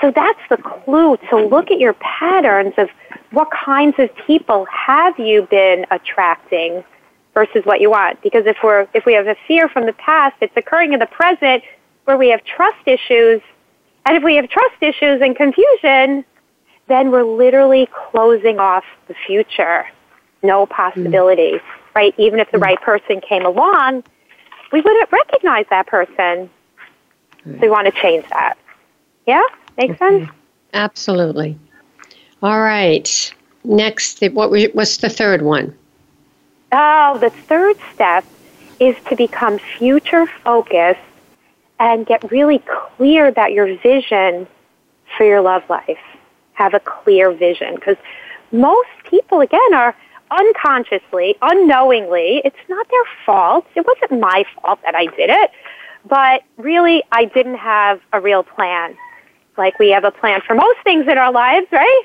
So 0.00 0.10
that's 0.10 0.40
the 0.48 0.56
clue 0.56 1.18
to 1.28 1.36
look 1.36 1.70
at 1.70 1.78
your 1.78 1.94
patterns 1.94 2.74
of 2.78 2.88
what 3.32 3.48
kinds 3.50 3.96
of 3.98 4.10
people 4.26 4.66
have 4.66 5.18
you 5.18 5.42
been 5.42 5.84
attracting 5.90 6.82
versus 7.34 7.64
what 7.64 7.80
you 7.80 7.90
want. 7.90 8.20
Because 8.22 8.46
if 8.46 8.56
we're 8.62 8.88
if 8.94 9.04
we 9.04 9.12
have 9.14 9.26
a 9.26 9.36
fear 9.46 9.68
from 9.68 9.86
the 9.86 9.92
past, 9.92 10.36
it's 10.40 10.56
occurring 10.56 10.92
in 10.92 11.00
the 11.00 11.06
present 11.06 11.62
where 12.04 12.16
we 12.16 12.28
have 12.30 12.42
trust 12.44 12.86
issues. 12.86 13.42
And 14.06 14.16
if 14.16 14.22
we 14.22 14.36
have 14.36 14.48
trust 14.48 14.76
issues 14.80 15.20
and 15.20 15.36
confusion, 15.36 16.24
then 16.88 17.10
we're 17.10 17.24
literally 17.24 17.88
closing 18.10 18.58
off 18.58 18.84
the 19.06 19.14
future. 19.26 19.86
No 20.42 20.66
possibility. 20.66 21.52
Mm 21.52 21.79
right? 21.94 22.14
Even 22.18 22.40
if 22.40 22.50
the 22.50 22.58
mm. 22.58 22.62
right 22.62 22.80
person 22.80 23.20
came 23.20 23.44
along, 23.44 24.04
we 24.72 24.80
wouldn't 24.80 25.10
recognize 25.10 25.66
that 25.70 25.86
person. 25.86 26.50
So 27.44 27.58
we 27.60 27.68
want 27.68 27.86
to 27.86 28.00
change 28.00 28.26
that. 28.30 28.58
Yeah? 29.26 29.42
Makes 29.76 29.98
mm-hmm. 29.98 30.24
sense? 30.24 30.30
Absolutely. 30.74 31.58
All 32.42 32.60
right. 32.60 33.34
Next, 33.64 34.22
what 34.32 34.50
was, 34.50 34.66
what's 34.72 34.98
the 34.98 35.08
third 35.08 35.42
one? 35.42 35.76
Oh, 36.72 37.18
the 37.18 37.30
third 37.30 37.76
step 37.94 38.24
is 38.78 38.96
to 39.08 39.16
become 39.16 39.58
future 39.58 40.26
focused 40.26 41.00
and 41.78 42.06
get 42.06 42.30
really 42.30 42.62
clear 42.96 43.26
about 43.26 43.52
your 43.52 43.76
vision 43.78 44.46
for 45.16 45.24
your 45.24 45.40
love 45.40 45.68
life. 45.68 45.98
Have 46.52 46.74
a 46.74 46.80
clear 46.80 47.32
vision 47.32 47.74
because 47.74 47.96
most 48.52 48.88
people, 49.04 49.40
again, 49.40 49.74
are 49.74 49.94
unconsciously, 50.30 51.36
unknowingly. 51.42 52.42
It's 52.44 52.56
not 52.68 52.86
their 52.88 53.04
fault. 53.26 53.66
It 53.74 53.86
wasn't 53.86 54.20
my 54.20 54.44
fault 54.54 54.80
that 54.84 54.94
I 54.94 55.06
did 55.06 55.30
it. 55.30 55.50
But 56.08 56.42
really, 56.56 57.02
I 57.12 57.26
didn't 57.26 57.56
have 57.56 58.00
a 58.12 58.20
real 58.20 58.42
plan. 58.42 58.96
Like 59.56 59.78
we 59.78 59.90
have 59.90 60.04
a 60.04 60.10
plan 60.10 60.40
for 60.46 60.54
most 60.54 60.78
things 60.84 61.06
in 61.06 61.18
our 61.18 61.32
lives, 61.32 61.66
right? 61.70 62.02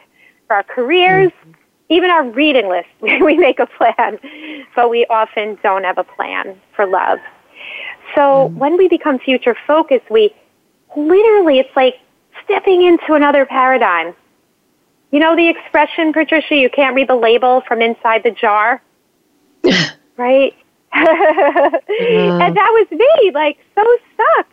For 0.48 0.58
our 0.58 0.64
careers, 0.64 1.32
mm-hmm. 1.32 1.52
even 1.90 2.10
our 2.10 2.28
reading 2.30 2.68
list, 2.68 2.90
we 3.02 3.38
make 3.38 3.60
a 3.60 3.68
plan. 3.68 4.20
But 4.76 4.90
we 4.90 5.06
often 5.06 5.58
don't 5.64 5.84
have 5.84 5.98
a 5.98 6.04
plan 6.04 6.60
for 6.76 6.86
love. 6.86 7.20
So 8.14 8.22
mm-hmm. 8.22 8.58
when 8.58 8.78
we 8.78 8.88
become 8.90 9.20
future 9.20 9.56
focused, 9.66 10.10
we 10.10 10.36
literally, 10.96 11.60
it's 11.60 11.76
like 11.76 11.96
stepping 12.44 12.84
into 12.84 13.14
another 13.14 13.46
paradigm 13.46 14.14
you 15.16 15.22
know 15.22 15.34
the 15.34 15.48
expression, 15.48 16.12
Patricia, 16.12 16.58
you 16.58 16.70
can't 16.70 16.94
read 16.94 17.08
the 17.08 17.16
label 17.16 17.62
from 17.66 17.82
inside 17.82 18.24
the 18.24 18.32
jar? 18.32 18.82
right? 20.18 20.54
uh-huh. 20.92 21.80
And 22.42 22.58
that 22.58 22.70
was 22.74 22.88
me, 22.92 23.32
like 23.34 23.58
so 23.76 23.98
stuck, 24.14 24.48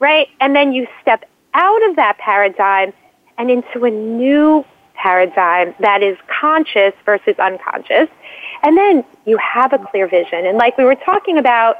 right? 0.00 0.26
And 0.40 0.56
then 0.56 0.72
you 0.72 0.88
step 1.00 1.24
out 1.54 1.88
of 1.88 1.94
that 1.94 2.18
paradigm 2.18 2.92
and 3.38 3.48
into 3.48 3.84
a 3.84 3.90
new 3.90 4.64
paradigm 4.94 5.72
that 5.78 6.02
is 6.02 6.18
conscious 6.40 6.94
versus 7.04 7.36
unconscious. 7.38 8.08
And 8.64 8.76
then 8.76 9.04
you 9.24 9.38
have 9.38 9.72
a 9.72 9.78
clear 9.78 10.08
vision. 10.08 10.44
And 10.46 10.58
like 10.58 10.76
we 10.76 10.82
were 10.82 10.96
talking 10.96 11.38
about, 11.38 11.76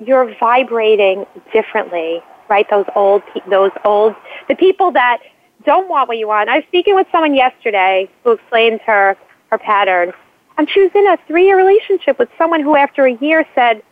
you're 0.00 0.34
vibrating 0.40 1.24
differently, 1.52 2.20
right? 2.50 2.68
Those 2.68 2.86
old, 2.96 3.22
those 3.48 3.70
old, 3.84 4.16
the 4.48 4.56
people 4.56 4.90
that 4.90 5.18
don't 5.66 5.88
want 5.88 6.08
what 6.08 6.16
you 6.16 6.28
want. 6.28 6.48
I 6.48 6.56
was 6.56 6.64
speaking 6.68 6.94
with 6.94 7.06
someone 7.12 7.34
yesterday 7.34 8.08
who 8.24 8.32
explained 8.32 8.80
her, 8.86 9.16
her 9.50 9.58
pattern. 9.58 10.12
And 10.56 10.70
she 10.70 10.80
was 10.80 10.90
in 10.94 11.06
a 11.06 11.18
three 11.26 11.44
year 11.46 11.56
relationship 11.58 12.18
with 12.18 12.30
someone 12.38 12.62
who 12.62 12.76
after 12.76 13.04
a 13.04 13.12
year 13.16 13.44
said, 13.54 13.82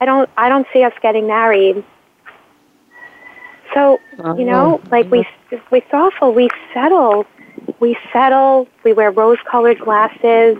I 0.00 0.04
don't 0.04 0.30
I 0.36 0.48
don't 0.48 0.66
see 0.72 0.84
us 0.84 0.92
getting 1.02 1.26
married. 1.26 1.82
So, 3.74 3.98
you 4.38 4.44
know, 4.44 4.80
Oh. 4.84 4.88
like 4.90 5.10
we 5.10 5.26
we 5.70 5.80
thoughtful, 5.80 6.32
we 6.32 6.48
settle. 6.72 7.26
We 7.80 7.96
settle, 8.12 8.66
we 8.84 8.92
wear 8.92 9.10
rose-colored 9.10 9.80
glasses. 9.80 10.56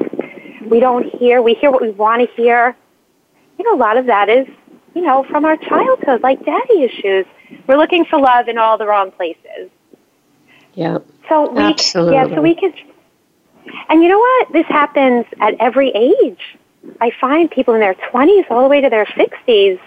We 0.66 0.78
don't 0.80 1.04
hear, 1.04 1.40
we 1.40 1.54
hear 1.54 1.70
what 1.70 1.80
we 1.80 1.90
want 1.90 2.20
to 2.28 2.34
hear. 2.34 2.76
You 3.58 3.64
know, 3.64 3.74
a 3.74 3.80
lot 3.80 3.96
of 3.96 4.06
that 4.06 4.28
is, 4.28 4.46
you 4.94 5.02
know, 5.02 5.24
from 5.24 5.44
our 5.44 5.56
childhood, 5.56 6.22
like 6.22 6.44
daddy 6.44 6.82
issues. 6.82 7.24
We're 7.66 7.76
looking 7.76 8.04
for 8.04 8.20
love 8.20 8.48
in 8.48 8.58
all 8.58 8.76
the 8.78 8.86
wrong 8.86 9.10
places. 9.10 9.70
Yeah. 10.78 10.98
So 11.28 11.50
we 11.50 11.60
Absolutely. 11.60 12.14
yeah, 12.14 12.28
so 12.28 12.40
we 12.40 12.54
can 12.54 12.72
and 13.88 14.00
you 14.00 14.08
know 14.08 14.18
what? 14.20 14.52
This 14.52 14.66
happens 14.66 15.26
at 15.40 15.54
every 15.58 15.90
age. 15.90 16.56
I 17.00 17.10
find 17.20 17.50
people 17.50 17.74
in 17.74 17.80
their 17.80 17.94
20s 17.94 18.48
all 18.48 18.62
the 18.62 18.68
way 18.68 18.80
to 18.80 18.88
their 18.88 19.04
60s 19.04 19.80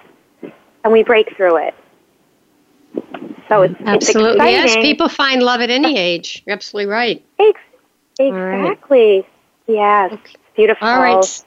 and 0.84 0.92
we 0.92 1.04
break 1.04 1.34
through 1.38 1.68
it. 1.68 1.74
So 3.48 3.62
it's, 3.62 3.76
Absolutely. 3.86 4.46
it's 4.46 4.66
Yes, 4.66 4.76
people 4.76 5.08
find 5.08 5.42
love 5.42 5.62
at 5.62 5.70
any 5.70 5.98
age. 5.98 6.44
You're 6.46 6.56
absolutely 6.56 6.92
right. 6.92 7.26
Ex- 7.39 7.60
right. 8.20 8.28
exactly. 8.28 9.26
Yes. 9.68 10.12
It's 10.12 10.36
beautiful. 10.58 10.86
All 10.86 11.00
right. 11.00 11.44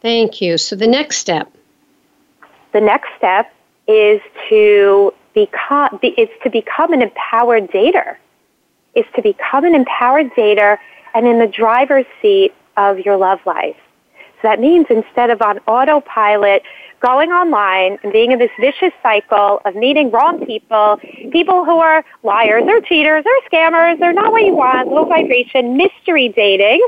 Thank 0.00 0.40
you. 0.40 0.58
So 0.58 0.74
the 0.74 0.88
next 0.88 1.18
step. 1.18 1.52
The 2.72 2.80
next 2.80 3.10
step 3.16 3.54
is 3.86 4.20
to 4.48 5.14
become 5.34 6.00
be, 6.02 6.08
is 6.08 6.28
to 6.42 6.50
become 6.50 6.92
an 6.92 7.00
empowered 7.00 7.70
dater. 7.70 8.16
Is 8.98 9.04
to 9.14 9.22
become 9.22 9.64
an 9.64 9.74
empowered 9.74 10.30
dater 10.34 10.76
and 11.14 11.26
in 11.26 11.38
the 11.38 11.46
driver's 11.46 12.06
seat 12.20 12.52
of 12.76 12.98
your 12.98 13.16
love 13.16 13.38
life. 13.46 13.76
So 14.40 14.48
that 14.48 14.60
means 14.60 14.86
instead 14.90 15.30
of 15.30 15.40
on 15.42 15.58
autopilot, 15.66 16.62
going 17.00 17.30
online 17.30 17.98
and 18.02 18.12
being 18.12 18.32
in 18.32 18.38
this 18.38 18.50
vicious 18.60 18.92
cycle 19.02 19.60
of 19.64 19.74
meeting 19.76 20.10
wrong 20.10 20.44
people, 20.44 20.98
people 21.30 21.64
who 21.64 21.78
are 21.78 22.04
liars 22.22 22.64
or 22.66 22.80
cheaters 22.80 23.24
or 23.24 23.50
scammers, 23.50 23.98
they're 24.00 24.12
not 24.12 24.32
what 24.32 24.44
you 24.44 24.54
want, 24.54 24.88
low 24.88 25.04
vibration, 25.04 25.76
mystery 25.76 26.28
dating, 26.28 26.84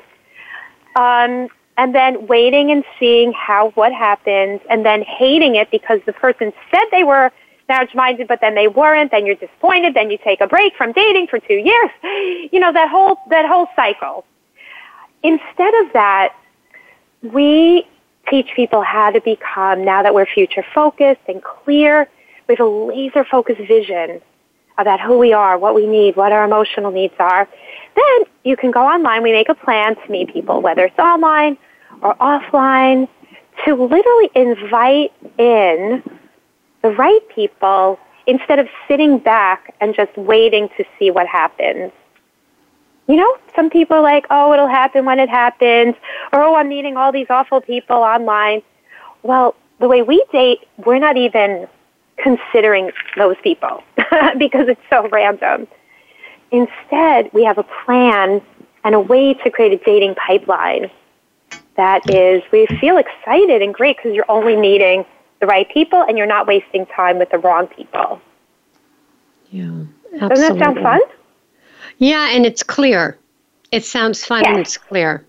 um, 0.97 1.49
and 1.77 1.95
then 1.95 2.27
waiting 2.27 2.71
and 2.73 2.85
seeing 2.99 3.33
how 3.33 3.71
what 3.71 3.93
happens, 3.93 4.61
and 4.69 4.85
then 4.85 5.03
hating 5.03 5.55
it 5.55 5.71
because 5.71 6.01
the 6.07 6.13
person 6.13 6.53
said 6.71 6.83
they 6.91 7.05
were 7.05 7.31
marriage 7.71 7.95
minded, 7.95 8.27
but 8.27 8.41
then 8.41 8.55
they 8.55 8.69
weren't. 8.69 9.11
Then 9.13 9.25
you're 9.27 9.37
disappointed. 9.47 9.95
Then 9.95 10.11
you 10.11 10.19
take 10.19 10.41
a 10.41 10.47
break 10.47 10.75
from 10.77 10.93
dating 10.93 11.29
for 11.29 11.39
two 11.39 11.61
years. 11.71 11.91
You 12.53 12.59
know 12.59 12.73
that 12.73 12.89
whole 12.91 13.17
that 13.31 13.47
whole 13.47 13.69
cycle. 13.77 14.25
Instead 15.23 15.75
of 15.83 15.93
that, 15.93 16.35
we 17.23 17.87
teach 18.29 18.49
people 18.57 18.83
how 18.83 19.11
to 19.11 19.21
become 19.21 19.85
now 19.85 20.03
that 20.03 20.13
we're 20.15 20.27
future 20.27 20.65
focused 20.75 21.21
and 21.29 21.43
clear 21.43 22.09
with 22.49 22.59
a 22.61 22.65
laser 22.67 23.25
focused 23.25 23.61
vision 23.69 24.21
about 24.79 25.01
who 25.01 25.19
we 25.19 25.33
are, 25.33 25.59
what 25.59 25.75
we 25.75 25.87
need, 25.87 26.17
what 26.17 26.33
our 26.33 26.45
emotional 26.45 26.91
needs 26.91 27.15
are. 27.19 27.49
Then 27.95 28.19
you 28.45 28.57
can 28.57 28.71
go 28.71 28.83
online. 28.95 29.23
We 29.23 29.33
make 29.33 29.49
a 29.49 29.55
plan 29.55 29.95
to 29.95 30.11
meet 30.11 30.33
people, 30.33 30.61
whether 30.61 30.85
it's 30.87 30.99
online 30.99 31.59
or 32.03 32.15
offline, 32.17 33.09
to 33.65 33.75
literally 33.75 34.31
invite 34.35 35.13
in 35.39 36.03
the 36.83 36.91
right 36.91 37.21
people 37.35 37.99
instead 38.27 38.59
of 38.59 38.69
sitting 38.87 39.19
back 39.19 39.75
and 39.81 39.95
just 39.95 40.17
waiting 40.17 40.69
to 40.77 40.85
see 40.99 41.11
what 41.11 41.27
happens. 41.27 41.93
You 43.09 43.17
know, 43.17 43.39
some 43.57 43.71
people 43.71 43.97
are 43.97 44.03
like, 44.03 44.27
oh, 44.31 44.53
it'll 44.53 44.69
happen 44.69 45.05
when 45.05 45.19
it 45.19 45.29
happens, 45.29 45.97
or 46.33 46.43
oh, 46.43 46.55
I'm 46.55 46.69
meeting 46.69 46.97
all 46.97 47.11
these 47.11 47.27
awful 47.29 47.61
people 47.61 47.97
online. 47.97 48.63
Well, 49.23 49.57
the 49.81 49.89
way 49.89 50.03
we 50.03 50.25
date, 50.31 50.61
we're 50.85 50.99
not 50.99 51.17
even 51.17 51.67
considering 52.19 52.93
those 53.17 53.37
people 53.43 53.83
because 54.39 54.69
it's 54.69 54.81
so 54.89 55.09
random. 55.09 55.67
Instead, 56.53 57.33
we 57.33 57.45
have 57.45 57.59
a 57.59 57.67
plan 57.85 58.41
and 58.85 58.95
a 58.95 59.01
way 59.01 59.35
to 59.35 59.51
create 59.51 59.73
a 59.73 59.85
dating 59.85 60.15
pipeline 60.15 60.91
that 61.81 62.11
is, 62.11 62.43
we 62.53 62.67
feel 62.79 62.99
excited 62.99 63.63
and 63.63 63.73
great 63.73 63.97
because 63.97 64.15
you're 64.15 64.31
only 64.31 64.55
meeting 64.55 65.05
the 65.41 65.47
right 65.47 65.69
people 65.69 66.03
and 66.03 66.17
you're 66.17 66.27
not 66.27 66.47
wasting 66.47 66.87
time 66.87 67.19
with 67.19 67.31
the 67.31 67.39
wrong 67.39 67.67
people. 67.67 68.21
Yeah. 69.51 69.85
Doesn't 70.19 70.59
that 70.59 70.65
sound 70.65 70.79
fun? 70.79 71.01
Yeah, 71.99 72.29
and 72.31 72.47
it's 72.47 72.63
clear. 72.63 73.19
It 73.73 73.85
sounds 73.85 74.25
fun 74.25 74.47
and 74.47 74.59
it's 74.59 74.77
clear. 74.77 75.25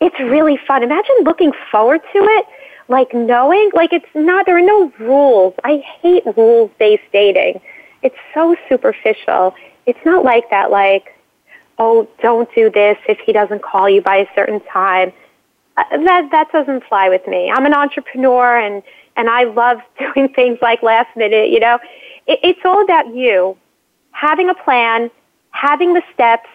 It's 0.00 0.18
really 0.18 0.58
fun. 0.66 0.82
Imagine 0.82 1.14
looking 1.22 1.52
forward 1.70 2.00
to 2.12 2.18
it, 2.18 2.46
like 2.88 3.14
knowing, 3.14 3.70
like 3.74 3.92
it's 3.92 4.08
not, 4.14 4.46
there 4.46 4.56
are 4.56 4.60
no 4.60 4.92
rules. 4.98 5.54
I 5.64 5.78
hate 6.02 6.24
rules 6.36 6.70
based 6.78 7.04
dating. 7.12 7.60
It's 8.02 8.16
so 8.34 8.56
superficial. 8.68 9.54
It's 9.86 9.98
not 10.04 10.24
like 10.24 10.50
that, 10.50 10.70
like, 10.70 11.18
oh, 11.78 12.08
don't 12.22 12.52
do 12.54 12.70
this 12.70 12.98
if 13.08 13.18
he 13.18 13.32
doesn't 13.32 13.62
call 13.62 13.88
you 13.88 14.02
by 14.02 14.16
a 14.16 14.26
certain 14.34 14.60
time. 14.60 15.12
Uh, 15.76 15.82
that, 16.04 16.30
that 16.30 16.52
doesn't 16.52 16.84
fly 16.84 17.08
with 17.08 17.26
me. 17.26 17.50
I'm 17.50 17.66
an 17.66 17.74
entrepreneur 17.74 18.56
and, 18.56 18.82
and 19.16 19.28
I 19.28 19.44
love 19.44 19.78
doing 19.98 20.28
things 20.28 20.58
like 20.62 20.82
last 20.82 21.14
minute, 21.16 21.50
you 21.50 21.60
know. 21.60 21.78
It, 22.26 22.40
it's 22.42 22.60
all 22.64 22.82
about 22.82 23.14
you 23.14 23.56
having 24.12 24.48
a 24.48 24.54
plan, 24.54 25.10
having 25.50 25.94
the 25.94 26.02
steps, 26.12 26.48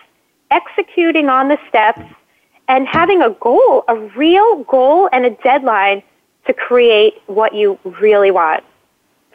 executing 0.50 1.30
on 1.30 1.50
the 1.50 1.58
steps, 1.68 2.02
and 2.68 2.88
having 2.88 3.22
a 3.22 3.32
goal, 3.32 3.84
a 3.88 3.96
real 3.96 4.64
goal 4.64 5.10
and 5.12 5.26
a 5.26 5.32
deadline 5.32 6.02
to 6.48 6.54
create 6.54 7.16
what 7.28 7.54
you 7.54 7.78
really 8.02 8.32
want. 8.32 8.64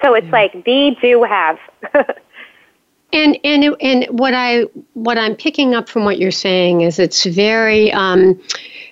So 0.02 0.14
it's 0.14 0.30
like 0.32 0.64
be, 0.64 0.96
do, 1.00 1.22
have. 1.22 1.58
And 3.14 3.38
and 3.44 3.76
and 3.80 4.06
what 4.18 4.34
I 4.34 4.62
what 4.94 5.18
I'm 5.18 5.36
picking 5.36 5.74
up 5.74 5.88
from 5.88 6.04
what 6.04 6.18
you're 6.18 6.32
saying 6.32 6.80
is 6.82 6.98
it's 6.98 7.24
very 7.24 7.92
um, 7.92 8.40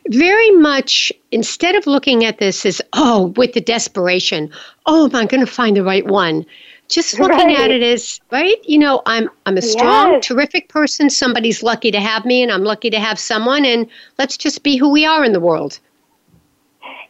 very 0.08 0.50
much 0.52 1.12
instead 1.32 1.74
of 1.74 1.86
looking 1.86 2.24
at 2.24 2.38
this 2.38 2.64
as 2.64 2.80
oh 2.92 3.32
with 3.36 3.52
the 3.54 3.60
desperation 3.60 4.50
oh 4.86 5.06
am 5.06 5.16
I 5.16 5.26
going 5.26 5.44
to 5.44 5.52
find 5.52 5.76
the 5.76 5.84
right 5.84 6.06
one 6.06 6.46
just 6.88 7.18
looking 7.20 7.48
Right. 7.48 7.56
at 7.56 7.70
it 7.70 7.82
as 7.82 8.20
right 8.30 8.56
you 8.64 8.78
know 8.78 9.02
I'm 9.06 9.28
I'm 9.46 9.56
a 9.56 9.62
strong 9.62 10.14
Yes. 10.14 10.22
terrific 10.22 10.68
person 10.68 11.10
somebody's 11.10 11.62
lucky 11.62 11.90
to 11.90 12.00
have 12.00 12.24
me 12.24 12.42
and 12.42 12.52
I'm 12.52 12.64
lucky 12.64 12.90
to 12.90 13.00
have 13.00 13.18
someone 13.18 13.64
and 13.64 13.88
let's 14.18 14.36
just 14.36 14.62
be 14.62 14.76
who 14.76 14.90
we 14.90 15.04
are 15.04 15.24
in 15.24 15.32
the 15.32 15.40
world 15.40 15.80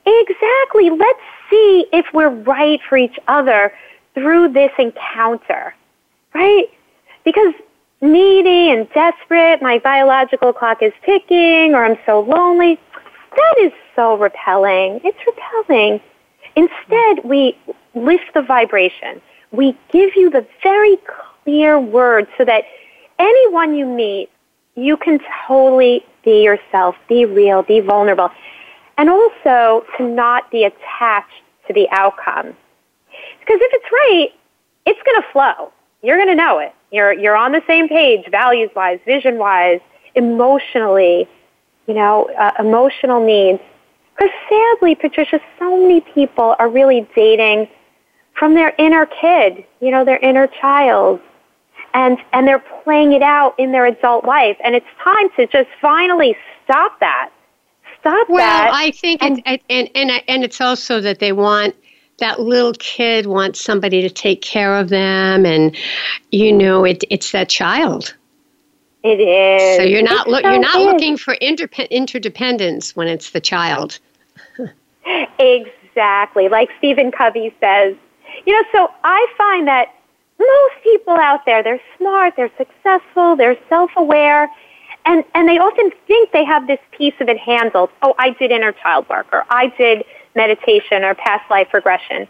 Exactly. 0.05 0.91
Let's 0.91 1.21
see 1.51 1.87
if 1.93 2.07
we're 2.13 2.29
right 2.31 2.81
for 2.89 2.99
each 2.99 3.19
other 3.29 3.73
through 4.15 4.49
this 4.53 4.73
encounter, 4.79 5.75
right? 6.35 6.67
Because 7.25 7.55
needy 8.01 8.71
and 8.71 8.89
desperate, 8.93 9.63
my 9.63 9.79
biological 9.79 10.53
clock 10.53 10.83
is 10.83 10.93
ticking, 11.05 11.75
or 11.75 11.85
I'm 11.85 11.99
so 12.05 12.21
lonely, 12.21 12.79
that 13.37 13.55
is 13.61 13.73
so 13.97 14.17
repelling. 14.17 15.01
It's 15.05 15.19
repelling. 15.27 16.01
Instead, 16.57 17.25
we 17.25 17.57
lift 17.95 18.35
the 18.35 18.43
vibration. 18.43 19.21
We 19.53 19.77
give 19.91 20.11
you 20.17 20.31
the 20.31 20.47
very 20.63 20.99
clear 21.45 21.79
words 21.79 22.29
so 22.37 22.45
that 22.45 22.65
anyone 23.19 23.75
you 23.75 23.87
meet, 23.87 24.31
you 24.75 24.97
can 24.97 25.19
totally 25.47 26.05
be 26.25 26.43
yourself, 26.43 26.97
be 27.09 27.25
real, 27.25 27.63
be 27.63 27.81
vulnerable 27.81 28.31
and 28.99 29.11
also 29.11 29.85
to 29.97 30.07
not 30.07 30.51
be 30.51 30.65
attached 30.65 31.43
to 31.67 31.73
the 31.73 31.89
outcome. 31.91 32.55
Because 33.41 33.59
if 33.61 33.73
it's 33.73 33.93
right, 33.93 34.29
it's 34.87 35.01
going 35.05 35.23
to 35.23 35.29
flow. 35.33 35.73
You're 36.03 36.17
going 36.17 36.29
to 36.29 36.35
know 36.35 36.59
it. 36.59 36.75
You're, 36.91 37.13
you're 37.13 37.37
on 37.37 37.53
the 37.53 37.63
same 37.67 37.89
page, 37.89 38.27
values 38.31 38.71
wise, 38.75 38.99
vision 39.07 39.39
wise, 39.39 39.81
emotionally, 40.15 41.29
you 41.87 41.95
know, 41.95 42.29
uh, 42.39 42.53
emotional 42.59 43.25
needs. 43.25 43.61
Because 44.17 44.31
sadly, 44.49 44.95
Patricia, 44.95 45.41
so 45.59 45.81
many 45.81 46.01
people 46.01 46.55
are 46.59 46.69
really 46.69 47.09
dating 47.15 47.69
from 48.35 48.55
their 48.55 48.75
inner 48.79 49.07
kid, 49.07 49.65
you 49.81 49.91
know, 49.91 50.05
their 50.05 50.19
inner 50.19 50.47
child. 50.47 51.21
And, 51.95 52.19
and 52.33 52.49
they're 52.49 52.65
playing 52.85 53.13
it 53.13 53.23
out 53.23 53.59
in 53.59 53.73
their 53.73 53.87
adult 53.87 54.25
life. 54.25 54.57
And 54.65 54.75
it's 54.75 54.87
time 55.03 55.29
to 55.37 55.47
just 55.47 55.69
finally 55.81 56.37
stop 56.65 56.99
that 57.01 57.31
stop 58.01 58.29
well 58.29 58.39
that. 58.39 58.71
Well, 58.73 58.81
I 58.81 58.91
think 58.91 59.23
and 59.23 59.43
it, 59.47 59.63
and 59.71 59.91
and 59.95 60.13
I- 60.13 60.25
and 60.29 60.45
it's 60.45 60.61
also 60.61 61.01
that 61.01 61.19
they 61.19 61.33
want 61.33 61.75
that 62.19 62.41
little 62.41 62.75
kid 62.75 63.27
wants 63.27 63.61
somebody 63.61 64.01
to 64.03 64.11
take 64.11 64.43
care 64.43 64.77
of 64.77 64.89
them 64.91 65.45
and 65.45 65.77
you 66.31 66.53
know 66.53 66.85
it 66.85 67.03
it's 67.11 67.33
that 67.33 67.49
child 67.49 68.15
it 69.03 69.19
is. 69.19 69.77
so 69.77 69.83
you're 69.83 70.03
not 70.03 70.27
It 70.29 70.31
look 70.31 70.43
you're 70.45 70.59
not 70.59 70.77
is. 70.81 70.87
looking 70.87 71.17
for 71.17 71.37
interdep- 71.43 71.91
interdependence 71.91 72.95
when 72.95 73.09
it's 73.09 73.31
the 73.31 73.41
child 73.41 73.99
Exactly. 75.39 76.49
Like 76.49 76.71
Stephen 76.79 77.11
Covey 77.11 77.55
says. 77.61 77.97
You 78.47 78.53
know, 78.55 78.65
so 78.73 78.89
I 79.05 79.27
find 79.37 79.67
that 79.69 79.95
most 80.39 80.75
people 80.83 81.15
out 81.15 81.45
there, 81.45 81.63
they're 81.63 81.81
smart, 81.99 82.35
they're 82.37 82.51
successful, 82.57 83.37
they're 83.37 83.59
self-aware, 83.69 84.49
and, 85.05 85.25
and 85.35 85.49
they 85.49 85.59
often 85.59 85.91
think 86.07 86.33
they 86.33 86.45
have 86.45 86.67
this 86.67 86.79
piece 86.93 87.15
of 87.21 87.29
it 87.29 87.39
handled. 87.39 87.91
Oh, 88.03 88.15
I 88.19 88.31
did 88.31 88.51
inner 88.51 88.73
child 88.73 89.09
work, 89.09 89.27
or 89.33 89.45
I 89.51 89.69
did 89.77 90.05
meditation 90.35 91.05
or 91.05 91.15
past 91.15 91.49
life 91.51 91.69
regression. 91.75 92.27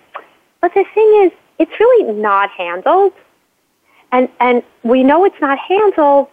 But 0.60 0.74
the 0.74 0.84
thing 0.94 1.22
is, 1.24 1.32
it's 1.58 1.72
really 1.78 2.12
not 2.12 2.50
handled. 2.50 3.12
And, 4.10 4.28
and 4.40 4.62
we 4.82 5.02
know 5.02 5.24
it's 5.24 5.40
not 5.40 5.58
handled 5.58 6.28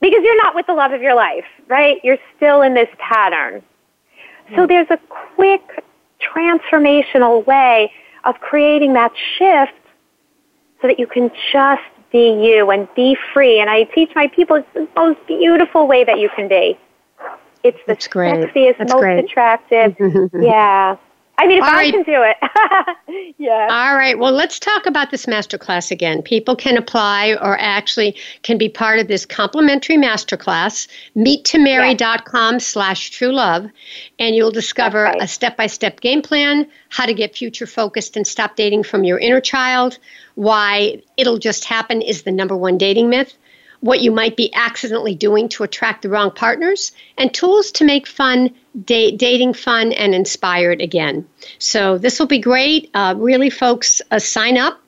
because 0.00 0.22
you're 0.22 0.36
not 0.36 0.54
with 0.54 0.66
the 0.66 0.74
love 0.74 0.92
of 0.92 1.02
your 1.02 1.14
life, 1.14 1.44
right? 1.68 2.00
You're 2.02 2.18
still 2.36 2.62
in 2.62 2.74
this 2.74 2.88
pattern. 2.98 3.62
So 4.54 4.62
hmm. 4.62 4.66
there's 4.66 4.90
a 4.90 4.98
quick 5.34 5.84
transformational 6.20 7.44
way 7.46 7.92
of 8.24 8.40
creating 8.40 8.92
that 8.94 9.12
shift 9.36 9.72
so 10.80 10.88
that 10.88 10.98
you 10.98 11.06
can 11.06 11.30
just 11.52 11.82
be 12.10 12.32
you 12.44 12.70
and 12.70 12.88
be 12.94 13.16
free. 13.32 13.60
And 13.60 13.70
I 13.70 13.84
teach 13.84 14.10
my 14.14 14.28
people 14.28 14.56
it's 14.56 14.68
the 14.74 14.88
most 14.96 15.18
beautiful 15.26 15.86
way 15.86 16.04
that 16.04 16.18
you 16.18 16.28
can 16.36 16.48
be. 16.48 16.78
It's 17.64 17.78
the 17.78 17.94
That's 17.94 18.08
great. 18.08 18.34
sexiest, 18.34 18.78
That's 18.78 18.92
most 18.92 19.00
great. 19.00 19.24
attractive. 19.24 19.96
yeah. 20.40 20.96
I 21.38 21.46
mean, 21.46 21.58
if 21.58 21.64
All 21.64 21.70
I 21.70 21.74
right. 21.74 21.92
can 21.92 22.02
do 22.02 22.22
it. 22.22 23.34
yeah. 23.38 23.66
All 23.70 23.96
right. 23.96 24.18
Well, 24.18 24.32
let's 24.32 24.60
talk 24.60 24.86
about 24.86 25.10
this 25.10 25.26
masterclass 25.26 25.90
again. 25.90 26.22
People 26.22 26.54
can 26.54 26.76
apply 26.76 27.34
or 27.40 27.58
actually 27.58 28.16
can 28.42 28.58
be 28.58 28.68
part 28.68 28.98
of 28.98 29.08
this 29.08 29.24
complimentary 29.24 29.96
masterclass, 29.96 30.86
meettomarry.com 31.16 32.60
slash 32.60 33.10
true 33.10 33.32
love, 33.32 33.66
and 34.18 34.36
you'll 34.36 34.50
discover 34.50 35.04
right. 35.04 35.22
a 35.22 35.26
step-by-step 35.26 36.00
game 36.00 36.20
plan, 36.22 36.68
how 36.90 37.06
to 37.06 37.14
get 37.14 37.34
future 37.34 37.66
focused 37.66 38.16
and 38.16 38.26
stop 38.26 38.54
dating 38.54 38.82
from 38.82 39.02
your 39.02 39.18
inner 39.18 39.40
child, 39.40 39.98
why 40.34 41.02
it'll 41.16 41.38
just 41.38 41.64
happen 41.64 42.02
is 42.02 42.22
the 42.22 42.32
number 42.32 42.56
one 42.56 42.78
dating 42.78 43.08
myth, 43.08 43.34
what 43.82 44.00
you 44.00 44.12
might 44.12 44.36
be 44.36 44.48
accidentally 44.54 45.14
doing 45.14 45.48
to 45.48 45.64
attract 45.64 46.02
the 46.02 46.08
wrong 46.08 46.30
partners, 46.30 46.92
and 47.18 47.34
tools 47.34 47.72
to 47.72 47.84
make 47.84 48.06
fun 48.06 48.48
da- 48.84 49.16
dating 49.16 49.54
fun 49.54 49.92
and 49.92 50.14
inspired 50.14 50.80
again. 50.80 51.26
So 51.58 51.98
this 51.98 52.18
will 52.18 52.28
be 52.28 52.38
great. 52.38 52.90
Uh, 52.94 53.14
really, 53.18 53.50
folks, 53.50 54.00
uh, 54.10 54.18
sign 54.18 54.56
up. 54.56 54.80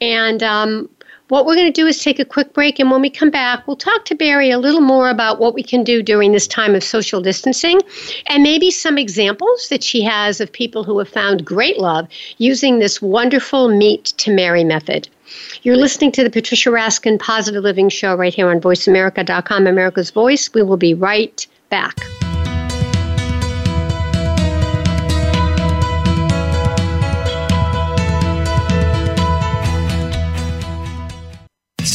And 0.00 0.40
um, 0.44 0.88
what 1.28 1.46
we're 1.46 1.54
going 1.54 1.72
to 1.72 1.80
do 1.80 1.86
is 1.86 2.02
take 2.02 2.18
a 2.18 2.24
quick 2.24 2.52
break, 2.52 2.78
and 2.78 2.90
when 2.90 3.00
we 3.00 3.10
come 3.10 3.30
back, 3.30 3.66
we'll 3.66 3.76
talk 3.76 4.04
to 4.06 4.14
Bari 4.14 4.50
a 4.50 4.58
little 4.58 4.80
more 4.80 5.10
about 5.10 5.38
what 5.38 5.54
we 5.54 5.62
can 5.62 5.84
do 5.84 6.02
during 6.02 6.32
this 6.32 6.46
time 6.46 6.74
of 6.74 6.82
social 6.82 7.20
distancing, 7.20 7.80
and 8.28 8.42
maybe 8.42 8.70
some 8.70 8.98
examples 8.98 9.68
that 9.68 9.82
she 9.82 10.02
has 10.02 10.40
of 10.40 10.52
people 10.52 10.84
who 10.84 10.98
have 10.98 11.08
found 11.08 11.44
great 11.44 11.78
love 11.78 12.08
using 12.38 12.78
this 12.78 13.02
wonderful 13.02 13.68
meet 13.68 14.06
to 14.16 14.32
marry 14.32 14.64
method. 14.64 15.08
You're 15.62 15.76
listening 15.76 16.12
to 16.12 16.24
the 16.24 16.30
Patricia 16.30 16.70
Raskin 16.70 17.18
Positive 17.18 17.62
Living 17.62 17.90
Show 17.90 18.14
right 18.14 18.32
here 18.32 18.48
on 18.48 18.60
VoiceAmerica.com, 18.60 19.66
America's 19.66 20.10
Voice. 20.10 20.52
We 20.54 20.62
will 20.62 20.78
be 20.78 20.94
right 20.94 21.46
back. 21.68 21.98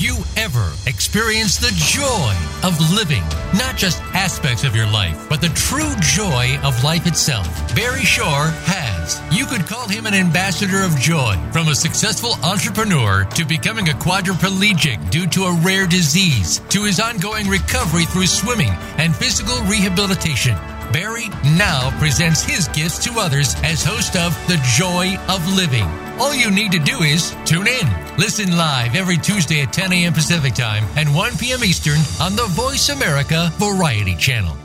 You 0.00 0.16
ever 0.38 0.72
experienced 0.86 1.60
the 1.60 1.72
joy 1.76 2.34
of 2.66 2.80
living? 2.90 3.22
Not 3.52 3.76
just 3.76 4.00
aspects 4.14 4.64
of 4.64 4.74
your 4.74 4.86
life, 4.86 5.28
but 5.28 5.42
the 5.42 5.50
true 5.50 5.92
joy 6.00 6.58
of 6.64 6.82
life 6.82 7.06
itself. 7.06 7.46
Barry 7.76 8.06
Shore 8.06 8.48
has. 8.64 9.20
You 9.30 9.44
could 9.44 9.66
call 9.66 9.86
him 9.88 10.06
an 10.06 10.14
ambassador 10.14 10.82
of 10.82 10.96
joy. 10.96 11.36
From 11.52 11.68
a 11.68 11.74
successful 11.74 12.32
entrepreneur 12.42 13.26
to 13.26 13.44
becoming 13.44 13.90
a 13.90 13.92
quadriplegic 13.92 15.10
due 15.10 15.26
to 15.26 15.44
a 15.44 15.60
rare 15.60 15.86
disease 15.86 16.62
to 16.70 16.84
his 16.84 16.98
ongoing 16.98 17.46
recovery 17.46 18.06
through 18.06 18.28
swimming 18.28 18.72
and 18.96 19.14
physical 19.14 19.60
rehabilitation. 19.64 20.56
Barry 20.92 21.28
now 21.56 21.96
presents 21.98 22.42
his 22.42 22.66
gifts 22.68 22.98
to 23.04 23.18
others 23.18 23.54
as 23.62 23.84
host 23.84 24.16
of 24.16 24.34
The 24.48 24.60
Joy 24.76 25.16
of 25.32 25.46
Living. 25.54 25.84
All 26.18 26.34
you 26.34 26.50
need 26.50 26.72
to 26.72 26.78
do 26.80 27.02
is 27.02 27.34
tune 27.44 27.68
in. 27.68 28.16
Listen 28.18 28.56
live 28.56 28.96
every 28.96 29.16
Tuesday 29.16 29.62
at 29.62 29.72
10 29.72 29.92
a.m. 29.92 30.12
Pacific 30.12 30.54
Time 30.54 30.84
and 30.96 31.14
1 31.14 31.36
p.m. 31.38 31.62
Eastern 31.62 32.00
on 32.20 32.34
the 32.34 32.46
Voice 32.50 32.88
America 32.88 33.50
Variety 33.54 34.16
Channel. 34.16 34.56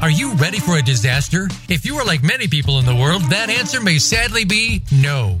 Are 0.00 0.10
you 0.10 0.34
ready 0.34 0.60
for 0.60 0.76
a 0.76 0.82
disaster? 0.82 1.48
If 1.68 1.84
you 1.84 1.96
are 1.96 2.04
like 2.04 2.22
many 2.22 2.46
people 2.46 2.78
in 2.78 2.84
the 2.84 2.94
world, 2.94 3.22
that 3.30 3.50
answer 3.50 3.80
may 3.80 3.98
sadly 3.98 4.44
be 4.44 4.82
no. 4.92 5.40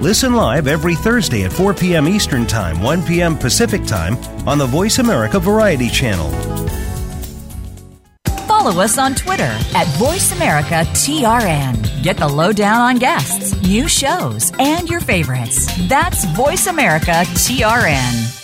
Listen 0.00 0.34
live 0.34 0.66
every 0.66 0.94
Thursday 0.94 1.44
at 1.44 1.52
4 1.52 1.74
p.m. 1.74 2.08
Eastern 2.08 2.46
Time, 2.46 2.82
1 2.82 3.04
p.m. 3.04 3.38
Pacific 3.38 3.84
Time 3.84 4.16
on 4.46 4.58
the 4.58 4.66
Voice 4.66 4.98
America 4.98 5.38
Variety 5.38 5.88
Channel. 5.88 6.30
Follow 8.46 8.82
us 8.82 8.98
on 8.98 9.14
Twitter 9.14 9.44
at 9.74 9.86
VoiceAmericaTRN. 9.98 12.02
Get 12.02 12.16
the 12.16 12.26
lowdown 12.28 12.80
on 12.80 12.96
guests, 12.96 13.60
new 13.62 13.86
shows, 13.88 14.52
and 14.58 14.88
your 14.88 15.00
favorites. 15.00 15.66
That's 15.88 16.24
VoiceAmericaTRN. 16.26 18.43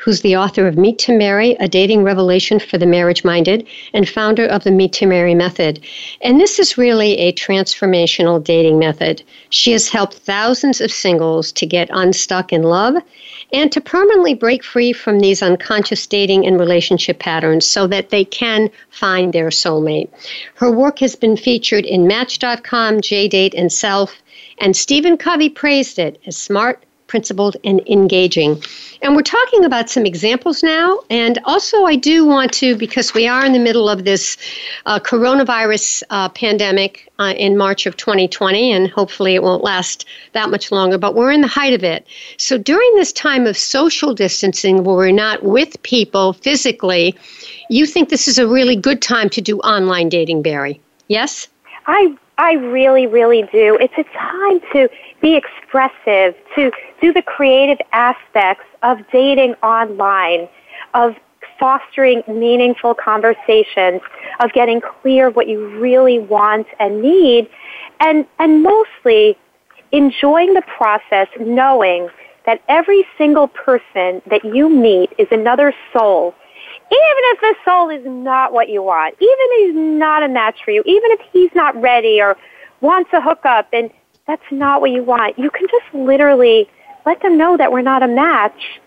who's 0.00 0.22
the 0.22 0.34
author 0.34 0.66
of 0.66 0.78
Meet 0.78 0.98
to 1.00 1.16
Marry, 1.16 1.52
a 1.60 1.68
dating 1.68 2.02
revelation 2.02 2.58
for 2.58 2.78
the 2.78 2.86
marriage 2.86 3.22
minded, 3.22 3.66
and 3.92 4.08
founder 4.08 4.46
of 4.46 4.64
the 4.64 4.70
Meet 4.70 4.94
to 4.94 5.06
Marry 5.06 5.34
method. 5.34 5.78
And 6.22 6.40
this 6.40 6.58
is 6.58 6.78
really 6.78 7.18
a 7.18 7.32
transformational 7.34 8.42
dating 8.42 8.78
method. 8.78 9.22
She 9.50 9.72
has 9.72 9.90
helped 9.90 10.14
thousands 10.14 10.80
of 10.80 10.90
singles 10.90 11.52
to 11.52 11.66
get 11.66 11.90
unstuck 11.92 12.50
in 12.50 12.62
love 12.62 12.94
and 13.52 13.70
to 13.72 13.80
permanently 13.80 14.32
break 14.32 14.64
free 14.64 14.92
from 14.92 15.20
these 15.20 15.42
unconscious 15.42 16.06
dating 16.06 16.46
and 16.46 16.58
relationship 16.58 17.18
patterns 17.18 17.66
so 17.66 17.86
that 17.88 18.08
they 18.08 18.24
can 18.24 18.70
find 18.88 19.32
their 19.32 19.48
soulmate. 19.48 20.08
Her 20.54 20.70
work 20.70 21.00
has 21.00 21.14
been 21.14 21.36
featured 21.36 21.84
in 21.84 22.06
Match.com, 22.06 22.98
JDate, 22.98 23.54
and 23.54 23.70
Self, 23.70 24.22
and 24.58 24.74
Stephen 24.74 25.16
Covey 25.16 25.50
praised 25.50 25.98
it 25.98 26.18
as 26.26 26.36
smart, 26.36 26.84
principled, 27.10 27.56
and 27.64 27.82
engaging. 27.88 28.62
And 29.02 29.16
we're 29.16 29.22
talking 29.22 29.64
about 29.64 29.90
some 29.90 30.06
examples 30.06 30.62
now. 30.62 31.00
And 31.10 31.40
also, 31.44 31.84
I 31.84 31.96
do 31.96 32.24
want 32.24 32.52
to, 32.54 32.76
because 32.76 33.12
we 33.12 33.26
are 33.26 33.44
in 33.44 33.52
the 33.52 33.58
middle 33.58 33.88
of 33.88 34.04
this 34.04 34.36
uh, 34.86 35.00
coronavirus 35.00 36.04
uh, 36.10 36.28
pandemic 36.28 37.10
uh, 37.18 37.34
in 37.36 37.56
March 37.56 37.84
of 37.86 37.96
2020, 37.96 38.70
and 38.70 38.88
hopefully 38.88 39.34
it 39.34 39.42
won't 39.42 39.64
last 39.64 40.06
that 40.34 40.50
much 40.50 40.70
longer, 40.70 40.98
but 40.98 41.16
we're 41.16 41.32
in 41.32 41.40
the 41.40 41.48
height 41.48 41.74
of 41.74 41.82
it. 41.82 42.06
So 42.36 42.56
during 42.56 42.94
this 42.94 43.12
time 43.12 43.44
of 43.44 43.58
social 43.58 44.14
distancing, 44.14 44.84
where 44.84 44.94
we're 44.94 45.10
not 45.10 45.42
with 45.42 45.82
people 45.82 46.34
physically, 46.34 47.16
you 47.68 47.86
think 47.86 48.08
this 48.08 48.28
is 48.28 48.38
a 48.38 48.46
really 48.46 48.76
good 48.76 49.02
time 49.02 49.28
to 49.30 49.40
do 49.40 49.58
online 49.58 50.08
dating, 50.08 50.42
Bari? 50.42 50.80
Yes? 51.08 51.48
I 51.86 52.16
I 52.38 52.52
really, 52.54 53.06
really 53.06 53.42
do. 53.52 53.76
It's 53.78 53.98
a 53.98 54.04
time 54.04 54.60
to 54.72 54.88
be 55.20 55.36
expressive, 55.36 56.34
to 56.54 56.70
do 57.00 57.12
the 57.12 57.22
creative 57.22 57.78
aspects 57.92 58.64
of 58.82 58.98
dating 59.12 59.54
online, 59.62 60.48
of 60.94 61.14
fostering 61.58 62.22
meaningful 62.26 62.94
conversations, 62.94 64.00
of 64.40 64.52
getting 64.52 64.80
clear 64.80 65.30
what 65.30 65.46
you 65.46 65.78
really 65.78 66.18
want 66.18 66.66
and 66.78 67.02
need, 67.02 67.48
and, 68.00 68.26
and 68.38 68.62
mostly 68.62 69.36
enjoying 69.92 70.54
the 70.54 70.62
process 70.62 71.28
knowing 71.38 72.08
that 72.46 72.62
every 72.68 73.04
single 73.18 73.48
person 73.48 74.22
that 74.30 74.40
you 74.44 74.68
meet 74.68 75.10
is 75.18 75.28
another 75.30 75.74
soul. 75.92 76.34
Even 76.92 77.22
if 77.32 77.40
the 77.40 77.54
soul 77.64 77.90
is 77.90 78.02
not 78.04 78.52
what 78.52 78.68
you 78.68 78.82
want, 78.82 79.14
even 79.20 79.28
if 79.30 79.66
he's 79.66 79.98
not 79.98 80.22
a 80.22 80.28
match 80.28 80.56
for 80.64 80.70
you, 80.70 80.82
even 80.86 81.10
if 81.12 81.20
he's 81.32 81.50
not 81.54 81.80
ready 81.80 82.20
or 82.20 82.36
wants 82.80 83.10
a 83.12 83.20
hookup 83.20 83.68
and 83.72 83.90
that's 84.26 84.42
not 84.50 84.80
what 84.80 84.90
you 84.90 85.02
want, 85.02 85.38
you 85.38 85.50
can 85.50 85.66
just 85.68 85.94
literally 85.94 86.68
let 87.06 87.20
them 87.22 87.36
know 87.38 87.56
that 87.56 87.72
we're 87.72 87.82
not 87.82 88.02
a 88.02 88.08
match. 88.08 88.80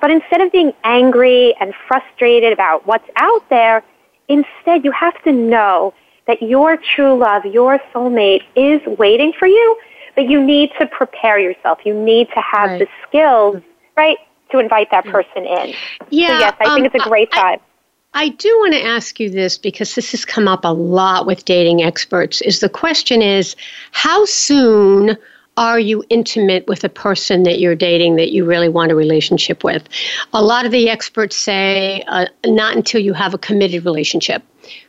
But 0.00 0.10
instead 0.10 0.40
of 0.40 0.52
being 0.52 0.72
angry 0.84 1.54
and 1.60 1.74
frustrated 1.88 2.52
about 2.52 2.86
what's 2.86 3.08
out 3.16 3.48
there, 3.50 3.82
instead 4.28 4.84
you 4.84 4.92
have 4.92 5.20
to 5.24 5.32
know 5.32 5.92
that 6.26 6.40
your 6.42 6.76
true 6.76 7.18
love, 7.18 7.44
your 7.44 7.80
soulmate 7.92 8.42
is 8.54 8.80
waiting 8.98 9.32
for 9.38 9.48
you, 9.48 9.80
but 10.14 10.28
you 10.28 10.44
need 10.44 10.70
to 10.78 10.86
prepare 10.86 11.38
yourself. 11.38 11.78
You 11.84 11.94
need 11.94 12.28
to 12.34 12.40
have 12.40 12.70
right. 12.70 12.78
the 12.78 12.86
skills, 13.08 13.62
right? 13.96 14.18
to 14.50 14.58
invite 14.58 14.90
that 14.90 15.04
person 15.04 15.44
in. 15.44 15.74
Yeah. 16.10 16.28
So 16.28 16.38
yes, 16.38 16.54
I 16.60 16.64
think 16.74 16.78
um, 16.78 16.84
it's 16.86 16.94
a 16.94 17.08
great 17.08 17.30
time. 17.32 17.58
I, 17.60 17.67
I 18.14 18.30
do 18.30 18.48
want 18.60 18.72
to 18.74 18.82
ask 18.82 19.20
you 19.20 19.30
this 19.30 19.58
because 19.58 19.94
this 19.94 20.12
has 20.12 20.24
come 20.24 20.48
up 20.48 20.64
a 20.64 20.72
lot 20.72 21.26
with 21.26 21.44
dating 21.44 21.82
experts. 21.82 22.40
Is 22.40 22.60
the 22.60 22.68
question 22.68 23.22
is 23.22 23.54
how 23.92 24.24
soon 24.24 25.16
are 25.56 25.78
you 25.78 26.04
intimate 26.08 26.66
with 26.68 26.84
a 26.84 26.88
person 26.88 27.42
that 27.42 27.58
you're 27.58 27.74
dating 27.74 28.16
that 28.16 28.30
you 28.30 28.44
really 28.44 28.68
want 28.68 28.92
a 28.92 28.94
relationship 28.94 29.62
with? 29.62 29.88
A 30.32 30.42
lot 30.42 30.64
of 30.64 30.72
the 30.72 30.88
experts 30.88 31.36
say 31.36 32.02
uh, 32.06 32.26
not 32.46 32.76
until 32.76 33.00
you 33.00 33.12
have 33.12 33.34
a 33.34 33.38
committed 33.38 33.84
relationship. 33.84 34.42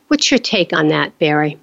What's 0.08 0.30
your 0.30 0.38
take 0.38 0.72
on 0.72 0.88
that, 0.88 1.18
Bari? 1.18 1.58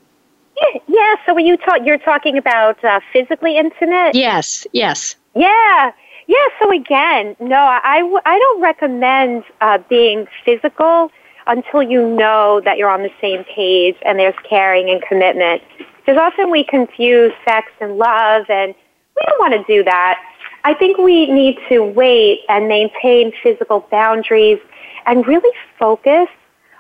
Yeah, 0.58 0.80
yeah. 0.88 1.16
So 1.26 1.34
when 1.34 1.45
you 1.45 1.58
talk, 1.58 1.80
you're 1.86 1.97
talking 1.97 2.38
about 2.38 2.84
uh, 2.84 2.99
physically 3.14 3.58
intimate. 3.58 4.14
Yes, 4.16 4.68
yes. 4.74 5.16
Yeah, 5.36 5.91
yeah, 6.28 6.45
so 6.60 6.72
again, 6.72 7.38
no, 7.39 7.55
I, 7.55 8.20
I 8.26 8.39
don't 8.39 8.62
recommend 8.62 9.45
uh, 9.62 9.78
being 9.89 10.28
physical 10.43 11.10
until 11.48 11.82
you 11.82 12.08
know 12.16 12.62
that 12.66 12.78
you're 12.78 12.89
on 12.89 13.04
the 13.04 13.12
same 13.22 13.43
page 13.43 13.95
and 14.04 14.20
there's 14.20 14.36
caring 14.48 14.89
and 14.89 15.02
commitment. 15.02 15.62
Because 16.00 16.18
often 16.18 16.52
we 16.52 16.64
confuse 16.64 17.32
sex 17.45 17.68
and 17.82 17.98
love, 17.98 18.45
and 18.50 18.74
we 19.16 19.22
don't 19.26 19.39
want 19.39 19.54
to 19.54 19.64
do 19.74 19.84
that. 19.84 20.22
I 20.64 20.74
think 20.74 20.98
we 20.98 21.32
need 21.32 21.58
to 21.70 21.84
wait 21.84 22.39
and 22.50 22.68
maintain 22.68 23.32
physical 23.43 23.86
boundaries 23.91 24.60
and 25.06 25.26
really 25.28 25.56
focus 25.80 26.28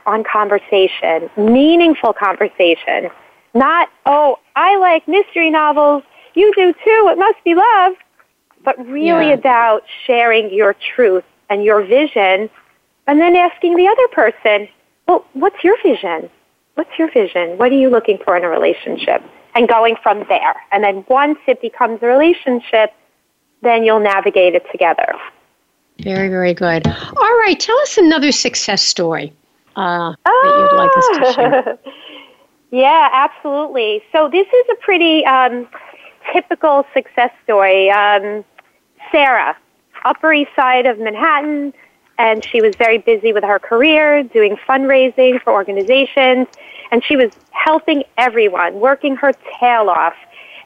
on 0.05 0.23
conversation, 0.23 1.29
meaningful 1.37 2.13
conversation. 2.13 3.09
Not, 3.53 3.89
oh, 4.05 4.39
I 4.55 4.77
like 4.77 5.07
mystery 5.07 5.49
novels, 5.49 6.03
you 6.35 6.53
do 6.55 6.71
too, 6.73 7.09
it 7.11 7.17
must 7.17 7.43
be 7.43 7.55
love 7.55 7.93
but 8.67 8.77
really 8.85 9.29
yeah. 9.29 9.33
about 9.33 9.83
sharing 10.05 10.53
your 10.53 10.75
truth 10.93 11.23
and 11.49 11.63
your 11.63 11.85
vision 11.85 12.49
and 13.07 13.19
then 13.19 13.35
asking 13.35 13.75
the 13.75 13.87
other 13.87 14.07
person, 14.09 14.67
well, 15.07 15.25
what's 15.33 15.63
your 15.63 15.81
vision? 15.81 16.29
What's 16.75 16.91
your 16.99 17.11
vision? 17.11 17.57
What 17.57 17.71
are 17.71 17.77
you 17.77 17.89
looking 17.89 18.19
for 18.23 18.37
in 18.37 18.43
a 18.43 18.49
relationship? 18.49 19.23
And 19.55 19.67
going 19.67 19.95
from 20.03 20.23
there. 20.29 20.55
And 20.71 20.83
then 20.83 21.03
once 21.09 21.39
it 21.47 21.61
becomes 21.61 21.99
a 22.03 22.05
relationship, 22.05 22.93
then 23.63 23.83
you'll 23.83 23.99
navigate 23.99 24.53
it 24.53 24.63
together. 24.71 25.15
Very, 26.01 26.29
very 26.29 26.53
good. 26.53 26.85
All 26.85 27.37
right, 27.39 27.59
tell 27.59 27.77
us 27.79 27.97
another 27.97 28.31
success 28.31 28.83
story 28.83 29.33
uh, 29.75 30.13
that 30.25 30.69
you'd 30.71 30.77
like 30.77 30.97
us 30.97 31.07
to 31.17 31.33
share. 31.33 31.79
yeah, 32.71 33.09
absolutely. 33.11 34.03
So 34.11 34.29
this 34.29 34.45
is 34.47 34.65
a 34.71 34.75
pretty 34.75 35.25
um, 35.25 35.67
typical 36.31 36.85
success 36.93 37.31
story. 37.43 37.89
Um, 37.89 38.45
Sarah, 39.11 39.57
Upper 40.05 40.33
East 40.33 40.51
Side 40.55 40.85
of 40.85 40.99
Manhattan, 40.99 41.73
and 42.17 42.43
she 42.43 42.61
was 42.61 42.75
very 42.75 42.97
busy 42.97 43.33
with 43.33 43.43
her 43.43 43.59
career, 43.59 44.23
doing 44.23 44.57
fundraising 44.67 45.41
for 45.41 45.53
organizations, 45.53 46.47
and 46.91 47.03
she 47.03 47.15
was 47.15 47.31
helping 47.51 48.03
everyone, 48.17 48.79
working 48.79 49.15
her 49.15 49.33
tail 49.59 49.89
off. 49.89 50.15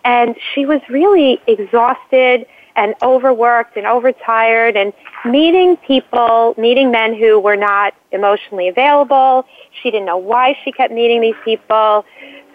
And 0.04 0.36
she 0.54 0.66
was 0.66 0.82
really 0.90 1.40
exhausted 1.48 2.46
and 2.76 2.96
overworked 3.02 3.76
and 3.76 3.86
overtired 3.86 4.78
and 4.78 4.94
meeting 5.26 5.76
people, 5.78 6.56
meeting 6.58 6.90
men 6.90 7.14
who 7.14 7.38
were 7.40 7.58
not 7.58 7.94
emotionally 8.12 8.70
available. 8.70 9.46
She 9.82 9.92
didn't 9.92 10.06
know 10.06 10.18
why 10.18 10.58
she 10.64 10.72
kept 10.72 10.94
meeting 10.94 11.22
these 11.22 11.36
people. 11.44 12.06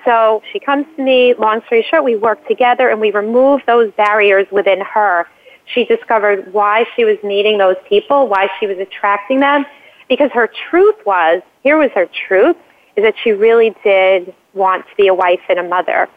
So 0.04 0.42
she 0.52 0.58
comes 0.58 0.86
to 0.96 1.02
me, 1.02 1.34
long 1.34 1.60
story 1.66 1.84
short, 1.88 2.04
we 2.04 2.16
work 2.16 2.46
together 2.48 2.88
and 2.88 3.00
we 3.00 3.10
remove 3.10 3.60
those 3.66 3.92
barriers 3.92 4.46
within 4.50 4.80
her 4.80 5.26
she 5.66 5.84
discovered 5.84 6.52
why 6.52 6.86
she 6.94 7.04
was 7.04 7.16
meeting 7.22 7.58
those 7.58 7.76
people, 7.88 8.28
why 8.28 8.48
she 8.58 8.66
was 8.66 8.78
attracting 8.78 9.40
them, 9.40 9.66
because 10.08 10.30
her 10.32 10.50
truth 10.70 10.94
was, 11.04 11.42
here 11.62 11.76
was 11.76 11.90
her 11.94 12.08
truth, 12.26 12.56
is 12.96 13.02
that 13.02 13.14
she 13.22 13.32
really 13.32 13.74
did 13.82 14.34
want 14.54 14.86
to 14.88 14.96
be 14.96 15.08
a 15.08 15.14
wife 15.14 15.40
and 15.48 15.58
a 15.58 15.62
mother. 15.62 16.08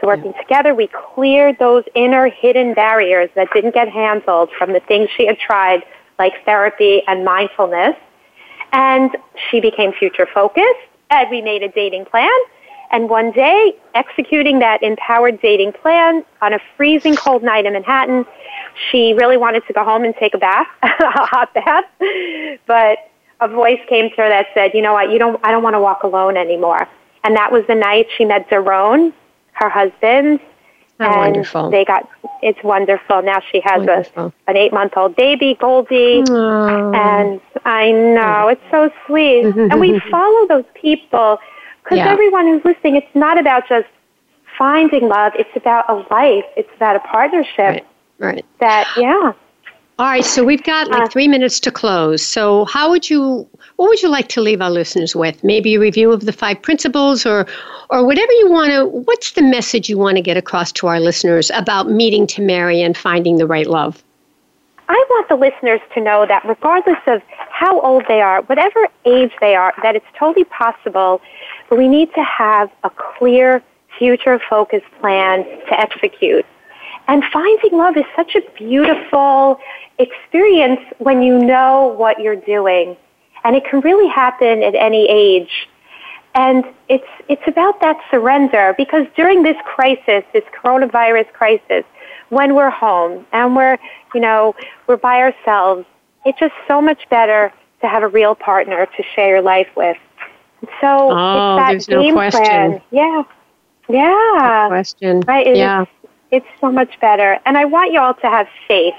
So 0.00 0.06
working 0.06 0.32
yeah. 0.34 0.42
together, 0.42 0.74
we 0.74 0.88
cleared 1.14 1.58
those 1.58 1.84
inner 1.94 2.28
hidden 2.28 2.74
barriers 2.74 3.30
that 3.34 3.48
didn't 3.54 3.74
get 3.74 3.88
handled 3.88 4.50
from 4.58 4.72
the 4.72 4.80
things 4.80 5.08
she 5.16 5.26
had 5.26 5.38
tried, 5.38 5.82
like 6.18 6.44
therapy 6.44 7.02
and 7.06 7.24
mindfulness. 7.24 7.96
And 8.72 9.16
she 9.50 9.60
became 9.60 9.92
future 9.92 10.28
focused, 10.32 10.66
and 11.08 11.30
we 11.30 11.40
made 11.40 11.62
a 11.62 11.68
dating 11.68 12.04
plan 12.04 12.30
and 12.90 13.08
one 13.08 13.32
day, 13.32 13.74
executing 13.94 14.60
that 14.60 14.82
empowered 14.82 15.40
dating 15.40 15.72
plan 15.72 16.24
on 16.40 16.52
a 16.52 16.58
freezing 16.76 17.16
cold 17.16 17.42
night 17.42 17.66
in 17.66 17.72
Manhattan, 17.72 18.24
she 18.90 19.14
really 19.14 19.36
wanted 19.36 19.66
to 19.66 19.72
go 19.72 19.84
home 19.84 20.04
and 20.04 20.14
take 20.16 20.34
a 20.34 20.38
bath, 20.38 20.66
a 20.82 21.26
hot 21.26 21.52
bath. 21.54 21.84
But 22.66 22.98
a 23.40 23.48
voice 23.48 23.80
came 23.88 24.10
to 24.10 24.16
her 24.16 24.28
that 24.28 24.46
said, 24.54 24.72
"You 24.74 24.82
know 24.82 24.92
what? 24.92 25.10
You 25.10 25.18
don't. 25.18 25.40
I 25.44 25.50
don't 25.50 25.62
want 25.62 25.74
to 25.74 25.80
walk 25.80 26.02
alone 26.02 26.36
anymore." 26.36 26.88
And 27.24 27.36
that 27.36 27.50
was 27.50 27.64
the 27.66 27.74
night 27.74 28.06
she 28.16 28.24
met 28.24 28.48
Daron, 28.48 29.12
her 29.52 29.68
husband, 29.68 30.40
oh, 31.00 31.04
and 31.04 31.16
wonderful. 31.16 31.70
they 31.70 31.84
got. 31.84 32.08
It's 32.42 32.62
wonderful. 32.62 33.22
Now 33.22 33.40
she 33.50 33.60
has 33.64 33.82
a 33.86 34.32
an 34.46 34.56
eight 34.56 34.72
month 34.72 34.92
old 34.96 35.16
baby, 35.16 35.56
Goldie, 35.58 36.24
and 36.28 37.40
I 37.64 37.90
know 37.90 38.48
it's 38.48 38.62
so 38.70 38.90
sweet. 39.06 39.44
and 39.44 39.80
we 39.80 40.00
follow 40.10 40.46
those 40.46 40.64
people 40.74 41.38
because 41.82 41.98
yeah. 41.98 42.10
everyone 42.10 42.46
who's 42.46 42.64
listening, 42.64 42.96
it's 42.96 43.14
not 43.14 43.38
about 43.38 43.68
just 43.68 43.86
finding 44.58 45.08
love. 45.08 45.32
It's 45.38 45.54
about 45.56 45.88
a 45.88 45.94
life. 46.12 46.44
It's 46.56 46.70
about 46.74 46.96
a 46.96 47.00
partnership. 47.00 47.58
Right. 47.58 47.86
Right. 48.18 48.44
That, 48.60 48.88
yeah. 48.96 49.32
All 49.98 50.06
right, 50.06 50.24
so 50.24 50.44
we've 50.44 50.62
got 50.62 50.88
like 50.88 51.04
uh, 51.04 51.08
three 51.08 51.26
minutes 51.26 51.58
to 51.60 51.70
close. 51.70 52.22
So, 52.22 52.66
how 52.66 52.90
would 52.90 53.08
you, 53.08 53.48
what 53.76 53.88
would 53.88 54.02
you 54.02 54.10
like 54.10 54.28
to 54.28 54.42
leave 54.42 54.60
our 54.60 54.70
listeners 54.70 55.16
with? 55.16 55.42
Maybe 55.42 55.76
a 55.76 55.80
review 55.80 56.12
of 56.12 56.26
the 56.26 56.32
five 56.32 56.60
principles, 56.60 57.24
or, 57.24 57.46
or 57.88 58.04
whatever 58.04 58.32
you 58.32 58.50
want 58.50 58.72
to. 58.72 58.84
What's 58.84 59.32
the 59.32 59.42
message 59.42 59.88
you 59.88 59.96
want 59.96 60.16
to 60.16 60.22
get 60.22 60.36
across 60.36 60.70
to 60.72 60.86
our 60.86 61.00
listeners 61.00 61.50
about 61.54 61.90
meeting 61.90 62.26
to 62.28 62.42
marry 62.42 62.82
and 62.82 62.94
finding 62.94 63.38
the 63.38 63.46
right 63.46 63.66
love? 63.66 64.04
I 64.88 65.04
want 65.08 65.28
the 65.28 65.36
listeners 65.36 65.80
to 65.94 66.00
know 66.00 66.26
that 66.26 66.44
regardless 66.44 67.00
of 67.06 67.22
how 67.50 67.80
old 67.80 68.04
they 68.06 68.20
are, 68.20 68.42
whatever 68.42 68.86
age 69.06 69.32
they 69.40 69.54
are, 69.54 69.72
that 69.82 69.96
it's 69.96 70.06
totally 70.18 70.44
possible 70.44 71.22
but 71.68 71.78
we 71.78 71.88
need 71.88 72.12
to 72.14 72.22
have 72.22 72.70
a 72.84 72.90
clear 72.90 73.62
future 73.98 74.40
focused 74.48 74.86
plan 75.00 75.44
to 75.44 75.80
execute. 75.80 76.46
And 77.08 77.22
finding 77.32 77.78
love 77.78 77.96
is 77.96 78.04
such 78.14 78.34
a 78.34 78.42
beautiful 78.56 79.60
experience 79.98 80.80
when 80.98 81.22
you 81.22 81.38
know 81.38 81.94
what 81.96 82.20
you're 82.20 82.36
doing. 82.36 82.96
And 83.44 83.54
it 83.54 83.64
can 83.64 83.80
really 83.80 84.08
happen 84.08 84.62
at 84.62 84.74
any 84.74 85.08
age. 85.08 85.68
And 86.34 86.64
it's, 86.88 87.06
it's 87.28 87.42
about 87.46 87.80
that 87.80 87.96
surrender 88.10 88.74
because 88.76 89.06
during 89.16 89.42
this 89.42 89.56
crisis, 89.64 90.24
this 90.32 90.44
coronavirus 90.62 91.32
crisis, 91.32 91.84
when 92.28 92.54
we're 92.54 92.70
home 92.70 93.24
and 93.32 93.56
we're, 93.56 93.78
you 94.14 94.20
know, 94.20 94.54
we're 94.86 94.96
by 94.96 95.20
ourselves, 95.20 95.86
it's 96.24 96.38
just 96.38 96.54
so 96.66 96.82
much 96.82 97.08
better 97.08 97.52
to 97.80 97.88
have 97.88 98.02
a 98.02 98.08
real 98.08 98.34
partner 98.34 98.86
to 98.96 99.02
share 99.14 99.28
your 99.28 99.42
life 99.42 99.68
with. 99.76 99.96
So 100.80 101.10
oh, 101.12 101.56
it's 101.70 101.86
that 101.86 101.90
there's 101.90 102.02
game 102.02 102.14
no 102.14 102.20
question. 102.20 102.42
plan. 102.42 102.82
Yeah. 102.90 103.22
Yeah. 103.88 104.58
No 104.62 104.68
question. 104.68 105.20
Right. 105.20 105.46
It's, 105.46 105.58
yeah. 105.58 105.84
It's 106.30 106.46
so 106.60 106.70
much 106.72 106.98
better. 107.00 107.38
And 107.46 107.56
I 107.56 107.64
want 107.64 107.92
you 107.92 108.00
all 108.00 108.14
to 108.14 108.26
have 108.26 108.48
faith 108.66 108.94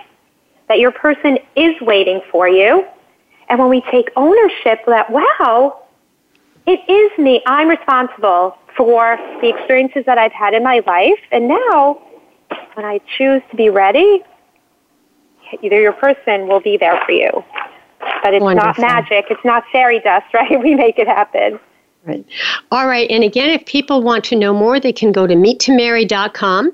that 0.68 0.80
your 0.80 0.92
person 0.92 1.40
is 1.56 1.80
waiting 1.82 2.22
for 2.32 2.48
you. 2.48 2.86
And 3.50 3.60
when 3.60 3.70
we 3.70 3.82
take 3.92 4.10
ownership 4.16 4.82
that, 4.88 5.10
wow, 5.10 5.84
it 6.66 6.80
is 6.90 7.18
me. 7.18 7.42
I'm 7.46 7.70
responsible 7.70 8.58
for 8.76 9.18
the 9.42 9.50
experiences 9.50 10.04
that 10.06 10.18
I've 10.18 10.34
had 10.34 10.54
in 10.54 10.64
my 10.64 10.82
life. 10.86 11.20
And 11.32 11.48
now, 11.48 12.02
when 12.74 12.86
I 12.86 13.00
choose 13.18 13.42
to 13.50 13.56
be 13.56 13.70
ready, 13.70 14.24
either 15.62 15.80
your 15.80 15.94
person 15.94 16.48
will 16.48 16.60
be 16.60 16.78
there 16.78 17.02
for 17.06 17.12
you. 17.12 17.44
But 18.22 18.34
it's 18.34 18.44
Wonderful. 18.44 18.82
not 18.84 18.94
magic. 18.94 19.26
It's 19.30 19.44
not 19.44 19.64
fairy 19.72 20.00
dust, 20.00 20.26
right? 20.34 20.62
We 20.62 20.76
make 20.76 21.00
it 21.00 21.08
happen. 21.08 21.60
Right. 22.08 22.26
All 22.72 22.88
right. 22.88 23.12
And 23.12 23.22
again, 23.22 23.50
if 23.50 23.66
people 23.66 24.02
want 24.02 24.24
to 24.26 24.36
know 24.38 24.54
more, 24.54 24.80
they 24.80 24.94
can 24.94 25.12
go 25.12 25.28
to 25.28 25.36
meettomarry.com 25.36 26.72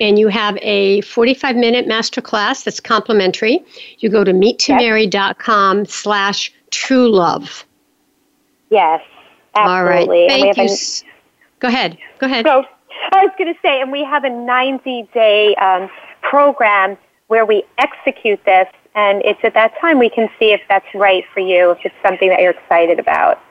and 0.00 0.18
you 0.20 0.28
have 0.28 0.56
a 0.62 1.00
45 1.00 1.56
minute 1.56 1.86
masterclass 1.88 2.62
that's 2.62 2.78
complimentary. 2.78 3.64
You 3.98 4.08
go 4.08 4.22
to 4.22 4.32
meettomarry.com 4.32 5.86
slash 5.86 6.52
true 6.70 7.10
love. 7.10 7.66
Yes, 8.70 9.02
absolutely. 9.56 10.22
All 10.22 10.28
right. 10.28 10.28
Thank 10.30 10.56
have 10.56 10.66
you. 10.66 10.72
an- 10.72 11.12
Go 11.58 11.66
ahead. 11.66 11.98
Go 12.20 12.26
ahead. 12.26 12.46
So 12.46 12.64
I 13.12 13.24
was 13.24 13.32
going 13.36 13.52
to 13.52 13.60
say, 13.60 13.80
and 13.80 13.90
we 13.90 14.04
have 14.04 14.22
a 14.22 14.30
90 14.30 15.08
day 15.12 15.56
um, 15.56 15.90
program 16.22 16.96
where 17.26 17.44
we 17.44 17.64
execute 17.78 18.44
this, 18.44 18.68
and 18.94 19.22
it's 19.24 19.40
at 19.42 19.54
that 19.54 19.72
time 19.80 19.98
we 19.98 20.08
can 20.08 20.28
see 20.38 20.52
if 20.52 20.60
that's 20.68 20.86
right 20.94 21.24
for 21.34 21.40
you, 21.40 21.72
if 21.72 21.78
it's 21.84 21.94
something 22.00 22.28
that 22.28 22.40
you're 22.40 22.52
excited 22.52 23.00
about. 23.00 23.42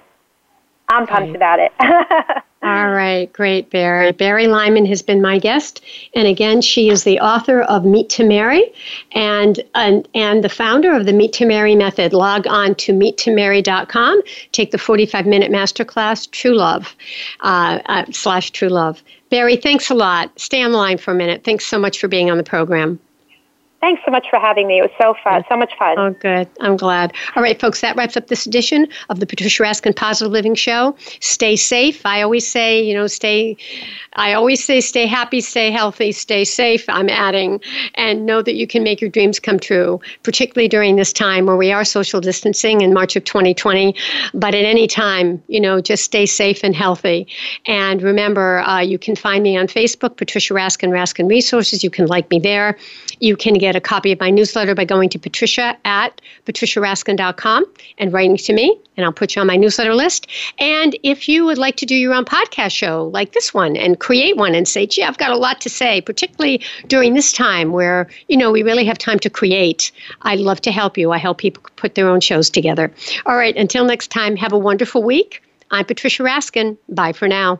I'm 0.89 1.05
pumped 1.05 1.35
about 1.35 1.59
it. 1.59 1.73
All 2.63 2.89
right, 2.89 3.31
great, 3.31 3.69
Bari. 3.69 4.11
Bari 4.13 4.47
Lyman 4.47 4.85
has 4.87 5.01
been 5.01 5.21
my 5.21 5.37
guest, 5.37 5.81
and 6.15 6.27
again, 6.27 6.61
she 6.61 6.89
is 6.89 7.03
the 7.03 7.19
author 7.19 7.61
of 7.61 7.85
Meet 7.85 8.09
to 8.09 8.25
Marry, 8.25 8.73
and 9.11 9.59
and 9.75 10.07
and 10.15 10.43
the 10.43 10.49
founder 10.49 10.91
of 10.93 11.05
the 11.05 11.13
Meet 11.13 11.33
to 11.33 11.45
Marry 11.45 11.75
method. 11.75 12.13
Log 12.13 12.47
on 12.47 12.73
to 12.75 12.93
meettomarry.com. 12.93 14.21
Take 14.53 14.71
the 14.71 14.77
45-minute 14.77 15.51
masterclass, 15.51 16.29
True 16.31 16.55
Love, 16.55 16.95
uh, 17.41 17.79
uh, 17.85 18.05
slash 18.11 18.51
True 18.51 18.69
Love. 18.69 19.03
Bari, 19.29 19.57
thanks 19.57 19.91
a 19.91 19.95
lot. 19.95 20.37
Stay 20.39 20.61
on 20.63 20.71
the 20.71 20.77
line 20.77 20.97
for 20.97 21.11
a 21.11 21.15
minute. 21.15 21.43
Thanks 21.43 21.65
so 21.65 21.77
much 21.77 21.99
for 21.99 22.07
being 22.07 22.31
on 22.31 22.37
the 22.37 22.43
program. 22.43 22.99
Thanks 23.79 24.01
so 24.03 24.09
much 24.09 24.25
for 24.27 24.39
having 24.39 24.67
me. 24.67 24.79
It 24.79 24.81
was 24.81 24.91
so 24.99 25.13
fun, 25.23 25.43
so 25.47 25.55
much 25.55 25.71
fun. 25.77 25.99
Oh, 25.99 26.09
good. 26.09 26.49
I'm 26.61 26.77
glad. 26.77 27.13
All 27.35 27.43
right, 27.43 27.59
folks, 27.61 27.81
that 27.81 27.95
wraps 27.95 28.17
up 28.17 28.25
this 28.25 28.47
edition 28.47 28.87
of 29.09 29.19
the 29.19 29.27
Patricia 29.27 29.61
Raskin 29.61 29.95
Positive 29.95 30.31
Living 30.31 30.55
Show. 30.55 30.95
Stay 31.19 31.55
safe. 31.55 32.03
I 32.03 32.23
always 32.23 32.49
say, 32.49 32.81
you 32.81 32.95
know, 32.95 33.05
stay, 33.05 33.55
I 34.13 34.33
always 34.33 34.65
say, 34.65 34.81
stay 34.81 35.05
happy, 35.05 35.41
stay 35.41 35.69
healthy, 35.69 36.11
stay 36.11 36.43
safe. 36.43 36.85
I'm 36.89 37.07
adding, 37.07 37.61
and 37.93 38.25
know 38.25 38.41
that 38.41 38.55
you 38.55 38.65
can 38.65 38.83
make 38.83 38.99
your 38.99 39.11
dreams 39.11 39.39
come 39.39 39.59
true, 39.59 40.01
particularly 40.23 40.67
during 40.67 40.95
this 40.95 41.13
time 41.13 41.45
where 41.45 41.55
we 41.55 41.71
are 41.71 41.85
social 41.85 42.19
distancing 42.19 42.81
in 42.81 42.95
March 42.95 43.15
of 43.15 43.25
2020. 43.25 43.93
But 44.33 44.55
at 44.55 44.65
any 44.65 44.87
time, 44.87 45.43
you 45.47 45.59
know, 45.59 45.81
just 45.81 46.03
stay 46.03 46.25
safe 46.25 46.63
and 46.63 46.75
healthy. 46.75 47.27
And 47.67 48.01
remember, 48.01 48.61
uh, 48.61 48.79
you 48.79 48.97
can 48.97 49.15
find 49.15 49.43
me 49.43 49.55
on 49.55 49.67
Facebook, 49.67 50.17
Patricia 50.17 50.55
Raskin, 50.55 50.89
Raskin 50.89 51.29
Resources. 51.29 51.83
You 51.83 51.91
can 51.91 52.07
like 52.07 52.27
me 52.31 52.39
there. 52.39 52.75
You 53.19 53.35
can 53.35 53.55
get 53.67 53.75
a 53.75 53.81
copy 53.81 54.13
of 54.13 54.19
my 54.21 54.29
newsletter 54.29 54.73
by 54.73 54.85
going 54.85 55.09
to 55.09 55.19
patricia 55.19 55.77
at 55.83 56.21
patriciaraskin.com 56.45 57.65
and 57.97 58.13
writing 58.13 58.37
to 58.37 58.53
me, 58.53 58.79
and 58.95 59.05
I'll 59.05 59.11
put 59.11 59.35
you 59.35 59.41
on 59.41 59.47
my 59.47 59.57
newsletter 59.57 59.93
list. 59.93 60.25
And 60.57 60.97
if 61.03 61.27
you 61.27 61.43
would 61.43 61.57
like 61.57 61.75
to 61.77 61.85
do 61.85 61.93
your 61.93 62.13
own 62.13 62.23
podcast 62.23 62.71
show 62.71 63.07
like 63.07 63.33
this 63.33 63.53
one 63.53 63.75
and 63.75 63.99
create 63.99 64.37
one 64.37 64.55
and 64.55 64.65
say, 64.65 64.85
gee, 64.85 65.03
I've 65.03 65.17
got 65.17 65.31
a 65.31 65.35
lot 65.35 65.59
to 65.61 65.69
say, 65.69 65.99
particularly 65.99 66.61
during 66.87 67.13
this 67.13 67.33
time 67.33 67.73
where, 67.73 68.07
you 68.29 68.37
know, 68.37 68.51
we 68.51 68.63
really 68.63 68.85
have 68.85 68.97
time 68.97 69.19
to 69.19 69.29
create, 69.29 69.91
I'd 70.21 70.39
love 70.39 70.61
to 70.61 70.71
help 70.71 70.97
you. 70.97 71.11
I 71.11 71.17
help 71.17 71.39
people 71.39 71.61
put 71.75 71.95
their 71.95 72.07
own 72.07 72.21
shows 72.21 72.49
together. 72.49 72.93
All 73.25 73.35
right, 73.35 73.55
until 73.57 73.83
next 73.83 74.11
time, 74.11 74.37
have 74.37 74.53
a 74.53 74.57
wonderful 74.57 75.03
week. 75.03 75.43
I'm 75.71 75.83
Patricia 75.83 76.23
Raskin. 76.23 76.77
Bye 76.87 77.11
for 77.11 77.27
now. 77.27 77.59